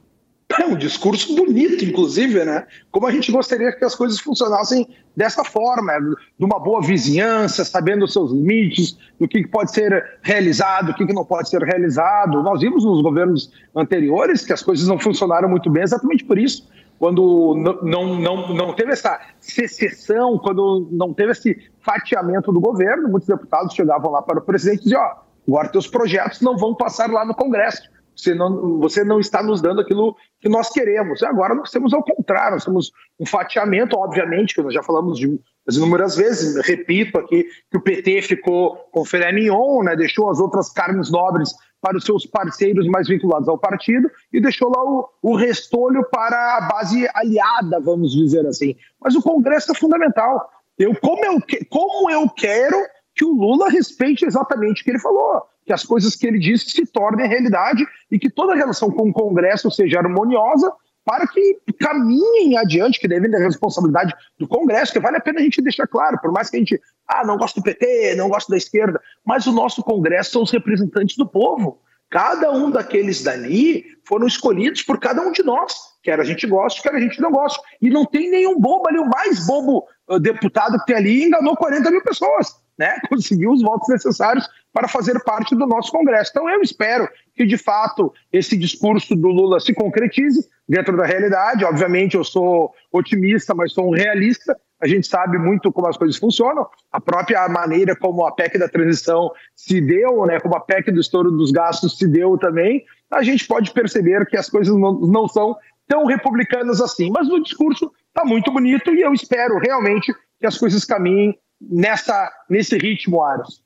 É 0.48 0.64
um 0.64 0.76
discurso 0.76 1.34
bonito, 1.34 1.84
inclusive, 1.84 2.44
né? 2.44 2.66
Como 2.92 3.04
a 3.06 3.10
gente 3.10 3.32
gostaria 3.32 3.72
que 3.72 3.84
as 3.84 3.96
coisas 3.96 4.20
funcionassem 4.20 4.86
dessa 5.16 5.42
forma, 5.42 5.92
de 6.38 6.44
uma 6.44 6.60
boa 6.60 6.80
vizinhança, 6.80 7.64
sabendo 7.64 8.04
os 8.04 8.12
seus 8.12 8.30
limites, 8.30 8.96
do 9.18 9.26
que 9.26 9.44
pode 9.46 9.72
ser 9.72 10.18
realizado, 10.22 10.90
o 10.90 10.94
que 10.94 11.12
não 11.12 11.24
pode 11.24 11.48
ser 11.48 11.60
realizado. 11.62 12.42
Nós 12.44 12.60
vimos 12.60 12.84
nos 12.84 13.02
governos 13.02 13.50
anteriores 13.74 14.44
que 14.44 14.52
as 14.52 14.62
coisas 14.62 14.86
não 14.86 15.00
funcionaram 15.00 15.48
muito 15.48 15.68
bem 15.68 15.82
exatamente 15.82 16.24
por 16.24 16.38
isso. 16.38 16.68
Quando 16.96 17.82
não, 17.82 18.14
não, 18.20 18.54
não 18.54 18.72
teve 18.72 18.92
essa 18.92 19.20
secessão, 19.40 20.38
quando 20.38 20.88
não 20.92 21.12
teve 21.12 21.32
esse 21.32 21.70
fatiamento 21.80 22.52
do 22.52 22.60
governo, 22.60 23.08
muitos 23.08 23.28
deputados 23.28 23.74
chegavam 23.74 24.12
lá 24.12 24.22
para 24.22 24.38
o 24.38 24.42
presidente 24.42 24.80
e 24.80 24.84
diziam: 24.84 25.02
ó, 25.02 25.16
agora 25.46 25.68
teus 25.68 25.88
projetos 25.88 26.40
não 26.40 26.56
vão 26.56 26.74
passar 26.74 27.10
lá 27.10 27.24
no 27.24 27.34
Congresso 27.34 27.95
você 28.16 28.34
não, 28.34 28.78
você 28.78 29.04
não 29.04 29.20
está 29.20 29.42
nos 29.42 29.60
dando 29.60 29.82
aquilo 29.82 30.16
que 30.40 30.48
nós 30.48 30.70
queremos. 30.70 31.22
Agora 31.22 31.54
nós 31.54 31.70
temos 31.70 31.92
ao 31.92 32.02
contrário, 32.02 32.52
nós 32.52 32.64
temos 32.64 32.90
um 33.20 33.26
fatiamento, 33.26 33.96
obviamente, 33.96 34.54
que 34.54 34.62
nós 34.62 34.72
já 34.72 34.82
falamos 34.82 35.18
de 35.18 35.38
inúmeras 35.70 36.16
vezes, 36.16 36.56
repito 36.66 37.18
aqui, 37.18 37.44
que 37.70 37.76
o 37.76 37.80
PT 37.80 38.22
ficou 38.22 38.76
com 38.90 39.04
filé 39.04 39.32
mignon, 39.32 39.82
né, 39.82 39.94
deixou 39.94 40.30
as 40.30 40.38
outras 40.38 40.72
carnes 40.72 41.10
nobres 41.10 41.54
para 41.80 41.98
os 41.98 42.04
seus 42.04 42.24
parceiros 42.24 42.88
mais 42.88 43.06
vinculados 43.06 43.48
ao 43.48 43.58
partido 43.58 44.10
e 44.32 44.40
deixou 44.40 44.70
lá 44.70 44.82
o, 44.82 45.08
o 45.22 45.36
restolho 45.36 46.04
para 46.10 46.56
a 46.56 46.60
base 46.62 47.06
aliada, 47.14 47.80
vamos 47.80 48.12
dizer 48.12 48.46
assim. 48.46 48.74
Mas 49.00 49.14
o 49.14 49.22
Congresso 49.22 49.72
é 49.72 49.74
fundamental. 49.74 50.50
Eu, 50.78 50.94
como, 50.96 51.24
eu, 51.24 51.38
como 51.68 52.10
eu 52.10 52.28
quero 52.30 52.76
que 53.14 53.24
o 53.24 53.32
Lula 53.32 53.68
respeite 53.68 54.24
exatamente 54.24 54.80
o 54.80 54.84
que 54.84 54.90
ele 54.90 54.98
falou 54.98 55.42
que 55.66 55.72
as 55.72 55.84
coisas 55.84 56.14
que 56.14 56.26
ele 56.26 56.38
disse 56.38 56.70
se 56.70 56.86
tornem 56.86 57.28
realidade 57.28 57.84
e 58.10 58.18
que 58.18 58.30
toda 58.30 58.52
a 58.52 58.56
relação 58.56 58.90
com 58.90 59.10
o 59.10 59.12
Congresso 59.12 59.70
seja 59.70 59.98
harmoniosa 59.98 60.72
para 61.04 61.26
que 61.26 61.58
caminhem 61.78 62.58
adiante, 62.58 62.98
que 62.98 63.06
devem 63.06 63.30
ter 63.30 63.38
responsabilidade 63.38 64.12
do 64.38 64.48
Congresso, 64.48 64.92
que 64.92 64.98
vale 64.98 65.16
a 65.16 65.20
pena 65.20 65.38
a 65.38 65.42
gente 65.42 65.62
deixar 65.62 65.86
claro, 65.86 66.18
por 66.20 66.32
mais 66.32 66.50
que 66.50 66.56
a 66.56 66.58
gente, 66.58 66.80
ah, 67.06 67.24
não 67.24 67.36
gosta 67.36 67.60
do 67.60 67.64
PT, 67.64 68.16
não 68.16 68.28
gosta 68.28 68.50
da 68.50 68.56
esquerda, 68.56 69.00
mas 69.24 69.46
o 69.46 69.52
nosso 69.52 69.84
Congresso 69.84 70.32
são 70.32 70.42
os 70.42 70.50
representantes 70.50 71.16
do 71.16 71.26
povo. 71.26 71.80
Cada 72.10 72.52
um 72.52 72.70
daqueles 72.70 73.22
dali 73.22 73.84
foram 74.04 74.26
escolhidos 74.26 74.82
por 74.82 74.98
cada 74.98 75.22
um 75.22 75.30
de 75.30 75.42
nós, 75.42 75.74
quer 76.02 76.18
a 76.18 76.24
gente 76.24 76.46
goste, 76.46 76.82
quer 76.82 76.94
a 76.94 77.00
gente 77.00 77.20
não 77.20 77.30
goste. 77.30 77.60
E 77.80 77.90
não 77.90 78.04
tem 78.04 78.30
nenhum 78.30 78.58
bobo 78.58 78.88
ali, 78.88 78.98
o 78.98 79.08
mais 79.08 79.46
bobo 79.46 79.84
deputado 80.20 80.78
que 80.78 80.86
tem 80.86 80.96
ali 80.96 81.24
enganou 81.24 81.56
40 81.56 81.90
mil 81.90 82.02
pessoas, 82.02 82.56
né? 82.78 82.98
Conseguiu 83.08 83.50
os 83.52 83.62
votos 83.62 83.88
necessários 83.88 84.48
para 84.76 84.88
fazer 84.88 85.18
parte 85.24 85.56
do 85.56 85.66
nosso 85.66 85.90
Congresso. 85.90 86.32
Então, 86.32 86.50
eu 86.50 86.60
espero 86.60 87.08
que, 87.34 87.46
de 87.46 87.56
fato, 87.56 88.12
esse 88.30 88.58
discurso 88.58 89.16
do 89.16 89.28
Lula 89.28 89.58
se 89.58 89.72
concretize 89.72 90.46
dentro 90.68 90.94
da 90.94 91.06
realidade. 91.06 91.64
Obviamente, 91.64 92.14
eu 92.14 92.22
sou 92.22 92.74
otimista, 92.92 93.54
mas 93.54 93.72
sou 93.72 93.88
um 93.88 93.94
realista. 93.94 94.54
A 94.78 94.86
gente 94.86 95.06
sabe 95.06 95.38
muito 95.38 95.72
como 95.72 95.88
as 95.88 95.96
coisas 95.96 96.18
funcionam. 96.18 96.66
A 96.92 97.00
própria 97.00 97.48
maneira 97.48 97.96
como 97.96 98.26
a 98.26 98.32
PEC 98.32 98.58
da 98.58 98.68
transição 98.68 99.30
se 99.54 99.80
deu, 99.80 100.26
né, 100.26 100.38
como 100.40 100.54
a 100.54 100.60
PEC 100.60 100.92
do 100.92 101.00
estouro 101.00 101.30
dos 101.30 101.50
gastos 101.50 101.96
se 101.96 102.06
deu 102.06 102.36
também, 102.36 102.84
a 103.10 103.22
gente 103.22 103.46
pode 103.46 103.70
perceber 103.70 104.26
que 104.26 104.36
as 104.36 104.50
coisas 104.50 104.76
não, 104.76 105.26
são 105.26 105.56
tão 105.88 106.04
republicanas 106.04 106.82
assim. 106.82 107.10
Mas 107.10 107.30
o 107.30 107.42
discurso 107.42 107.90
está 108.08 108.26
muito 108.26 108.52
bonito 108.52 108.92
e 108.92 109.00
eu 109.00 109.14
espero 109.14 109.58
realmente 109.58 110.12
que 110.38 110.46
as 110.46 110.58
coisas 110.58 110.84
caminhem 110.84 111.34
nessa, 111.58 112.30
nesse 112.50 112.76
ritmo, 112.76 113.22
Aros. 113.22 113.64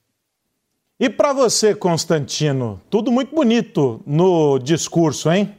E 1.00 1.08
para 1.08 1.32
você, 1.32 1.74
Constantino, 1.74 2.78
tudo 2.90 3.10
muito 3.10 3.34
bonito 3.34 4.02
no 4.06 4.58
discurso, 4.58 5.32
hein? 5.32 5.54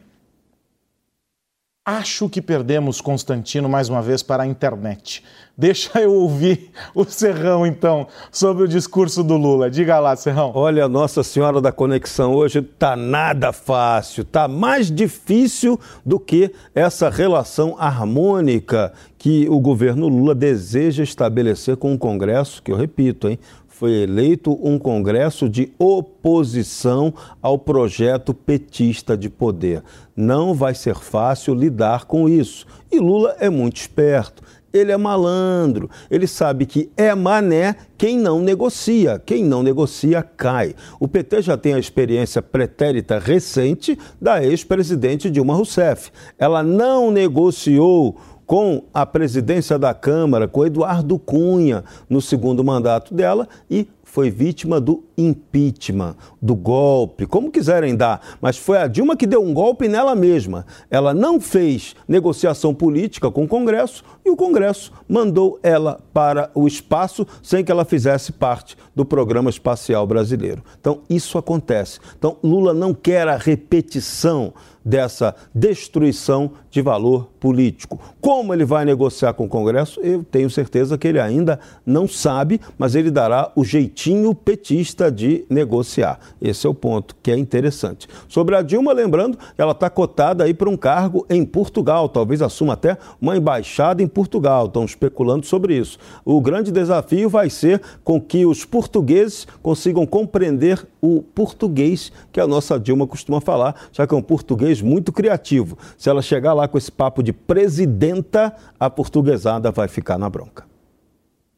Acho 1.83 2.29
que 2.29 2.43
perdemos 2.43 3.01
Constantino 3.01 3.67
mais 3.67 3.89
uma 3.89 4.03
vez 4.03 4.21
para 4.21 4.43
a 4.43 4.45
internet. 4.45 5.23
Deixa 5.57 5.99
eu 5.99 6.13
ouvir 6.13 6.69
o 6.93 7.03
Serrão, 7.03 7.65
então, 7.65 8.07
sobre 8.31 8.65
o 8.65 8.67
discurso 8.67 9.23
do 9.23 9.35
Lula. 9.35 9.67
Diga 9.67 9.99
lá, 9.99 10.15
Serrão. 10.15 10.51
Olha, 10.53 10.87
Nossa 10.87 11.23
Senhora 11.23 11.59
da 11.59 11.71
Conexão 11.71 12.35
hoje 12.35 12.61
tá 12.61 12.95
nada 12.95 13.51
fácil, 13.51 14.23
tá 14.23 14.47
mais 14.47 14.91
difícil 14.91 15.79
do 16.05 16.19
que 16.19 16.53
essa 16.75 17.09
relação 17.09 17.75
harmônica 17.79 18.93
que 19.17 19.47
o 19.49 19.59
governo 19.59 20.07
Lula 20.07 20.35
deseja 20.35 21.01
estabelecer 21.01 21.77
com 21.77 21.95
o 21.95 21.97
Congresso, 21.97 22.61
que 22.61 22.71
eu 22.71 22.75
repito, 22.75 23.27
hein, 23.27 23.39
foi 23.81 23.93
eleito 23.93 24.59
um 24.61 24.77
Congresso 24.77 25.49
de 25.49 25.73
oposição 25.79 27.11
ao 27.41 27.57
projeto 27.57 28.31
petista 28.31 29.17
de 29.17 29.27
poder. 29.27 29.81
Não 30.15 30.53
vai 30.53 30.75
ser 30.75 30.93
fácil 30.93 31.55
lidar 31.55 32.05
com 32.05 32.29
isso. 32.29 32.67
E 32.91 32.99
Lula 32.99 33.35
é 33.39 33.49
muito 33.49 33.77
esperto. 33.77 34.43
Ele 34.71 34.91
é 34.91 34.97
malandro, 34.97 35.89
ele 36.11 36.27
sabe 36.27 36.67
que 36.67 36.91
é 36.95 37.13
mané 37.15 37.75
quem 37.97 38.19
não 38.19 38.39
negocia. 38.39 39.19
Quem 39.25 39.43
não 39.43 39.63
negocia 39.63 40.21
cai. 40.21 40.75
O 40.99 41.07
PT 41.07 41.41
já 41.41 41.57
tem 41.57 41.73
a 41.73 41.79
experiência 41.79 42.39
pretérita 42.39 43.17
recente 43.17 43.97
da 44.21 44.43
ex-presidente 44.43 45.29
Dilma 45.31 45.55
Rousseff. 45.55 46.11
Ela 46.37 46.61
não 46.61 47.09
negociou 47.09 48.15
com 48.51 48.83
a 48.93 49.05
presidência 49.05 49.79
da 49.79 49.93
Câmara, 49.93 50.45
com 50.45 50.65
Eduardo 50.65 51.17
Cunha, 51.17 51.85
no 52.09 52.19
segundo 52.19 52.61
mandato 52.65 53.13
dela 53.13 53.47
e 53.69 53.87
foi 54.03 54.29
vítima 54.29 54.81
do 54.81 55.05
impeachment, 55.17 56.17
do 56.41 56.53
golpe, 56.53 57.25
como 57.25 57.49
quiserem 57.49 57.95
dar, 57.95 58.19
mas 58.41 58.57
foi 58.57 58.77
a 58.77 58.87
Dilma 58.87 59.15
que 59.15 59.25
deu 59.25 59.41
um 59.41 59.53
golpe 59.53 59.87
nela 59.87 60.13
mesma. 60.13 60.65
Ela 60.89 61.13
não 61.13 61.39
fez 61.39 61.95
negociação 62.05 62.73
política 62.73 63.31
com 63.31 63.45
o 63.45 63.47
Congresso 63.47 64.03
e 64.25 64.29
o 64.29 64.35
Congresso 64.35 64.91
mandou 65.07 65.59
ela 65.63 65.99
para 66.13 66.49
o 66.53 66.67
espaço 66.67 67.25
sem 67.41 67.63
que 67.63 67.71
ela 67.71 67.85
fizesse 67.85 68.31
parte 68.31 68.77
do 68.95 69.05
programa 69.05 69.49
espacial 69.49 70.05
brasileiro. 70.05 70.63
Então, 70.79 71.01
isso 71.09 71.37
acontece. 71.37 71.99
Então, 72.17 72.37
Lula 72.43 72.73
não 72.73 72.93
quer 72.93 73.27
a 73.27 73.37
repetição 73.37 74.53
dessa 74.83 75.35
destruição 75.53 76.51
de 76.69 76.81
valor 76.81 77.29
político. 77.39 77.99
Como 78.19 78.53
ele 78.53 78.65
vai 78.65 78.85
negociar 78.85 79.33
com 79.33 79.45
o 79.45 79.49
Congresso, 79.49 79.99
eu 80.01 80.23
tenho 80.23 80.49
certeza 80.49 80.97
que 80.97 81.07
ele 81.07 81.19
ainda 81.19 81.59
não 81.85 82.07
sabe, 82.07 82.59
mas 82.77 82.95
ele 82.95 83.11
dará 83.11 83.51
o 83.55 83.63
jeitinho 83.63 84.33
petista 84.33 85.11
de 85.11 85.45
negociar. 85.49 86.19
Esse 86.41 86.65
é 86.65 86.69
o 86.69 86.73
ponto 86.73 87.15
que 87.21 87.31
é 87.31 87.37
interessante. 87.37 88.07
Sobre 88.27 88.55
a 88.55 88.61
Dilma, 88.61 88.93
lembrando, 88.93 89.37
ela 89.57 89.71
está 89.71 89.89
cotada 89.89 90.43
aí 90.43 90.53
para 90.53 90.69
um 90.69 90.77
cargo 90.77 91.25
em 91.29 91.45
Portugal, 91.45 92.09
talvez 92.09 92.41
assuma 92.41 92.73
até 92.73 92.97
uma 93.19 93.37
embaixada 93.37 94.01
em 94.01 94.07
Portugal. 94.11 94.65
Estão 94.65 94.85
especulando 94.85 95.45
sobre 95.45 95.77
isso. 95.77 95.97
O 96.23 96.39
grande 96.41 96.71
desafio 96.71 97.29
vai 97.29 97.49
ser 97.49 97.81
com 98.03 98.19
que 98.19 98.45
os 98.45 98.65
portugueses 98.65 99.47
consigam 99.61 100.05
compreender 100.05 100.85
o 101.01 101.21
português 101.21 102.11
que 102.31 102.39
a 102.39 102.47
nossa 102.47 102.79
Dilma 102.79 103.07
costuma 103.07 103.41
falar, 103.41 103.75
já 103.91 104.05
que 104.05 104.13
é 104.13 104.17
um 104.17 104.21
português 104.21 104.81
muito 104.81 105.11
criativo. 105.11 105.77
Se 105.97 106.09
ela 106.09 106.21
chegar 106.21 106.53
lá 106.53 106.67
com 106.67 106.77
esse 106.77 106.91
papo 106.91 107.23
de 107.23 107.33
presidenta, 107.33 108.55
a 108.79 108.89
portuguesada 108.89 109.71
vai 109.71 109.87
ficar 109.87 110.17
na 110.17 110.29
bronca. 110.29 110.65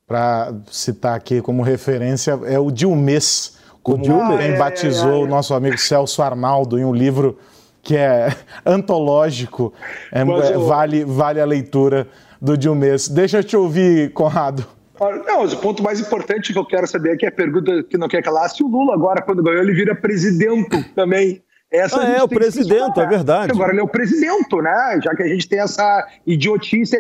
Para 0.07 0.53
citar 0.69 1.15
aqui 1.15 1.41
como 1.41 1.63
referência, 1.63 2.39
é 2.45 2.59
o 2.59 2.69
Dilmes, 2.69 3.57
como 3.81 4.03
o 4.03 4.37
bem 4.37 4.57
batizou 4.57 5.23
o 5.23 5.27
nosso 5.27 5.53
amigo 5.53 5.77
Celso 5.77 6.21
Arnaldo 6.21 6.77
em 6.77 6.85
um 6.85 6.93
livro 6.93 7.37
que 7.83 7.97
é 7.97 8.33
antológico, 8.65 9.73
é, 10.11 10.21
é, 10.21 10.57
vale, 10.57 11.03
vale 11.03 11.41
a 11.41 11.45
leitura 11.45 12.07
do 12.43 12.57
Dilmes. 12.57 13.07
Deixa 13.07 13.39
eu 13.39 13.43
te 13.43 13.55
ouvir, 13.55 14.11
Conrado. 14.11 14.67
Não, 15.25 15.45
o 15.45 15.57
ponto 15.57 15.81
mais 15.81 15.99
importante 15.99 16.53
que 16.53 16.59
eu 16.59 16.65
quero 16.65 16.85
saber 16.85 17.17
é 17.21 17.27
a 17.27 17.31
pergunta 17.31 17.83
que 17.83 17.97
não 17.97 18.07
quer 18.07 18.21
calar: 18.21 18.49
se 18.49 18.61
o 18.61 18.67
Lula 18.67 18.93
agora, 18.93 19.21
quando 19.21 19.41
ganhou, 19.41 19.63
ele 19.63 19.73
vira 19.73 19.95
presidente 19.95 20.83
também. 20.93 21.41
Essa 21.73 21.99
ah, 21.99 22.07
é, 22.07 22.23
o 22.23 22.27
presidente, 22.27 22.99
é 22.99 23.07
verdade. 23.07 23.51
Agora 23.51 23.71
ele 23.71 23.79
é 23.79 23.83
o 23.83 23.87
presidente, 23.87 24.55
né? 24.61 24.99
Já 25.03 25.15
que 25.15 25.23
a 25.23 25.27
gente 25.27 25.49
tem 25.49 25.59
essa 25.59 26.07
idiotice. 26.23 26.95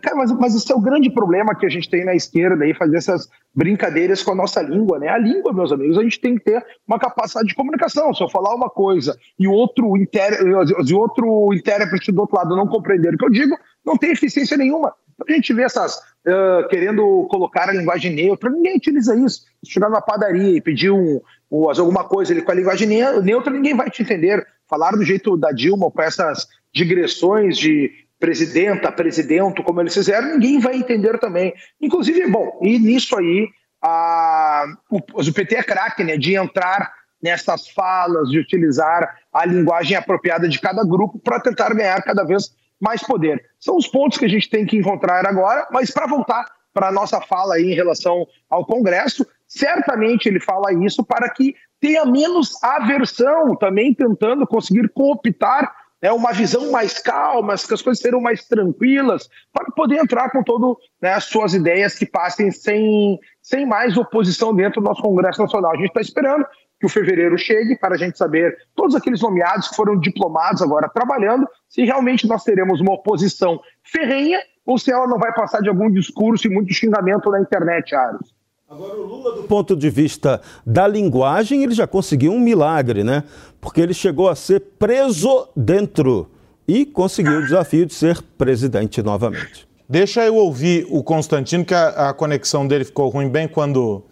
Cara, 0.00 0.16
mas, 0.16 0.32
mas 0.32 0.54
esse 0.54 0.72
é 0.72 0.74
o 0.74 0.80
grande 0.80 1.10
problema 1.10 1.54
que 1.54 1.66
a 1.66 1.68
gente 1.68 1.90
tem 1.90 2.02
na 2.02 2.14
esquerda 2.14 2.64
aí, 2.64 2.72
fazer 2.72 2.96
essas 2.96 3.28
brincadeiras 3.54 4.22
com 4.22 4.32
a 4.32 4.34
nossa 4.34 4.62
língua, 4.62 4.98
né? 4.98 5.08
A 5.08 5.18
língua, 5.18 5.52
meus 5.52 5.70
amigos, 5.70 5.98
a 5.98 6.02
gente 6.02 6.18
tem 6.18 6.38
que 6.38 6.44
ter 6.44 6.64
uma 6.88 6.98
capacidade 6.98 7.48
de 7.48 7.54
comunicação. 7.54 8.14
Se 8.14 8.24
eu 8.24 8.28
falar 8.30 8.54
uma 8.54 8.70
coisa 8.70 9.14
e 9.38 9.46
o 9.46 9.52
outro, 9.52 9.94
inter... 9.98 10.40
e 10.86 10.94
outro 10.94 11.52
intérprete 11.52 12.10
do 12.10 12.22
outro 12.22 12.38
lado 12.38 12.56
não 12.56 12.66
compreender 12.66 13.14
o 13.14 13.18
que 13.18 13.24
eu 13.26 13.30
digo, 13.30 13.54
não 13.84 13.98
tem 13.98 14.12
eficiência 14.12 14.56
nenhuma. 14.56 14.94
A 15.18 15.32
gente 15.32 15.52
vê 15.54 15.62
essas 15.62 15.96
uh, 15.96 16.68
querendo 16.68 17.26
colocar 17.30 17.68
a 17.68 17.72
linguagem 17.72 18.14
neutra, 18.14 18.50
ninguém 18.50 18.76
utiliza 18.76 19.16
isso. 19.16 19.46
Se 19.64 19.72
chegar 19.72 19.88
numa 19.88 20.02
padaria 20.02 20.56
e 20.56 20.60
pedir 20.60 20.90
um, 20.90 21.20
um, 21.50 21.68
alguma 21.70 22.04
coisa 22.04 22.32
ali 22.32 22.42
com 22.42 22.52
a 22.52 22.54
linguagem 22.54 22.88
neutra, 23.22 23.52
ninguém 23.52 23.74
vai 23.74 23.90
te 23.90 24.02
entender. 24.02 24.46
Falar 24.68 24.92
do 24.92 25.04
jeito 25.04 25.36
da 25.36 25.52
Dilma, 25.52 25.90
com 25.90 26.02
essas 26.02 26.46
digressões 26.72 27.56
de 27.56 27.90
presidenta, 28.18 28.92
presidente, 28.92 29.62
como 29.62 29.80
eles 29.80 29.94
fizeram, 29.94 30.34
ninguém 30.34 30.58
vai 30.58 30.76
entender 30.76 31.18
também. 31.18 31.54
Inclusive, 31.80 32.26
bom, 32.30 32.58
e 32.62 32.78
nisso 32.78 33.16
aí, 33.16 33.48
a, 33.82 34.64
o, 34.90 34.96
o 34.96 35.32
PT 35.32 35.56
é 35.56 35.62
craque, 35.62 36.02
né, 36.02 36.16
de 36.16 36.34
entrar 36.34 36.92
nessas 37.22 37.68
falas, 37.68 38.28
de 38.28 38.38
utilizar 38.38 39.16
a 39.32 39.44
linguagem 39.44 39.96
apropriada 39.96 40.48
de 40.48 40.60
cada 40.60 40.84
grupo 40.84 41.18
para 41.18 41.40
tentar 41.40 41.74
ganhar 41.74 42.02
cada 42.02 42.24
vez 42.24 42.54
mais 42.80 43.02
poder. 43.02 43.44
São 43.58 43.76
os 43.76 43.86
pontos 43.86 44.18
que 44.18 44.24
a 44.24 44.28
gente 44.28 44.48
tem 44.48 44.66
que 44.66 44.76
encontrar 44.76 45.26
agora, 45.26 45.66
mas 45.70 45.90
para 45.90 46.06
voltar 46.06 46.46
para 46.72 46.88
a 46.88 46.92
nossa 46.92 47.20
fala 47.22 47.54
aí 47.54 47.72
em 47.72 47.74
relação 47.74 48.26
ao 48.50 48.66
Congresso, 48.66 49.26
certamente 49.48 50.26
ele 50.26 50.40
fala 50.40 50.72
isso 50.84 51.02
para 51.02 51.28
que 51.30 51.54
tenha 51.80 52.04
menos 52.04 52.62
aversão, 52.62 53.56
também 53.56 53.94
tentando 53.94 54.46
conseguir 54.46 54.88
cooptar 54.90 55.74
né, 56.02 56.12
uma 56.12 56.32
visão 56.32 56.70
mais 56.70 56.98
calma, 56.98 57.54
que 57.56 57.72
as 57.72 57.82
coisas 57.82 58.00
serão 58.00 58.20
mais 58.20 58.46
tranquilas, 58.46 59.28
para 59.52 59.70
poder 59.72 59.96
entrar 59.96 60.30
com 60.30 60.42
todas 60.42 60.76
né, 61.00 61.14
as 61.14 61.24
suas 61.24 61.54
ideias 61.54 61.98
que 61.98 62.06
passem 62.06 62.50
sem, 62.50 63.18
sem 63.40 63.66
mais 63.66 63.96
oposição 63.96 64.54
dentro 64.54 64.80
do 64.80 64.84
nosso 64.84 65.02
Congresso 65.02 65.40
Nacional. 65.40 65.72
A 65.72 65.76
gente 65.76 65.88
está 65.88 66.00
esperando 66.00 66.46
que 66.78 66.86
o 66.86 66.88
fevereiro 66.88 67.38
chegue 67.38 67.76
para 67.76 67.94
a 67.94 67.98
gente 67.98 68.18
saber 68.18 68.56
todos 68.74 68.94
aqueles 68.94 69.20
nomeados 69.20 69.68
que 69.68 69.76
foram 69.76 69.98
diplomados 69.98 70.60
agora 70.60 70.88
trabalhando, 70.88 71.48
se 71.68 71.84
realmente 71.84 72.26
nós 72.26 72.44
teremos 72.44 72.80
uma 72.80 72.94
oposição 72.94 73.60
ferrenha 73.82 74.40
ou 74.64 74.78
se 74.78 74.92
ela 74.92 75.06
não 75.06 75.18
vai 75.18 75.32
passar 75.32 75.62
de 75.62 75.68
algum 75.68 75.90
discurso 75.90 76.46
e 76.46 76.50
muito 76.50 76.72
xingamento 76.74 77.30
na 77.30 77.40
internet, 77.40 77.94
Aros. 77.94 78.34
Agora, 78.68 78.96
o 78.96 79.06
Lula, 79.06 79.36
do 79.36 79.42
ponto 79.44 79.76
de 79.76 79.88
vista 79.88 80.40
da 80.66 80.88
linguagem, 80.88 81.62
ele 81.62 81.72
já 81.72 81.86
conseguiu 81.86 82.32
um 82.32 82.40
milagre, 82.40 83.04
né? 83.04 83.22
Porque 83.60 83.80
ele 83.80 83.94
chegou 83.94 84.28
a 84.28 84.34
ser 84.34 84.58
preso 84.76 85.48
dentro 85.54 86.28
e 86.66 86.84
conseguiu 86.84 87.38
o 87.38 87.42
desafio 87.42 87.86
de 87.86 87.94
ser 87.94 88.20
presidente 88.36 89.00
novamente. 89.04 89.68
Deixa 89.88 90.26
eu 90.26 90.34
ouvir 90.34 90.84
o 90.90 91.00
Constantino, 91.00 91.64
que 91.64 91.72
a, 91.72 92.10
a 92.10 92.12
conexão 92.12 92.66
dele 92.66 92.84
ficou 92.84 93.08
ruim 93.08 93.28
bem 93.28 93.46
quando 93.46 94.02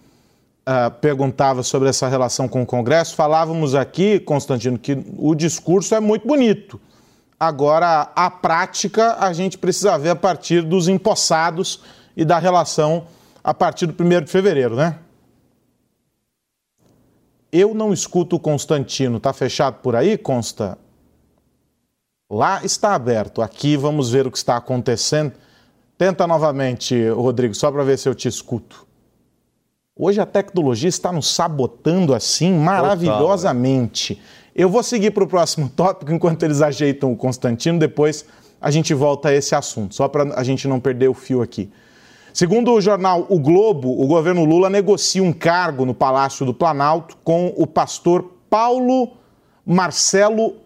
uh, 0.68 0.90
perguntava 1.00 1.62
sobre 1.62 1.88
essa 1.88 2.08
relação 2.08 2.48
com 2.48 2.62
o 2.62 2.66
Congresso, 2.66 3.14
falávamos 3.14 3.74
aqui, 3.74 4.18
Constantino, 4.20 4.78
que 4.78 4.98
o 5.16 5.34
discurso 5.34 5.94
é 5.94 6.00
muito 6.00 6.26
bonito. 6.26 6.80
Agora, 7.38 8.10
a 8.14 8.30
prática, 8.30 9.16
a 9.18 9.32
gente 9.32 9.58
precisa 9.58 9.98
ver 9.98 10.10
a 10.10 10.16
partir 10.16 10.62
dos 10.62 10.88
empossados 10.88 11.82
e 12.16 12.24
da 12.24 12.38
relação 12.38 13.06
a 13.42 13.52
partir 13.52 13.86
do 13.86 14.02
1 14.02 14.22
de 14.22 14.30
fevereiro, 14.30 14.74
né? 14.74 14.98
Eu 17.52 17.74
não 17.74 17.92
escuto 17.92 18.36
o 18.36 18.40
Constantino. 18.40 19.18
Está 19.18 19.32
fechado 19.32 19.80
por 19.80 19.94
aí, 19.94 20.16
Consta? 20.18 20.78
Lá 22.30 22.64
está 22.64 22.94
aberto. 22.94 23.42
Aqui 23.42 23.76
vamos 23.76 24.10
ver 24.10 24.26
o 24.26 24.30
que 24.30 24.38
está 24.38 24.56
acontecendo. 24.56 25.34
Tenta 25.96 26.26
novamente, 26.26 27.08
Rodrigo, 27.10 27.54
só 27.54 27.70
para 27.70 27.84
ver 27.84 27.98
se 27.98 28.08
eu 28.08 28.14
te 28.14 28.26
escuto. 28.26 28.86
Hoje 29.96 30.20
a 30.20 30.26
tecnologia 30.26 30.88
está 30.88 31.12
nos 31.12 31.32
sabotando 31.32 32.14
assim 32.14 32.52
maravilhosamente. 32.52 34.16
Total, 34.16 34.28
Eu 34.52 34.68
vou 34.68 34.82
seguir 34.82 35.12
para 35.12 35.22
o 35.22 35.26
próximo 35.28 35.68
tópico 35.76 36.10
enquanto 36.12 36.42
eles 36.42 36.60
ajeitam 36.60 37.12
o 37.12 37.16
Constantino, 37.16 37.78
depois 37.78 38.26
a 38.60 38.72
gente 38.72 38.92
volta 38.92 39.28
a 39.28 39.32
esse 39.32 39.54
assunto, 39.54 39.94
só 39.94 40.08
para 40.08 40.34
a 40.34 40.42
gente 40.42 40.66
não 40.66 40.80
perder 40.80 41.06
o 41.06 41.14
fio 41.14 41.42
aqui. 41.42 41.70
Segundo 42.32 42.72
o 42.72 42.80
jornal 42.80 43.24
O 43.28 43.38
Globo, 43.38 43.88
o 43.88 44.04
governo 44.08 44.44
Lula 44.44 44.68
negocia 44.68 45.22
um 45.22 45.32
cargo 45.32 45.86
no 45.86 45.94
Palácio 45.94 46.44
do 46.44 46.52
Planalto 46.52 47.16
com 47.22 47.54
o 47.56 47.64
pastor 47.64 48.32
Paulo 48.50 49.12
Marcelo 49.64 50.56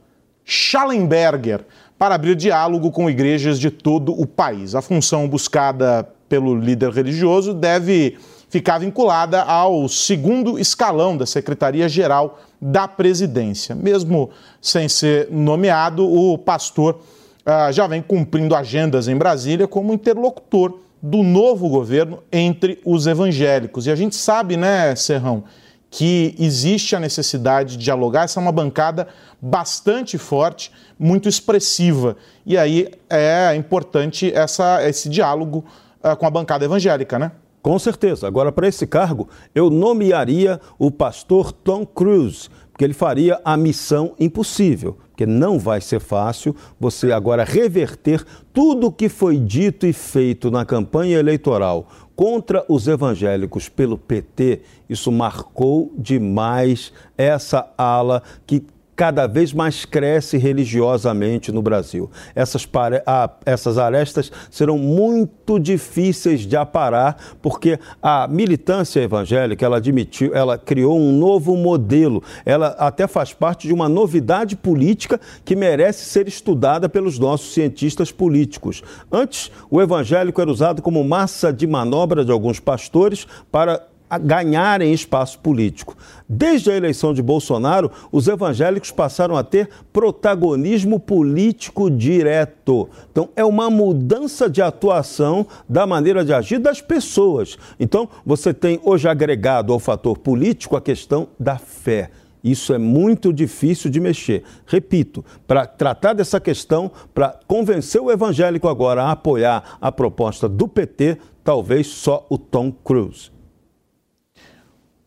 Schallenberger 0.42 1.66
para 1.98 2.14
abrir 2.14 2.34
diálogo 2.34 2.90
com 2.90 3.10
igrejas 3.10 3.60
de 3.60 3.70
todo 3.70 4.18
o 4.18 4.26
país. 4.26 4.74
A 4.74 4.80
função 4.80 5.28
buscada 5.28 6.08
pelo 6.30 6.58
líder 6.58 6.92
religioso 6.92 7.52
deve 7.52 8.16
ficar 8.48 8.78
vinculada 8.78 9.42
ao 9.42 9.88
segundo 9.88 10.58
escalão 10.58 11.16
da 11.16 11.26
Secretaria-Geral 11.26 12.40
da 12.60 12.88
Presidência. 12.88 13.74
Mesmo 13.74 14.30
sem 14.60 14.88
ser 14.88 15.28
nomeado, 15.30 16.10
o 16.10 16.36
pastor 16.38 17.00
uh, 17.46 17.72
já 17.72 17.86
vem 17.86 18.02
cumprindo 18.02 18.54
agendas 18.54 19.06
em 19.08 19.16
Brasília 19.16 19.68
como 19.68 19.92
interlocutor 19.92 20.80
do 21.00 21.22
novo 21.22 21.68
governo 21.68 22.22
entre 22.32 22.80
os 22.84 23.06
evangélicos. 23.06 23.86
E 23.86 23.90
a 23.90 23.96
gente 23.96 24.16
sabe, 24.16 24.56
né, 24.56 24.96
Serrão, 24.96 25.44
que 25.90 26.34
existe 26.38 26.96
a 26.96 27.00
necessidade 27.00 27.76
de 27.76 27.84
dialogar. 27.84 28.24
Essa 28.24 28.40
é 28.40 28.42
uma 28.42 28.52
bancada 28.52 29.06
bastante 29.40 30.18
forte, 30.18 30.72
muito 30.98 31.28
expressiva. 31.28 32.16
E 32.44 32.58
aí 32.58 32.88
é 33.08 33.54
importante 33.54 34.32
essa, 34.34 34.86
esse 34.88 35.08
diálogo 35.08 35.64
uh, 36.02 36.16
com 36.16 36.26
a 36.26 36.30
bancada 36.30 36.64
evangélica, 36.64 37.18
né? 37.18 37.30
Com 37.62 37.78
certeza. 37.78 38.26
Agora, 38.26 38.52
para 38.52 38.68
esse 38.68 38.86
cargo, 38.86 39.28
eu 39.54 39.68
nomearia 39.68 40.60
o 40.78 40.90
pastor 40.90 41.52
Tom 41.52 41.84
Cruise, 41.84 42.48
porque 42.70 42.84
ele 42.84 42.94
faria 42.94 43.40
a 43.44 43.56
missão 43.56 44.14
impossível, 44.20 44.96
porque 45.08 45.26
não 45.26 45.58
vai 45.58 45.80
ser 45.80 46.00
fácil 46.00 46.54
você 46.78 47.10
agora 47.10 47.42
reverter 47.42 48.24
tudo 48.52 48.86
o 48.86 48.92
que 48.92 49.08
foi 49.08 49.36
dito 49.36 49.84
e 49.86 49.92
feito 49.92 50.50
na 50.50 50.64
campanha 50.64 51.18
eleitoral 51.18 51.88
contra 52.14 52.64
os 52.68 52.86
evangélicos 52.86 53.68
pelo 53.68 53.98
PT. 53.98 54.60
Isso 54.88 55.10
marcou 55.10 55.92
demais 55.98 56.92
essa 57.16 57.68
ala 57.76 58.22
que 58.46 58.62
cada 58.98 59.28
vez 59.28 59.52
mais 59.52 59.84
cresce 59.84 60.36
religiosamente 60.36 61.52
no 61.52 61.62
Brasil. 61.62 62.10
Essas, 62.34 62.68
ah, 63.06 63.30
essas 63.46 63.78
arestas 63.78 64.32
serão 64.50 64.76
muito 64.76 65.56
difíceis 65.60 66.40
de 66.40 66.56
aparar, 66.56 67.16
porque 67.40 67.78
a 68.02 68.26
militância 68.26 68.98
evangélica, 68.98 69.64
ela 69.64 69.76
admitiu, 69.76 70.34
ela 70.34 70.58
criou 70.58 70.98
um 70.98 71.12
novo 71.12 71.56
modelo, 71.56 72.24
ela 72.44 72.74
até 72.76 73.06
faz 73.06 73.32
parte 73.32 73.68
de 73.68 73.72
uma 73.72 73.88
novidade 73.88 74.56
política 74.56 75.20
que 75.44 75.54
merece 75.54 76.04
ser 76.06 76.26
estudada 76.26 76.88
pelos 76.88 77.20
nossos 77.20 77.54
cientistas 77.54 78.10
políticos. 78.10 78.82
Antes, 79.12 79.52
o 79.70 79.80
evangélico 79.80 80.40
era 80.40 80.50
usado 80.50 80.82
como 80.82 81.04
massa 81.04 81.52
de 81.52 81.68
manobra 81.68 82.24
de 82.24 82.32
alguns 82.32 82.58
pastores 82.58 83.28
para 83.52 83.80
ganharem 84.16 84.92
espaço 84.92 85.40
político. 85.40 85.96
Desde 86.28 86.70
a 86.70 86.76
eleição 86.76 87.12
de 87.12 87.20
Bolsonaro, 87.20 87.90
os 88.12 88.28
evangélicos 88.28 88.92
passaram 88.92 89.36
a 89.36 89.42
ter 89.42 89.68
protagonismo 89.92 91.00
político 91.00 91.90
direto. 91.90 92.88
Então, 93.10 93.28
é 93.34 93.44
uma 93.44 93.68
mudança 93.68 94.48
de 94.48 94.62
atuação 94.62 95.46
da 95.68 95.86
maneira 95.86 96.24
de 96.24 96.32
agir 96.32 96.58
das 96.58 96.80
pessoas. 96.80 97.58
Então, 97.80 98.08
você 98.24 98.54
tem 98.54 98.80
hoje 98.84 99.08
agregado 99.08 99.72
ao 99.72 99.80
fator 99.80 100.16
político 100.16 100.76
a 100.76 100.80
questão 100.80 101.28
da 101.38 101.58
fé. 101.58 102.10
Isso 102.42 102.72
é 102.72 102.78
muito 102.78 103.32
difícil 103.32 103.90
de 103.90 104.00
mexer. 104.00 104.44
Repito, 104.66 105.24
para 105.46 105.66
tratar 105.66 106.12
dessa 106.12 106.40
questão, 106.40 106.90
para 107.12 107.38
convencer 107.46 108.00
o 108.00 108.10
evangélico 108.10 108.68
agora 108.68 109.02
a 109.02 109.12
apoiar 109.12 109.76
a 109.80 109.90
proposta 109.90 110.48
do 110.48 110.68
PT, 110.68 111.18
talvez 111.42 111.88
só 111.88 112.26
o 112.30 112.38
Tom 112.38 112.70
Cruise. 112.70 113.37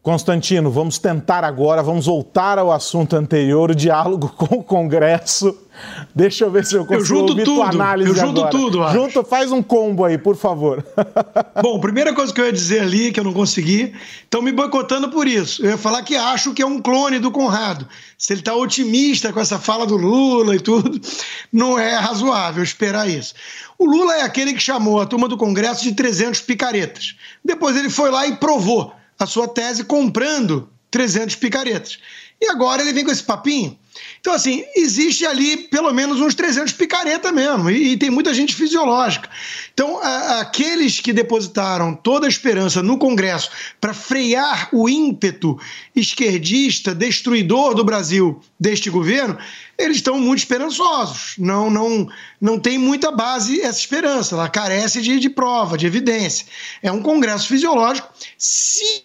Constantino, 0.03 0.71
vamos 0.71 0.97
tentar 0.97 1.43
agora, 1.43 1.83
vamos 1.83 2.07
voltar 2.07 2.57
ao 2.57 2.71
assunto 2.71 3.15
anterior, 3.15 3.69
o 3.69 3.75
diálogo 3.75 4.29
com 4.35 4.55
o 4.55 4.63
Congresso. 4.63 5.55
Deixa 6.13 6.43
eu 6.43 6.51
ver 6.51 6.65
se 6.65 6.73
eu 6.73 6.85
consigo 6.85 7.01
eu 7.01 7.05
junto 7.05 7.29
ouvir 7.31 7.43
tudo, 7.43 7.55
tua 7.57 7.69
análise 7.69 8.09
Eu 8.09 8.15
junto 8.15 8.39
agora. 8.39 8.49
tudo, 8.49 8.83
acho. 8.83 8.93
Junto, 8.95 9.23
faz 9.23 9.51
um 9.51 9.61
combo 9.61 10.03
aí, 10.03 10.17
por 10.17 10.35
favor. 10.35 10.83
Bom, 11.61 11.79
primeira 11.79 12.15
coisa 12.15 12.33
que 12.33 12.41
eu 12.41 12.45
ia 12.45 12.51
dizer 12.51 12.81
ali, 12.81 13.11
que 13.11 13.19
eu 13.19 13.23
não 13.23 13.31
consegui, 13.31 13.93
estão 14.23 14.41
me 14.41 14.51
boicotando 14.51 15.09
por 15.09 15.27
isso. 15.27 15.63
Eu 15.63 15.71
ia 15.71 15.77
falar 15.77 16.01
que 16.01 16.15
acho 16.15 16.51
que 16.53 16.63
é 16.63 16.65
um 16.65 16.81
clone 16.81 17.19
do 17.19 17.29
Conrado. 17.29 17.87
Se 18.17 18.33
ele 18.33 18.41
está 18.41 18.55
otimista 18.55 19.31
com 19.31 19.39
essa 19.39 19.59
fala 19.59 19.85
do 19.85 19.97
Lula 19.97 20.55
e 20.55 20.59
tudo, 20.59 20.99
não 21.53 21.77
é 21.77 21.95
razoável 21.95 22.63
esperar 22.63 23.07
isso. 23.07 23.35
O 23.77 23.85
Lula 23.85 24.15
é 24.15 24.21
aquele 24.23 24.53
que 24.53 24.59
chamou 24.59 24.99
a 24.99 25.05
turma 25.05 25.27
do 25.27 25.37
Congresso 25.37 25.83
de 25.83 25.93
300 25.93 26.41
picaretas. 26.41 27.15
Depois 27.45 27.77
ele 27.77 27.89
foi 27.89 28.09
lá 28.09 28.25
e 28.25 28.35
provou 28.35 28.93
a 29.23 29.27
sua 29.27 29.47
tese 29.47 29.83
comprando 29.83 30.69
300 30.89 31.35
picaretas. 31.35 31.99
E 32.39 32.49
agora 32.49 32.81
ele 32.81 32.93
vem 32.93 33.05
com 33.05 33.11
esse 33.11 33.23
papinho. 33.23 33.77
Então, 34.19 34.33
assim, 34.33 34.63
existe 34.75 35.25
ali 35.25 35.57
pelo 35.57 35.91
menos 35.91 36.21
uns 36.21 36.35
300 36.35 36.73
picareta 36.73 37.31
mesmo, 37.31 37.69
e, 37.69 37.93
e 37.93 37.97
tem 37.97 38.09
muita 38.09 38.33
gente 38.33 38.55
fisiológica. 38.55 39.29
Então, 39.73 39.99
a, 40.01 40.41
aqueles 40.41 40.99
que 40.99 41.11
depositaram 41.11 41.93
toda 41.93 42.25
a 42.25 42.29
esperança 42.29 42.83
no 42.83 42.97
Congresso 42.97 43.49
para 43.79 43.93
frear 43.93 44.69
o 44.71 44.87
ímpeto 44.87 45.59
esquerdista, 45.95 46.93
destruidor 46.93 47.73
do 47.73 47.83
Brasil 47.83 48.39
deste 48.59 48.89
governo, 48.89 49.37
eles 49.77 49.97
estão 49.97 50.19
muito 50.19 50.39
esperançosos. 50.39 51.33
Não, 51.37 51.69
não, 51.69 52.07
não 52.39 52.59
tem 52.59 52.77
muita 52.77 53.11
base 53.11 53.61
essa 53.61 53.79
esperança, 53.79 54.35
ela 54.35 54.49
carece 54.49 55.01
de, 55.01 55.19
de 55.19 55.29
prova, 55.29 55.77
de 55.77 55.87
evidência. 55.87 56.45
É 56.81 56.91
um 56.91 57.01
Congresso 57.01 57.47
fisiológico. 57.47 58.07
Se 58.37 59.03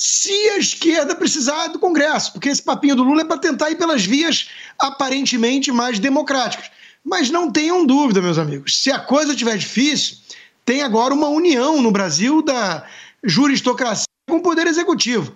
se 0.00 0.32
a 0.48 0.56
esquerda 0.56 1.14
precisar 1.14 1.66
do 1.66 1.78
Congresso, 1.78 2.32
porque 2.32 2.48
esse 2.48 2.62
papinho 2.62 2.96
do 2.96 3.02
Lula 3.02 3.20
é 3.20 3.24
para 3.24 3.36
tentar 3.36 3.70
ir 3.70 3.76
pelas 3.76 4.02
vias 4.02 4.48
aparentemente 4.78 5.70
mais 5.70 5.98
democráticas. 5.98 6.70
Mas 7.04 7.28
não 7.28 7.52
tenham 7.52 7.84
dúvida, 7.84 8.22
meus 8.22 8.38
amigos, 8.38 8.82
se 8.82 8.90
a 8.90 8.98
coisa 8.98 9.32
estiver 9.32 9.58
difícil, 9.58 10.16
tem 10.64 10.80
agora 10.80 11.12
uma 11.12 11.28
união 11.28 11.82
no 11.82 11.90
Brasil 11.90 12.40
da 12.40 12.82
juristocracia 13.22 14.06
com 14.26 14.38
o 14.38 14.42
Poder 14.42 14.66
Executivo. 14.66 15.34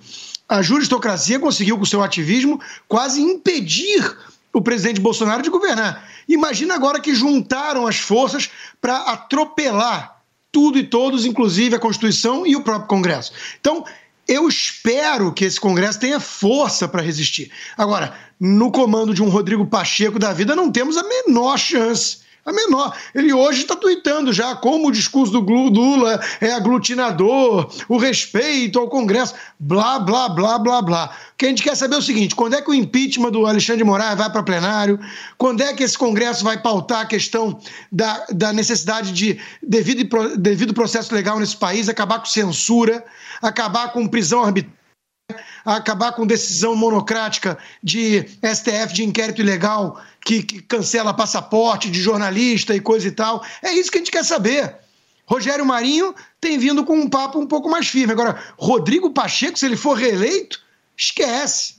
A 0.48 0.62
juristocracia 0.62 1.38
conseguiu, 1.38 1.76
com 1.76 1.84
seu 1.84 2.02
ativismo, 2.02 2.58
quase 2.88 3.20
impedir 3.20 4.16
o 4.50 4.62
presidente 4.62 4.98
Bolsonaro 4.98 5.42
de 5.42 5.50
governar. 5.50 6.08
Imagina 6.26 6.74
agora 6.74 7.00
que 7.00 7.14
juntaram 7.14 7.86
as 7.86 7.96
forças 7.96 8.48
para 8.80 8.96
atropelar 9.12 10.22
tudo 10.50 10.78
e 10.78 10.84
todos, 10.84 11.26
inclusive 11.26 11.76
a 11.76 11.80
Constituição 11.80 12.46
e 12.46 12.56
o 12.56 12.62
próprio 12.62 12.88
Congresso. 12.88 13.32
Então, 13.60 13.84
eu 14.26 14.48
espero 14.48 15.32
que 15.32 15.44
esse 15.44 15.60
Congresso 15.60 16.00
tenha 16.00 16.18
força 16.18 16.88
para 16.88 17.02
resistir. 17.02 17.50
Agora, 17.76 18.16
no 18.40 18.70
comando 18.72 19.14
de 19.14 19.22
um 19.22 19.28
Rodrigo 19.28 19.66
Pacheco 19.66 20.18
da 20.18 20.32
vida, 20.32 20.56
não 20.56 20.70
temos 20.70 20.96
a 20.96 21.02
menor 21.02 21.58
chance. 21.58 22.23
A 22.44 22.52
menor. 22.52 22.94
Ele 23.14 23.32
hoje 23.32 23.62
está 23.62 23.74
tweetando 23.74 24.30
já 24.30 24.54
como 24.54 24.88
o 24.88 24.92
discurso 24.92 25.32
do 25.32 25.40
Lula 25.40 26.20
é 26.42 26.52
aglutinador, 26.52 27.72
o 27.88 27.96
respeito 27.96 28.78
ao 28.78 28.86
Congresso, 28.86 29.34
blá, 29.58 29.98
blá, 29.98 30.28
blá, 30.28 30.58
blá, 30.58 30.82
blá. 30.82 31.16
O 31.32 31.36
que 31.38 31.46
a 31.46 31.48
gente 31.48 31.62
quer 31.62 31.74
saber 31.74 31.94
é 31.94 31.98
o 31.98 32.02
seguinte: 32.02 32.34
quando 32.34 32.54
é 32.54 32.60
que 32.60 32.70
o 32.70 32.74
impeachment 32.74 33.30
do 33.30 33.46
Alexandre 33.46 33.78
de 33.78 33.84
Moraes 33.84 34.18
vai 34.18 34.30
para 34.30 34.42
plenário? 34.42 35.00
Quando 35.38 35.62
é 35.62 35.72
que 35.72 35.82
esse 35.82 35.96
Congresso 35.96 36.44
vai 36.44 36.60
pautar 36.60 37.00
a 37.00 37.06
questão 37.06 37.58
da, 37.90 38.26
da 38.30 38.52
necessidade 38.52 39.12
de 39.12 39.40
devido, 39.62 40.36
devido 40.36 40.74
processo 40.74 41.14
legal 41.14 41.40
nesse 41.40 41.56
país, 41.56 41.88
acabar 41.88 42.18
com 42.18 42.26
censura, 42.26 43.02
acabar 43.40 43.90
com 43.90 44.06
prisão 44.06 44.44
arbitrária? 44.44 44.84
acabar 45.64 46.12
com 46.12 46.26
decisão 46.26 46.76
monocrática 46.76 47.56
de 47.82 48.26
STF 48.42 48.92
de 48.92 49.04
inquérito 49.04 49.40
ilegal 49.40 49.98
que, 50.24 50.42
que 50.42 50.62
cancela 50.62 51.12
passaporte 51.12 51.90
de 51.90 52.00
jornalista 52.00 52.74
e 52.74 52.80
coisa 52.80 53.06
e 53.06 53.10
tal. 53.10 53.44
É 53.62 53.72
isso 53.72 53.90
que 53.90 53.98
a 53.98 54.00
gente 54.00 54.10
quer 54.10 54.24
saber. 54.24 54.76
Rogério 55.26 55.64
Marinho 55.64 56.14
tem 56.40 56.58
vindo 56.58 56.84
com 56.84 56.96
um 56.96 57.08
papo 57.08 57.38
um 57.38 57.46
pouco 57.46 57.68
mais 57.68 57.88
firme. 57.88 58.12
Agora, 58.12 58.42
Rodrigo 58.58 59.10
Pacheco, 59.10 59.58
se 59.58 59.66
ele 59.66 59.76
for 59.76 59.94
reeleito, 59.94 60.60
esquece. 60.96 61.76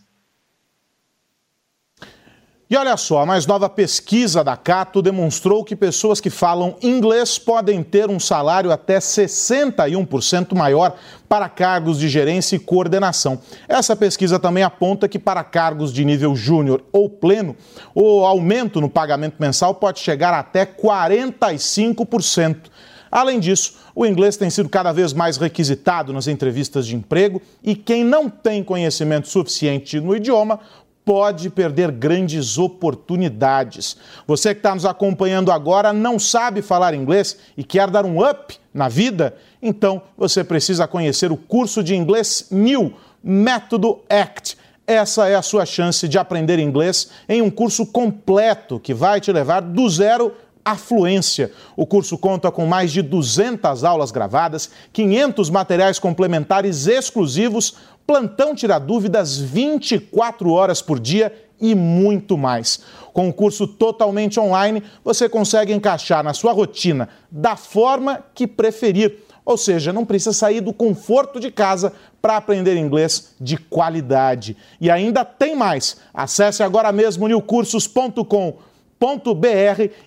E 2.68 2.76
olha 2.76 2.98
só, 2.98 3.22
a 3.22 3.26
mais 3.28 3.46
nova 3.46 3.70
pesquisa 3.70 4.44
da 4.44 4.58
Cato 4.58 5.00
demonstrou 5.00 5.64
que 5.64 5.76
pessoas 5.76 6.20
que 6.20 6.32
falam 6.32 6.76
inglês 6.82 7.38
podem 7.38 7.84
ter 7.84 8.10
um 8.10 8.20
salário 8.20 8.72
até 8.72 8.98
61% 8.98 10.56
maior 10.56 10.96
para 11.30 11.48
cargos 11.48 12.00
de 12.00 12.10
gerência 12.10 12.56
e 12.56 12.60
coordenação. 12.60 13.40
Essa 13.68 13.96
pesquisa 13.96 14.40
também 14.40 14.64
aponta 14.64 15.08
que 15.08 15.20
para 15.20 15.44
cargos 15.44 15.94
de 15.94 16.04
nível 16.04 16.36
júnior 16.36 16.84
ou 16.92 17.08
pleno, 17.08 17.56
o 17.94 18.26
aumento 18.26 18.82
no 18.82 18.90
pagamento 18.90 19.36
mensal 19.38 19.76
pode 19.76 20.00
chegar 20.00 20.34
até 20.34 20.66
45%. 20.66 22.72
Além 23.12 23.40
disso, 23.40 23.76
o 23.94 24.06
inglês 24.06 24.36
tem 24.36 24.50
sido 24.50 24.68
cada 24.68 24.92
vez 24.92 25.14
mais 25.14 25.38
requisitado 25.38 26.12
nas 26.12 26.28
entrevistas 26.28 26.88
de 26.88 26.96
emprego 26.96 27.42
e 27.64 27.76
quem 27.76 28.04
não 28.04 28.30
tem 28.30 28.64
conhecimento 28.64 29.30
suficiente 29.30 30.02
no 30.02 30.16
idioma 30.16 30.60
pode 31.06 31.52
perder 31.52 31.92
grandes 31.92 32.58
oportunidades. 32.58 33.96
Você 34.26 34.56
que 34.56 34.60
está 34.60 34.74
nos 34.74 34.86
acompanhando 34.86 35.52
agora 35.52 35.94
não 35.94 36.18
sabe 36.18 36.64
falar 36.64 36.96
inglês 36.96 37.38
e 37.56 37.64
quer 37.64 37.90
dar 37.92 38.06
um 38.06 38.28
up 38.28 38.58
na 38.74 38.90
vida? 38.90 39.38
Então 39.62 40.02
você 40.18 40.44
precisa 40.44 40.88
conhecer 40.88 41.32
o 41.32 41.38
curso 41.38 41.84
de 41.84 41.96
inglês 41.96 42.48
New 42.50 42.94
Método 43.24 44.02
ACT. 44.10 44.58
Essa 44.88 45.28
é 45.28 45.36
a 45.36 45.42
sua 45.42 45.66
chance 45.66 46.08
de 46.08 46.18
aprender 46.18 46.60
inglês 46.60 47.10
em 47.28 47.42
um 47.42 47.50
curso 47.50 47.88
completo 47.88 48.80
que 48.80 48.94
vai 48.94 49.20
te 49.20 49.32
levar 49.32 49.62
do 49.62 49.90
zero 49.90 50.32
à 50.66 50.76
fluência. 50.76 51.52
O 51.78 51.86
curso 51.86 52.18
conta 52.18 52.52
com 52.52 52.66
mais 52.66 52.92
de 52.92 53.04
200 53.04 53.84
aulas 53.84 54.10
gravadas, 54.10 54.72
500 54.92 55.52
materiais 55.52 56.00
complementares 56.00 56.88
exclusivos 56.88 57.76
plantão 58.06 58.54
tira 58.56 58.80
dúvidas 58.80 59.38
24 59.38 60.52
horas 60.52 60.82
por 60.82 61.00
dia 61.00 61.32
e 61.60 61.74
muito 61.74 62.38
mais. 62.38 62.82
Com 63.14 63.30
o 63.30 63.34
curso 63.34 63.68
totalmente 63.68 64.40
online, 64.40 64.84
você 65.04 65.30
consegue 65.30 65.74
encaixar 65.74 66.24
na 66.24 66.34
sua 66.34 66.52
rotina 66.52 67.10
da 67.32 67.56
forma 67.56 68.24
que 68.34 68.46
preferir. 68.46 69.20
Ou 69.46 69.58
seja, 69.58 69.94
não 69.94 70.06
precisa 70.06 70.34
sair 70.34 70.60
do 70.60 70.74
conforto 70.74 71.40
de 71.40 71.52
casa 71.52 71.94
para 72.22 72.38
aprender 72.38 72.76
inglês 72.76 73.36
de 73.40 73.58
qualidade. 73.58 74.58
E 74.82 74.90
ainda 74.90 75.24
tem 75.24 75.56
mais. 75.56 75.98
Acesse 76.14 76.64
agora 76.64 76.92
mesmo 76.92 77.28
newcursos.com.br 77.28 78.75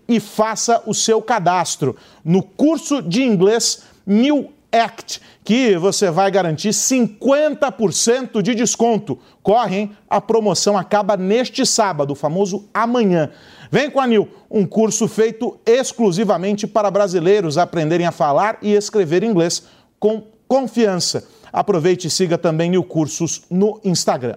e 0.08 0.20
faça 0.20 0.82
o 0.86 0.94
seu 0.94 1.20
cadastro 1.22 1.96
no 2.24 2.42
curso 2.42 3.02
de 3.02 3.22
inglês 3.22 3.82
New 4.06 4.50
Act, 4.70 5.20
que 5.44 5.76
você 5.76 6.10
vai 6.10 6.30
garantir 6.30 6.70
50% 6.70 8.42
de 8.42 8.54
desconto. 8.54 9.18
Corre, 9.42 9.76
hein? 9.76 9.96
A 10.08 10.20
promoção 10.20 10.76
acaba 10.76 11.16
neste 11.16 11.64
sábado, 11.64 12.12
o 12.12 12.16
famoso 12.16 12.68
amanhã. 12.72 13.30
Vem 13.70 13.90
com 13.90 14.00
a 14.00 14.06
Nil, 14.06 14.28
um 14.50 14.66
curso 14.66 15.08
feito 15.08 15.58
exclusivamente 15.64 16.66
para 16.66 16.90
brasileiros 16.90 17.58
aprenderem 17.58 18.06
a 18.06 18.12
falar 18.12 18.58
e 18.60 18.72
escrever 18.72 19.22
inglês 19.22 19.62
com 19.98 20.22
confiança. 20.46 21.26
Aproveite 21.52 22.08
e 22.08 22.10
siga 22.10 22.36
também 22.36 22.70
Nil 22.70 22.84
Cursos 22.84 23.42
no 23.50 23.80
Instagram. 23.84 24.36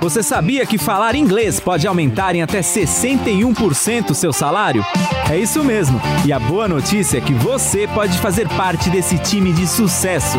Você 0.00 0.22
sabia 0.22 0.66
que 0.66 0.76
falar 0.76 1.14
inglês 1.14 1.60
pode 1.60 1.86
aumentar 1.86 2.34
em 2.34 2.42
até 2.42 2.60
61% 2.60 4.14
seu 4.14 4.32
salário? 4.32 4.84
É 5.30 5.38
isso 5.38 5.64
mesmo. 5.64 6.00
E 6.26 6.32
a 6.32 6.38
boa 6.38 6.68
notícia 6.68 7.18
é 7.18 7.20
que 7.20 7.32
você 7.32 7.86
pode 7.88 8.18
fazer 8.18 8.48
parte 8.50 8.90
desse 8.90 9.18
time 9.18 9.52
de 9.52 9.66
sucesso. 9.66 10.38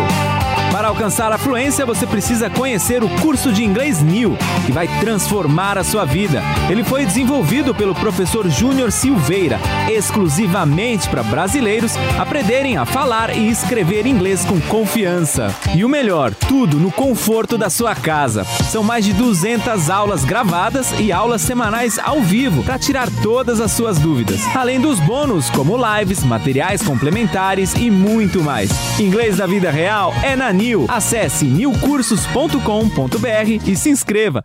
Para 0.71 0.89
alcançar 0.89 1.31
a 1.31 1.37
fluência, 1.37 1.85
você 1.85 2.05
precisa 2.05 2.49
conhecer 2.49 3.01
o 3.01 3.09
curso 3.21 3.51
de 3.53 3.63
inglês 3.63 4.01
New, 4.01 4.37
que 4.65 4.73
vai 4.73 4.87
transformar 4.99 5.77
a 5.77 5.83
sua 5.85 6.03
vida. 6.03 6.41
Ele 6.69 6.83
foi 6.83 7.05
desenvolvido 7.05 7.73
pelo 7.73 7.95
professor 7.95 8.49
Júnior 8.49 8.91
Silveira, 8.91 9.57
exclusivamente 9.89 11.07
para 11.07 11.23
brasileiros 11.23 11.93
aprenderem 12.19 12.77
a 12.77 12.85
falar 12.85 13.35
e 13.35 13.49
escrever 13.49 14.05
inglês 14.05 14.43
com 14.43 14.59
confiança. 14.61 15.53
E 15.73 15.85
o 15.85 15.89
melhor, 15.89 16.33
tudo 16.33 16.77
no 16.77 16.91
conforto 16.91 17.57
da 17.57 17.69
sua 17.69 17.95
casa. 17.95 18.43
São 18.43 18.83
mais 18.83 19.05
de 19.05 19.13
200 19.13 19.44
aulas 19.91 20.25
gravadas 20.25 20.91
e 20.99 21.11
aulas 21.11 21.41
semanais 21.41 21.99
ao 21.99 22.21
vivo 22.21 22.63
para 22.63 22.79
tirar 22.79 23.07
todas 23.21 23.61
as 23.61 23.71
suas 23.71 23.99
dúvidas. 23.99 24.41
Além 24.55 24.79
dos 24.79 24.99
bônus, 24.99 25.49
como 25.51 25.77
lives, 25.77 26.23
materiais 26.23 26.81
complementares 26.81 27.75
e 27.75 27.91
muito 27.91 28.41
mais. 28.41 28.71
Inglês 28.99 29.37
da 29.37 29.45
vida 29.45 29.69
real 29.69 30.13
é 30.23 30.35
na 30.35 30.51
New. 30.51 30.85
Acesse 30.89 31.45
newcursos.com.br 31.45 33.67
e 33.67 33.75
se 33.75 33.89
inscreva. 33.89 34.43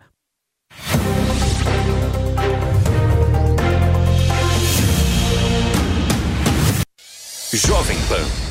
Jovem 7.53 7.97
Pan 8.07 8.50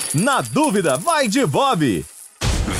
na 0.13 0.41
dúvida, 0.41 0.97
vai 0.97 1.27
de 1.27 1.45
Bob. 1.45 2.05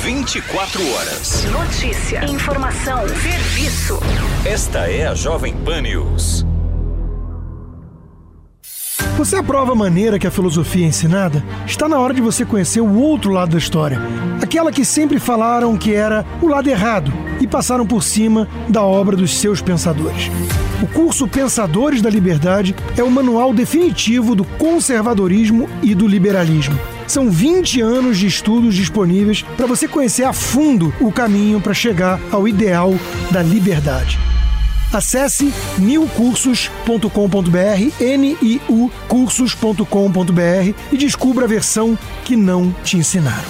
24 0.04 0.94
horas. 0.94 1.46
Notícia, 1.46 2.26
informação, 2.26 3.08
serviço. 3.08 4.00
Esta 4.46 4.80
é 4.90 5.08
a 5.08 5.16
Jovem 5.16 5.56
Pan 5.64 5.82
News. 5.82 6.46
Você 9.18 9.36
aprova 9.36 9.72
a 9.72 9.76
maneira 9.76 10.20
que 10.20 10.28
a 10.28 10.32
filosofia 10.32 10.86
é 10.86 10.90
ensinada? 10.90 11.44
Está 11.66 11.88
na 11.88 12.00
hora 12.00 12.14
de 12.14 12.22
você 12.22 12.44
conhecer 12.44 12.82
o 12.82 13.00
outro 13.00 13.32
lado 13.32 13.52
da 13.52 13.58
história. 13.58 14.00
Aquela 14.42 14.72
que 14.72 14.84
sempre 14.84 15.20
falaram 15.20 15.78
que 15.78 15.94
era 15.94 16.26
o 16.42 16.48
lado 16.48 16.70
errado 16.70 17.14
e 17.40 17.48
passaram 17.48 17.86
por 17.86 18.04
cima 18.04 18.48
da 18.68 18.82
obra 18.84 19.16
dos 19.16 19.38
seus 19.38 19.62
pensadores. 19.62 20.30
O 20.82 20.88
curso 20.88 21.28
Pensadores 21.28 22.02
da 22.02 22.10
Liberdade 22.10 22.76
é 22.98 23.04
o 23.04 23.12
manual 23.12 23.54
definitivo 23.54 24.36
do 24.36 24.44
conservadorismo 24.44 25.70
e 25.84 25.94
do 25.94 26.08
liberalismo. 26.08 26.78
São 27.12 27.30
20 27.30 27.82
anos 27.82 28.18
de 28.18 28.26
estudos 28.26 28.74
disponíveis 28.74 29.41
para 29.57 29.68
você 29.68 29.86
conhecer 29.86 30.24
a 30.24 30.32
fundo 30.32 30.93
o 31.01 31.12
caminho 31.12 31.59
para 31.59 31.74
chegar 31.74 32.18
ao 32.32 32.47
ideal 32.47 32.93
da 33.30 33.43
liberdade. 33.43 34.18
Acesse 34.93 35.53
niucursos.com.br, 35.78 37.91
N-I-U 37.99 38.89
cursos.com.br 39.09 40.74
e 40.89 40.97
descubra 40.97 41.43
a 41.43 41.49
versão 41.49 41.99
que 42.24 42.38
não 42.38 42.74
te 42.82 42.95
ensinaram. 42.95 43.49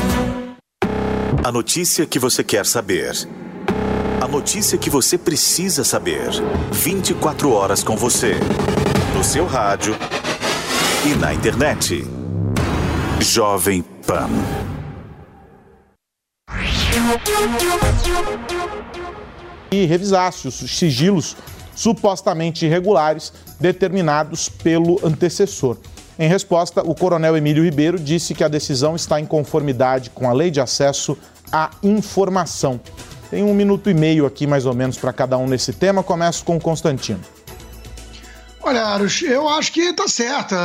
A 1.43 1.51
notícia 1.51 2.05
que 2.05 2.19
você 2.19 2.43
quer 2.43 2.67
saber. 2.67 3.13
A 4.21 4.27
notícia 4.27 4.77
que 4.77 4.91
você 4.91 5.17
precisa 5.17 5.83
saber. 5.83 6.29
24 6.71 7.51
horas 7.51 7.83
com 7.83 7.97
você. 7.97 8.35
No 9.15 9.23
seu 9.23 9.47
rádio 9.47 9.95
e 11.03 11.15
na 11.15 11.33
internet. 11.33 12.05
Jovem 13.19 13.81
Pan. 13.81 14.29
E 19.71 19.85
revisasse 19.85 20.47
os 20.47 20.53
sigilos 20.53 21.35
supostamente 21.73 22.67
irregulares 22.67 23.33
determinados 23.59 24.47
pelo 24.47 25.03
antecessor. 25.03 25.77
Em 26.19 26.27
resposta, 26.27 26.81
o 26.81 26.93
coronel 26.93 27.35
Emílio 27.35 27.63
Ribeiro 27.63 27.99
disse 27.99 28.33
que 28.33 28.43
a 28.43 28.47
decisão 28.47 28.95
está 28.95 29.19
em 29.19 29.25
conformidade 29.25 30.09
com 30.09 30.29
a 30.29 30.33
Lei 30.33 30.51
de 30.51 30.59
Acesso 30.59 31.17
a 31.51 31.71
informação. 31.83 32.79
Tem 33.29 33.43
um 33.43 33.53
minuto 33.53 33.89
e 33.89 33.93
meio 33.93 34.25
aqui, 34.25 34.45
mais 34.45 34.65
ou 34.65 34.73
menos, 34.73 34.97
para 34.97 35.13
cada 35.13 35.37
um 35.37 35.47
nesse 35.47 35.73
tema. 35.73 36.03
Começo 36.03 36.43
com 36.43 36.57
o 36.57 36.61
Constantino. 36.61 37.21
Olha, 38.63 38.85
Aros, 38.85 39.23
eu 39.23 39.49
acho 39.49 39.71
que 39.71 39.81
está 39.81 40.07
certa. 40.07 40.55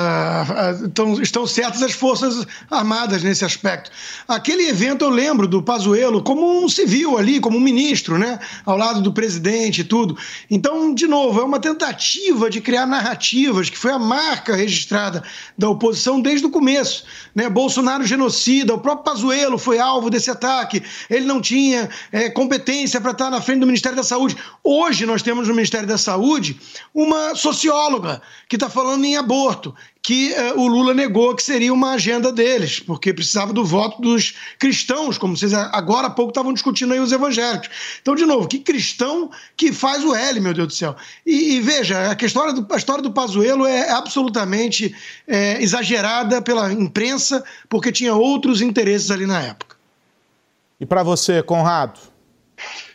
Estão, 0.84 1.20
estão 1.20 1.46
certas 1.46 1.82
as 1.82 1.92
Forças 1.92 2.46
Armadas 2.70 3.22
nesse 3.22 3.42
aspecto. 3.42 3.90
Aquele 4.28 4.68
evento 4.68 5.02
eu 5.02 5.08
lembro 5.08 5.48
do 5.48 5.62
Pazuello 5.62 6.22
como 6.22 6.62
um 6.62 6.68
civil 6.68 7.16
ali, 7.16 7.40
como 7.40 7.56
um 7.56 7.60
ministro, 7.60 8.18
né? 8.18 8.38
Ao 8.66 8.76
lado 8.76 9.00
do 9.00 9.12
presidente 9.12 9.80
e 9.80 9.84
tudo. 9.84 10.16
Então, 10.50 10.94
de 10.94 11.06
novo, 11.06 11.40
é 11.40 11.44
uma 11.44 11.58
tentativa 11.58 12.50
de 12.50 12.60
criar 12.60 12.84
narrativas, 12.84 13.70
que 13.70 13.78
foi 13.78 13.92
a 13.92 13.98
marca 13.98 14.54
registrada 14.54 15.22
da 15.56 15.70
oposição 15.70 16.20
desde 16.20 16.44
o 16.44 16.50
começo. 16.50 17.04
Né? 17.36 17.50
Bolsonaro 17.50 18.02
genocida, 18.06 18.74
o 18.74 18.80
próprio 18.80 19.04
Pazuello 19.04 19.58
foi 19.58 19.78
alvo 19.78 20.08
desse 20.08 20.30
ataque, 20.30 20.82
ele 21.10 21.26
não 21.26 21.38
tinha 21.38 21.90
é, 22.10 22.30
competência 22.30 22.98
para 22.98 23.10
estar 23.10 23.30
na 23.30 23.42
frente 23.42 23.60
do 23.60 23.66
Ministério 23.66 23.94
da 23.94 24.02
Saúde. 24.02 24.38
Hoje 24.64 25.04
nós 25.04 25.22
temos 25.22 25.46
no 25.46 25.54
Ministério 25.54 25.86
da 25.86 25.98
Saúde 25.98 26.58
uma 26.94 27.34
socióloga 27.34 28.22
que 28.48 28.56
está 28.56 28.70
falando 28.70 29.04
em 29.04 29.18
aborto, 29.18 29.74
que 30.06 30.32
uh, 30.32 30.60
o 30.60 30.68
Lula 30.68 30.94
negou 30.94 31.34
que 31.34 31.42
seria 31.42 31.74
uma 31.74 31.94
agenda 31.94 32.30
deles, 32.30 32.78
porque 32.78 33.12
precisava 33.12 33.52
do 33.52 33.64
voto 33.64 34.00
dos 34.00 34.36
cristãos, 34.56 35.18
como 35.18 35.36
vocês 35.36 35.52
agora 35.52 36.06
há 36.06 36.10
pouco 36.10 36.30
estavam 36.30 36.52
discutindo 36.52 36.92
aí 36.92 37.00
os 37.00 37.10
evangélicos. 37.10 37.68
Então, 38.00 38.14
de 38.14 38.24
novo, 38.24 38.46
que 38.46 38.60
cristão 38.60 39.28
que 39.56 39.72
faz 39.72 40.04
o 40.04 40.14
L, 40.14 40.38
meu 40.38 40.54
Deus 40.54 40.68
do 40.68 40.74
céu. 40.74 40.94
E, 41.26 41.56
e 41.56 41.60
veja, 41.60 42.16
a 42.16 42.24
história 42.24 42.52
do, 42.52 42.62
do 43.02 43.10
Pazuello 43.10 43.66
é 43.66 43.90
absolutamente 43.90 44.94
é, 45.26 45.60
exagerada 45.60 46.40
pela 46.40 46.72
imprensa, 46.72 47.25
porque 47.68 47.92
tinha 47.92 48.14
outros 48.14 48.60
interesses 48.60 49.10
ali 49.10 49.26
na 49.26 49.42
época. 49.42 49.76
E 50.80 50.86
para 50.86 51.02
você, 51.02 51.42
Conrado? 51.42 51.98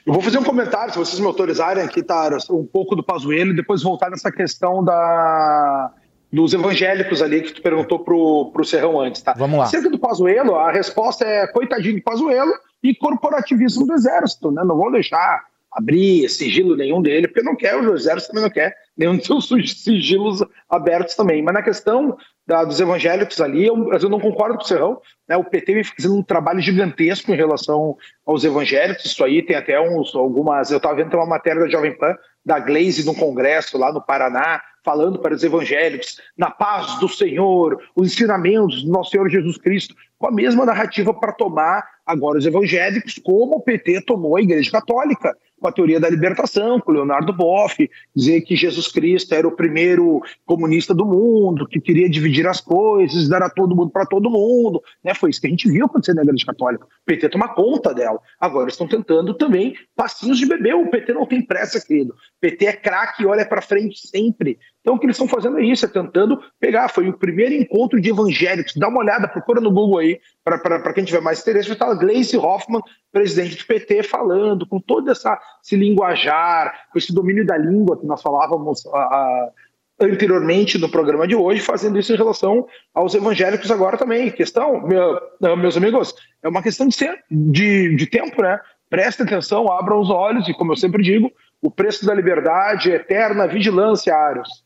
Eu 0.06 0.14
vou 0.14 0.22
fazer 0.22 0.40
um 0.40 0.44
comentário, 0.44 0.92
se 0.92 1.00
vocês 1.00 1.20
me 1.20 1.28
autorizarem 1.28 1.84
aqui, 1.84 2.02
tá, 2.02 2.30
um 2.50 2.66
pouco 2.66 2.96
do 2.96 3.04
Pazuello 3.04 3.52
e 3.52 3.56
depois 3.56 3.84
voltar 3.84 4.10
nessa 4.10 4.32
questão 4.32 4.84
da, 4.84 5.92
dos 6.32 6.54
evangélicos 6.54 7.22
ali 7.22 7.42
que 7.42 7.54
tu 7.54 7.62
perguntou 7.62 8.00
pro, 8.00 8.50
pro 8.52 8.66
Serrão 8.66 9.00
antes, 9.00 9.22
tá? 9.22 9.34
Vamos 9.38 9.60
lá. 9.60 9.66
Cerca 9.68 9.90
do 9.90 10.00
Pazuello, 10.00 10.56
a 10.56 10.72
resposta 10.72 11.26
é 11.26 11.46
coitadinho 11.48 11.96
de 11.96 12.02
Pazuello 12.02 12.54
e 12.82 12.96
corporativismo 12.96 13.86
do 13.86 13.94
Exército, 13.94 14.52
né? 14.52 14.64
Não 14.64 14.76
vou 14.76 14.92
deixar 14.92 15.44
abrir 15.72 16.28
sigilo 16.30 16.76
nenhum 16.76 17.02
dele, 17.02 17.28
porque 17.28 17.44
não 17.44 17.56
quer, 17.56 17.76
o 17.76 17.96
Exército 17.96 18.34
também 18.34 18.44
não 18.44 18.50
quer 18.50 18.76
nenhum 18.98 19.18
dos 19.18 19.48
seus 19.48 19.84
sigilos 19.84 20.44
abertos 20.70 21.16
também. 21.16 21.42
Mas 21.42 21.54
na 21.54 21.62
questão 21.62 22.18
da, 22.52 22.66
dos 22.66 22.82
evangélicos 22.82 23.40
ali, 23.40 23.66
eu, 23.66 23.94
eu, 23.94 24.10
não 24.10 24.20
concordo 24.20 24.58
com 24.58 24.64
o 24.64 24.68
Serrão, 24.68 25.02
né? 25.26 25.38
O 25.38 25.44
PT 25.46 25.74
vem 25.74 25.84
fazendo 25.86 26.18
um 26.18 26.22
trabalho 26.22 26.60
gigantesco 26.60 27.32
em 27.32 27.38
relação 27.38 27.96
aos 28.26 28.44
evangélicos, 28.44 29.06
isso 29.06 29.24
aí 29.24 29.42
tem 29.42 29.56
até 29.56 29.80
uns, 29.80 30.14
algumas, 30.14 30.70
eu 30.70 30.76
estava 30.76 30.96
vendo 30.96 31.16
uma 31.16 31.26
matéria 31.26 31.62
da 31.62 31.70
Jovem 31.70 31.98
Pan, 31.98 32.14
da 32.46 32.60
Glaze 32.60 33.06
no 33.06 33.16
Congresso 33.16 33.78
lá 33.78 33.94
no 33.94 34.02
Paraná, 34.02 34.62
falando 34.84 35.18
para 35.20 35.34
os 35.34 35.46
evangélicos, 35.46 36.20
na 36.38 36.52
paz 36.52 37.00
do 37.00 37.08
Senhor, 37.08 37.82
os 37.96 38.12
ensinamentos 38.12 38.84
do 38.84 38.92
nosso 38.92 39.12
Senhor 39.12 39.30
Jesus 39.30 39.58
Cristo, 39.58 39.96
com 40.20 40.28
a 40.28 40.32
mesma 40.32 40.66
narrativa 40.66 41.14
para 41.14 41.32
tomar 41.32 41.88
agora 42.06 42.38
os 42.38 42.46
evangélicos, 42.46 43.18
como 43.24 43.56
o 43.56 43.62
PT 43.62 44.02
tomou 44.02 44.36
a 44.36 44.42
Igreja 44.42 44.70
Católica 44.72 45.38
com 45.62 45.68
a 45.68 45.72
teoria 45.72 46.00
da 46.00 46.10
libertação, 46.10 46.80
com 46.80 46.92
Leonardo 46.92 47.32
Boff, 47.32 47.88
dizer 48.16 48.42
que 48.42 48.56
Jesus 48.56 48.88
Cristo 48.88 49.36
era 49.36 49.48
o 49.48 49.56
primeiro 49.56 50.20
comunista 50.44 50.92
do 50.92 51.06
mundo, 51.06 51.68
que 51.68 51.80
queria 51.80 52.10
dividir 52.10 52.48
as 52.48 52.60
coisas, 52.60 53.30
dar 53.30 53.44
a 53.44 53.50
todo 53.50 53.76
mundo 53.76 53.92
para 53.92 54.08
todo 54.08 54.30
mundo. 54.30 54.82
Né? 55.04 55.14
Foi 55.14 55.30
isso 55.30 55.40
que 55.40 55.46
a 55.46 55.50
gente 55.52 55.72
viu 55.72 55.86
acontecer 55.86 56.16
na 56.16 56.24
Igreja 56.24 56.48
Católica. 56.48 56.86
O 56.86 57.06
PT 57.06 57.30
toma 57.30 57.54
conta 57.54 57.94
dela. 57.94 58.20
Agora 58.40 58.70
estão 58.70 58.88
tentando 58.88 59.36
também 59.36 59.76
passinhos 59.96 60.40
de 60.40 60.48
bebê. 60.48 60.74
O 60.74 60.90
PT 60.90 61.14
não 61.14 61.28
tem 61.28 61.46
pressa, 61.46 61.80
querido. 61.80 62.14
O 62.14 62.40
PT 62.42 62.66
é 62.66 62.74
craque 62.74 63.22
e 63.22 63.28
olha 63.28 63.46
para 63.46 63.62
frente 63.62 64.08
sempre. 64.08 64.58
Então 64.82 64.96
o 64.96 65.00
que 65.00 65.06
eles 65.06 65.16
estão 65.16 65.28
fazendo 65.28 65.60
é 65.60 65.64
isso, 65.64 65.86
é 65.86 65.88
tentando 65.88 66.42
pegar. 66.60 66.90
Foi 66.90 67.08
o 67.08 67.14
primeiro 67.18 67.54
encontro 67.54 68.02
de 68.02 68.10
evangélicos. 68.10 68.74
Dá 68.76 68.88
uma 68.88 69.00
olhada, 69.00 69.28
procura 69.28 69.62
no 69.62 69.72
Google 69.72 70.00
aí, 70.00 70.20
para 70.44 70.94
quem 70.94 71.04
tiver 71.04 71.22
mais 71.22 71.40
interesse, 71.40 71.72
está 71.72 71.94
Gleice 71.94 72.36
Hoffmann, 72.36 72.82
presidente 73.12 73.58
do 73.58 73.66
PT, 73.66 74.04
falando 74.04 74.66
com 74.66 74.80
todo 74.80 75.12
essa, 75.12 75.40
esse 75.64 75.76
linguajar, 75.76 76.88
com 76.92 76.98
esse 76.98 77.14
domínio 77.14 77.46
da 77.46 77.58
língua 77.58 78.00
que 78.00 78.06
nós 78.06 78.22
falávamos 78.22 78.86
a, 78.88 78.98
a, 78.98 79.50
anteriormente 80.00 80.78
no 80.78 80.90
programa 80.90 81.28
de 81.28 81.36
hoje, 81.36 81.62
fazendo 81.62 82.00
isso 82.00 82.14
em 82.14 82.18
relação 82.18 82.66
aos 82.94 83.14
evangélicos 83.14 83.70
agora 83.70 83.98
também. 83.98 84.32
Questão, 84.32 84.82
meu, 84.82 85.20
meus 85.58 85.78
amigos, 85.78 86.16
é 86.42 86.50
uma 86.50 86.64
questão 86.64 86.88
de, 86.88 86.96
ser, 86.96 87.24
de, 87.30 87.96
de 87.96 88.06
tempo, 88.08 88.42
né? 88.42 88.60
Prestem 88.90 89.26
atenção, 89.26 89.72
abram 89.72 90.00
os 90.00 90.10
olhos 90.10 90.48
e, 90.48 90.54
como 90.54 90.74
eu 90.74 90.78
sempre 90.78 91.04
digo, 91.04 91.32
o 91.62 91.70
preço 91.70 92.06
da 92.06 92.14
liberdade 92.14 92.92
é 92.92 92.96
eterna 92.96 93.48
vigilância, 93.48 94.14
Arios. 94.16 94.66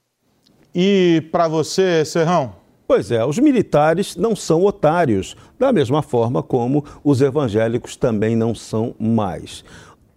E 0.74 1.24
para 1.32 1.48
você, 1.48 2.04
Serrão? 2.04 2.65
Pois 2.88 3.10
é, 3.10 3.26
os 3.26 3.40
militares 3.40 4.16
não 4.16 4.36
são 4.36 4.64
otários, 4.64 5.36
da 5.58 5.74
mesma 5.74 6.04
forma 6.04 6.44
como 6.44 6.86
os 7.04 7.20
evangélicos 7.20 7.96
também 7.96 8.36
não 8.36 8.54
são 8.54 8.94
mais. 9.00 9.64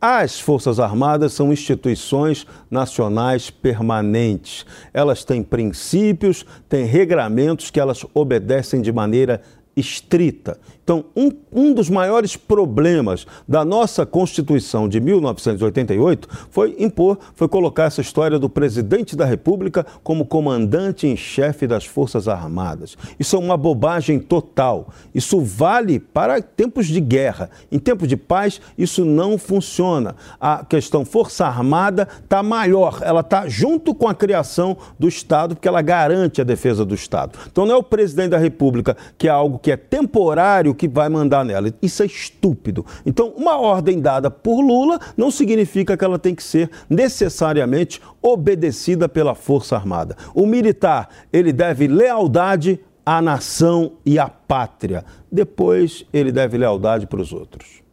As 0.00 0.38
Forças 0.38 0.78
Armadas 0.78 1.32
são 1.32 1.52
instituições 1.52 2.46
nacionais 2.70 3.50
permanentes. 3.50 4.64
Elas 4.94 5.24
têm 5.24 5.42
princípios, 5.42 6.44
têm 6.68 6.84
regramentos 6.84 7.70
que 7.70 7.80
elas 7.80 8.04
obedecem 8.14 8.80
de 8.80 8.92
maneira 8.92 9.42
estrita. 9.74 10.60
Então, 10.88 11.04
um, 11.14 11.30
um 11.52 11.74
dos 11.74 11.90
maiores 11.90 12.34
problemas 12.34 13.26
da 13.46 13.62
nossa 13.62 14.06
Constituição 14.06 14.88
de 14.88 14.98
1988 15.02 16.26
foi 16.48 16.76
impor, 16.78 17.18
foi 17.34 17.46
colocar 17.46 17.84
essa 17.84 18.00
história 18.00 18.38
do 18.38 18.48
presidente 18.48 19.14
da 19.14 19.26
República 19.26 19.84
como 20.02 20.24
comandante 20.24 21.06
em 21.06 21.14
chefe 21.14 21.66
das 21.66 21.84
Forças 21.84 22.26
Armadas. 22.26 22.96
Isso 23.20 23.36
é 23.36 23.38
uma 23.38 23.54
bobagem 23.54 24.18
total. 24.18 24.88
Isso 25.14 25.42
vale 25.42 26.00
para 26.00 26.40
tempos 26.40 26.86
de 26.86 27.02
guerra. 27.02 27.50
Em 27.70 27.78
tempos 27.78 28.08
de 28.08 28.16
paz, 28.16 28.58
isso 28.78 29.04
não 29.04 29.36
funciona. 29.36 30.16
A 30.40 30.64
questão 30.64 31.04
Força 31.04 31.44
Armada 31.44 32.08
está 32.24 32.42
maior, 32.42 33.00
ela 33.02 33.20
está 33.20 33.46
junto 33.46 33.94
com 33.94 34.08
a 34.08 34.14
criação 34.14 34.74
do 34.98 35.06
Estado, 35.06 35.54
porque 35.54 35.68
ela 35.68 35.82
garante 35.82 36.40
a 36.40 36.44
defesa 36.44 36.82
do 36.82 36.94
Estado. 36.94 37.38
Então, 37.52 37.66
não 37.66 37.74
é 37.74 37.76
o 37.76 37.82
presidente 37.82 38.30
da 38.30 38.38
República 38.38 38.96
que 39.18 39.28
é 39.28 39.30
algo 39.30 39.58
que 39.58 39.70
é 39.70 39.76
temporário 39.76 40.77
que 40.78 40.88
vai 40.88 41.08
mandar 41.08 41.44
nela. 41.44 41.74
Isso 41.82 42.02
é 42.02 42.06
estúpido. 42.06 42.86
Então, 43.04 43.34
uma 43.36 43.58
ordem 43.58 44.00
dada 44.00 44.30
por 44.30 44.60
Lula 44.60 44.98
não 45.16 45.30
significa 45.30 45.96
que 45.96 46.04
ela 46.04 46.18
tem 46.18 46.34
que 46.34 46.42
ser 46.42 46.70
necessariamente 46.88 48.00
obedecida 48.22 49.08
pela 49.08 49.34
Força 49.34 49.76
Armada. 49.76 50.16
O 50.34 50.46
militar, 50.46 51.08
ele 51.32 51.52
deve 51.52 51.86
lealdade 51.88 52.80
à 53.04 53.20
nação 53.20 53.94
e 54.06 54.18
à 54.18 54.28
pátria. 54.28 55.04
Depois, 55.30 56.06
ele 56.12 56.30
deve 56.30 56.56
lealdade 56.56 57.06
para 57.06 57.20
os 57.20 57.32
outros. 57.32 57.87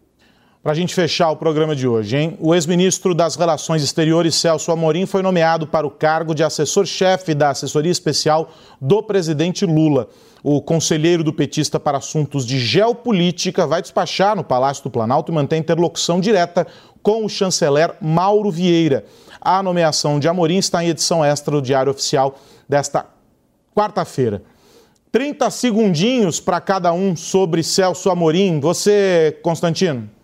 Para 0.65 0.71
a 0.71 0.75
gente 0.75 0.95
fechar 0.95 1.29
o 1.29 1.35
programa 1.37 1.75
de 1.75 1.87
hoje, 1.87 2.17
hein? 2.17 2.37
O 2.39 2.55
ex-ministro 2.55 3.13
das 3.13 3.35
Relações 3.35 3.83
Exteriores, 3.83 4.33
Celso 4.33 4.71
Amorim, 4.71 5.05
foi 5.05 5.21
nomeado 5.21 5.67
para 5.67 5.85
o 5.85 5.91
cargo 5.91 6.33
de 6.33 6.43
assessor-chefe 6.43 7.35
da 7.35 7.51
assessoria 7.51 7.91
especial 7.91 8.49
do 8.81 9.03
presidente 9.03 9.63
Lula. 9.63 10.07
O 10.43 10.59
conselheiro 10.59 11.23
do 11.23 11.31
petista 11.31 11.79
para 11.79 11.99
assuntos 11.99 12.47
de 12.47 12.57
geopolítica 12.57 13.67
vai 13.67 13.79
despachar 13.79 14.35
no 14.35 14.43
Palácio 14.43 14.83
do 14.83 14.89
Planalto 14.89 15.31
e 15.31 15.35
manter 15.35 15.57
interlocução 15.57 16.19
direta 16.19 16.65
com 17.03 17.23
o 17.23 17.29
chanceler 17.29 17.93
Mauro 18.01 18.49
Vieira. 18.49 19.05
A 19.39 19.61
nomeação 19.61 20.19
de 20.19 20.27
Amorim 20.27 20.57
está 20.57 20.83
em 20.83 20.89
edição 20.89 21.23
extra 21.23 21.51
do 21.51 21.61
Diário 21.61 21.91
Oficial 21.91 22.39
desta 22.67 23.05
quarta-feira. 23.75 24.41
30 25.11 25.47
segundinhos 25.51 26.39
para 26.39 26.59
cada 26.59 26.91
um 26.91 27.15
sobre 27.15 27.61
Celso 27.61 28.09
Amorim. 28.09 28.59
Você, 28.59 29.37
Constantino? 29.43 30.14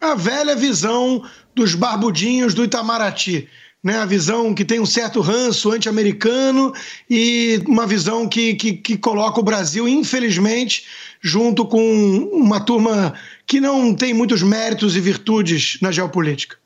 A 0.00 0.14
velha 0.14 0.56
visão 0.56 1.22
dos 1.54 1.74
barbudinhos 1.74 2.54
do 2.54 2.64
Itamaraty. 2.64 3.48
Né, 3.82 3.96
a 3.96 4.04
visão 4.04 4.54
que 4.54 4.62
tem 4.62 4.78
um 4.78 4.84
certo 4.84 5.22
ranço 5.22 5.72
anti-americano 5.72 6.70
e 7.08 7.62
uma 7.66 7.86
visão 7.86 8.28
que, 8.28 8.54
que, 8.54 8.74
que, 8.74 8.98
coloca 8.98 9.40
o 9.40 9.42
Brasil, 9.42 9.88
infelizmente, 9.88 10.84
junto 11.18 11.64
com 11.64 12.28
uma 12.30 12.60
turma 12.60 13.14
que 13.46 13.58
não 13.58 13.94
tem 13.94 14.12
muitos 14.12 14.42
méritos 14.42 14.96
e 14.96 15.00
virtudes 15.00 15.78
na 15.80 15.90
geopolítica. 15.90 16.58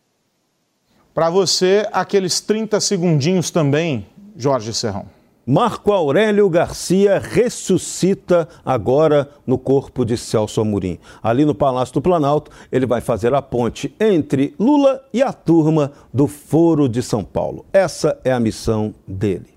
Para 1.14 1.30
você, 1.30 1.88
aqueles 1.92 2.40
30 2.40 2.80
segundinhos 2.80 3.48
também, 3.48 4.04
Jorge 4.36 4.74
Serrão. 4.74 5.13
Marco 5.46 5.92
Aurélio 5.92 6.48
Garcia 6.48 7.18
ressuscita 7.18 8.48
agora 8.64 9.28
no 9.46 9.58
corpo 9.58 10.02
de 10.02 10.16
Celso 10.16 10.58
Amorim. 10.58 10.98
Ali 11.22 11.44
no 11.44 11.54
Palácio 11.54 11.92
do 11.92 12.00
Planalto, 12.00 12.50
ele 12.72 12.86
vai 12.86 13.02
fazer 13.02 13.34
a 13.34 13.42
ponte 13.42 13.94
entre 14.00 14.54
Lula 14.58 15.06
e 15.12 15.22
a 15.22 15.34
turma 15.34 15.92
do 16.12 16.26
Foro 16.26 16.88
de 16.88 17.02
São 17.02 17.22
Paulo. 17.22 17.66
Essa 17.74 18.18
é 18.24 18.32
a 18.32 18.40
missão 18.40 18.94
dele. 19.06 19.48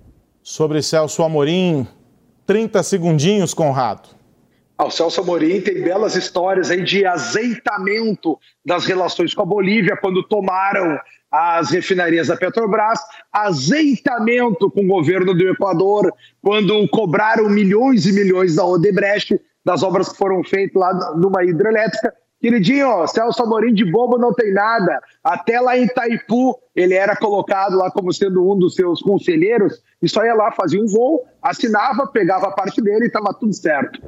Sobre 0.44 0.82
Celso 0.82 1.24
Amorim, 1.24 1.88
30 2.46 2.84
segundinhos, 2.84 3.54
Conrado. 3.54 4.10
Ah, 4.78 4.88
o 4.88 4.92
Celso 4.92 5.22
Amorim 5.22 5.62
tem 5.62 5.82
belas 5.82 6.18
histórias 6.18 6.70
aí 6.70 6.84
de 6.84 7.06
azeitamento 7.06 8.38
das 8.66 8.86
relações 8.86 9.34
com 9.34 9.42
a 9.42 9.46
Bolívia, 9.46 9.96
quando 9.96 10.22
tomaram 10.22 11.00
as 11.38 11.70
refinarias 11.70 12.30
da 12.30 12.36
Petrobras, 12.36 13.00
azeitamento 13.32 14.72
com 14.72 14.86
o 14.86 14.88
governo 14.88 15.36
do 15.36 15.48
Equador, 15.48 16.12
quando 16.42 16.88
cobraram 16.88 17.48
milhões 17.48 18.08
e 18.08 18.12
milhões 18.12 18.56
da 18.56 18.66
Odebrecht, 18.66 19.40
das 19.64 19.84
obras 19.84 20.10
que 20.10 20.18
foram 20.18 20.44
feitas 20.44 20.82
lá 20.82 21.16
numa 21.16 21.44
hidrelétrica. 21.44 22.12
Queridinho, 22.42 23.06
Celso 23.08 23.44
Amorim 23.44 23.72
de 23.72 23.86
bobo 23.86 24.18
não 24.18 24.34
tem 24.34 24.52
nada. 24.52 25.00
Até 25.24 25.60
lá 25.60 25.78
em 25.78 25.84
Itaipu, 25.84 26.58
ele 26.76 26.96
era 26.96 27.16
colocado 27.16 27.78
lá 27.78 27.92
como 27.92 28.12
sendo 28.12 28.52
um 28.52 28.58
dos 28.58 28.74
seus 28.74 29.00
conselheiros, 29.02 29.84
e 30.02 30.10
só 30.10 30.24
ia 30.26 30.34
lá, 30.34 30.52
fazia 30.52 30.82
um 30.82 30.88
voo, 30.88 31.24
assinava, 31.42 32.08
pegava 32.08 32.48
a 32.48 32.52
parte 32.52 32.82
dele 32.82 33.06
e 33.06 33.08
estava 33.08 33.32
tudo 33.32 33.54
certo. 33.54 34.02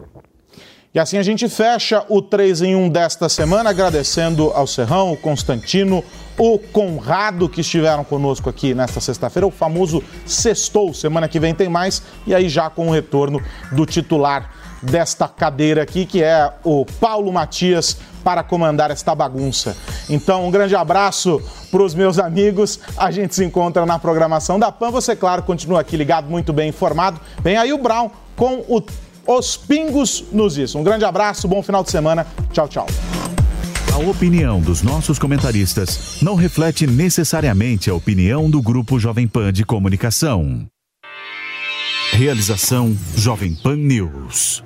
E 0.92 0.98
assim 0.98 1.20
a 1.20 1.24
gente 1.24 1.48
fecha 1.48 2.04
o 2.10 2.20
3 2.20 2.64
em 2.64 2.76
1 2.76 2.90
desta 2.90 3.30
semana, 3.30 3.70
agradecendo 3.70 4.52
ao 4.56 4.66
Serrão, 4.66 5.14
o 5.14 5.18
Constantino, 5.18 6.04
o 6.36 6.58
Conrado 6.58 7.48
que 7.48 7.62
estiveram 7.62 8.04
conosco 8.04 8.50
aqui 8.50 8.74
nesta 8.74 9.00
sexta-feira, 9.00 9.46
o 9.46 9.52
famoso 9.52 10.04
sextou. 10.26 10.92
Semana 10.92 11.28
que 11.28 11.40
vem 11.40 11.54
tem 11.54 11.70
mais, 11.70 12.02
e 12.26 12.34
aí 12.34 12.50
já 12.50 12.72
com 12.72 12.88
o 12.88 12.92
retorno 12.92 13.40
do 13.72 13.86
titular 13.86 14.52
desta 14.82 15.28
cadeira 15.28 15.84
aqui, 15.84 16.08
que 16.08 16.24
é 16.24 16.52
o 16.64 16.84
Paulo 17.00 17.32
Matias, 17.32 17.98
para 18.24 18.42
comandar 18.42 18.90
esta 18.90 19.14
bagunça. 19.14 19.78
Então, 20.10 20.48
um 20.48 20.50
grande 20.50 20.76
abraço 20.76 21.40
para 21.70 21.84
os 21.84 21.94
meus 21.94 22.18
amigos. 22.18 22.80
A 22.98 23.12
gente 23.12 23.36
se 23.36 23.46
encontra 23.46 23.86
na 23.86 24.00
programação 24.00 24.58
da 24.58 24.72
PAN. 24.72 24.90
Você, 24.90 25.16
claro, 25.16 25.44
continua 25.44 25.82
aqui 25.82 25.96
ligado, 25.96 26.28
muito 26.28 26.52
bem 26.52 26.70
informado. 26.70 27.20
Vem 27.44 27.58
aí 27.58 27.72
o 27.72 27.78
Brown 27.78 28.10
com 28.36 28.64
o 28.68 28.82
os 29.30 29.56
pingos 29.56 30.24
nos 30.32 30.58
is. 30.58 30.74
Um 30.74 30.84
grande 30.84 31.06
abraço, 31.06 31.48
bom 31.48 31.62
final 31.62 31.84
de 31.84 31.92
semana. 31.92 32.26
Tchau, 32.52 32.68
tchau. 32.68 32.88
A 33.94 33.98
opinião 34.10 34.60
dos 34.60 34.82
nossos 34.82 35.20
comentaristas 35.20 36.18
não 36.22 36.34
reflete 36.34 36.88
necessariamente 36.88 37.92
a 37.92 37.94
opinião 37.94 38.50
do 38.50 38.60
Grupo 38.62 39.00
Jovem 39.00 39.28
Pan 39.28 39.54
de 39.54 39.64
Comunicação. 39.64 40.66
Realização 42.12 42.98
Jovem 43.16 43.54
Pan 43.54 43.76
News. 43.76 44.64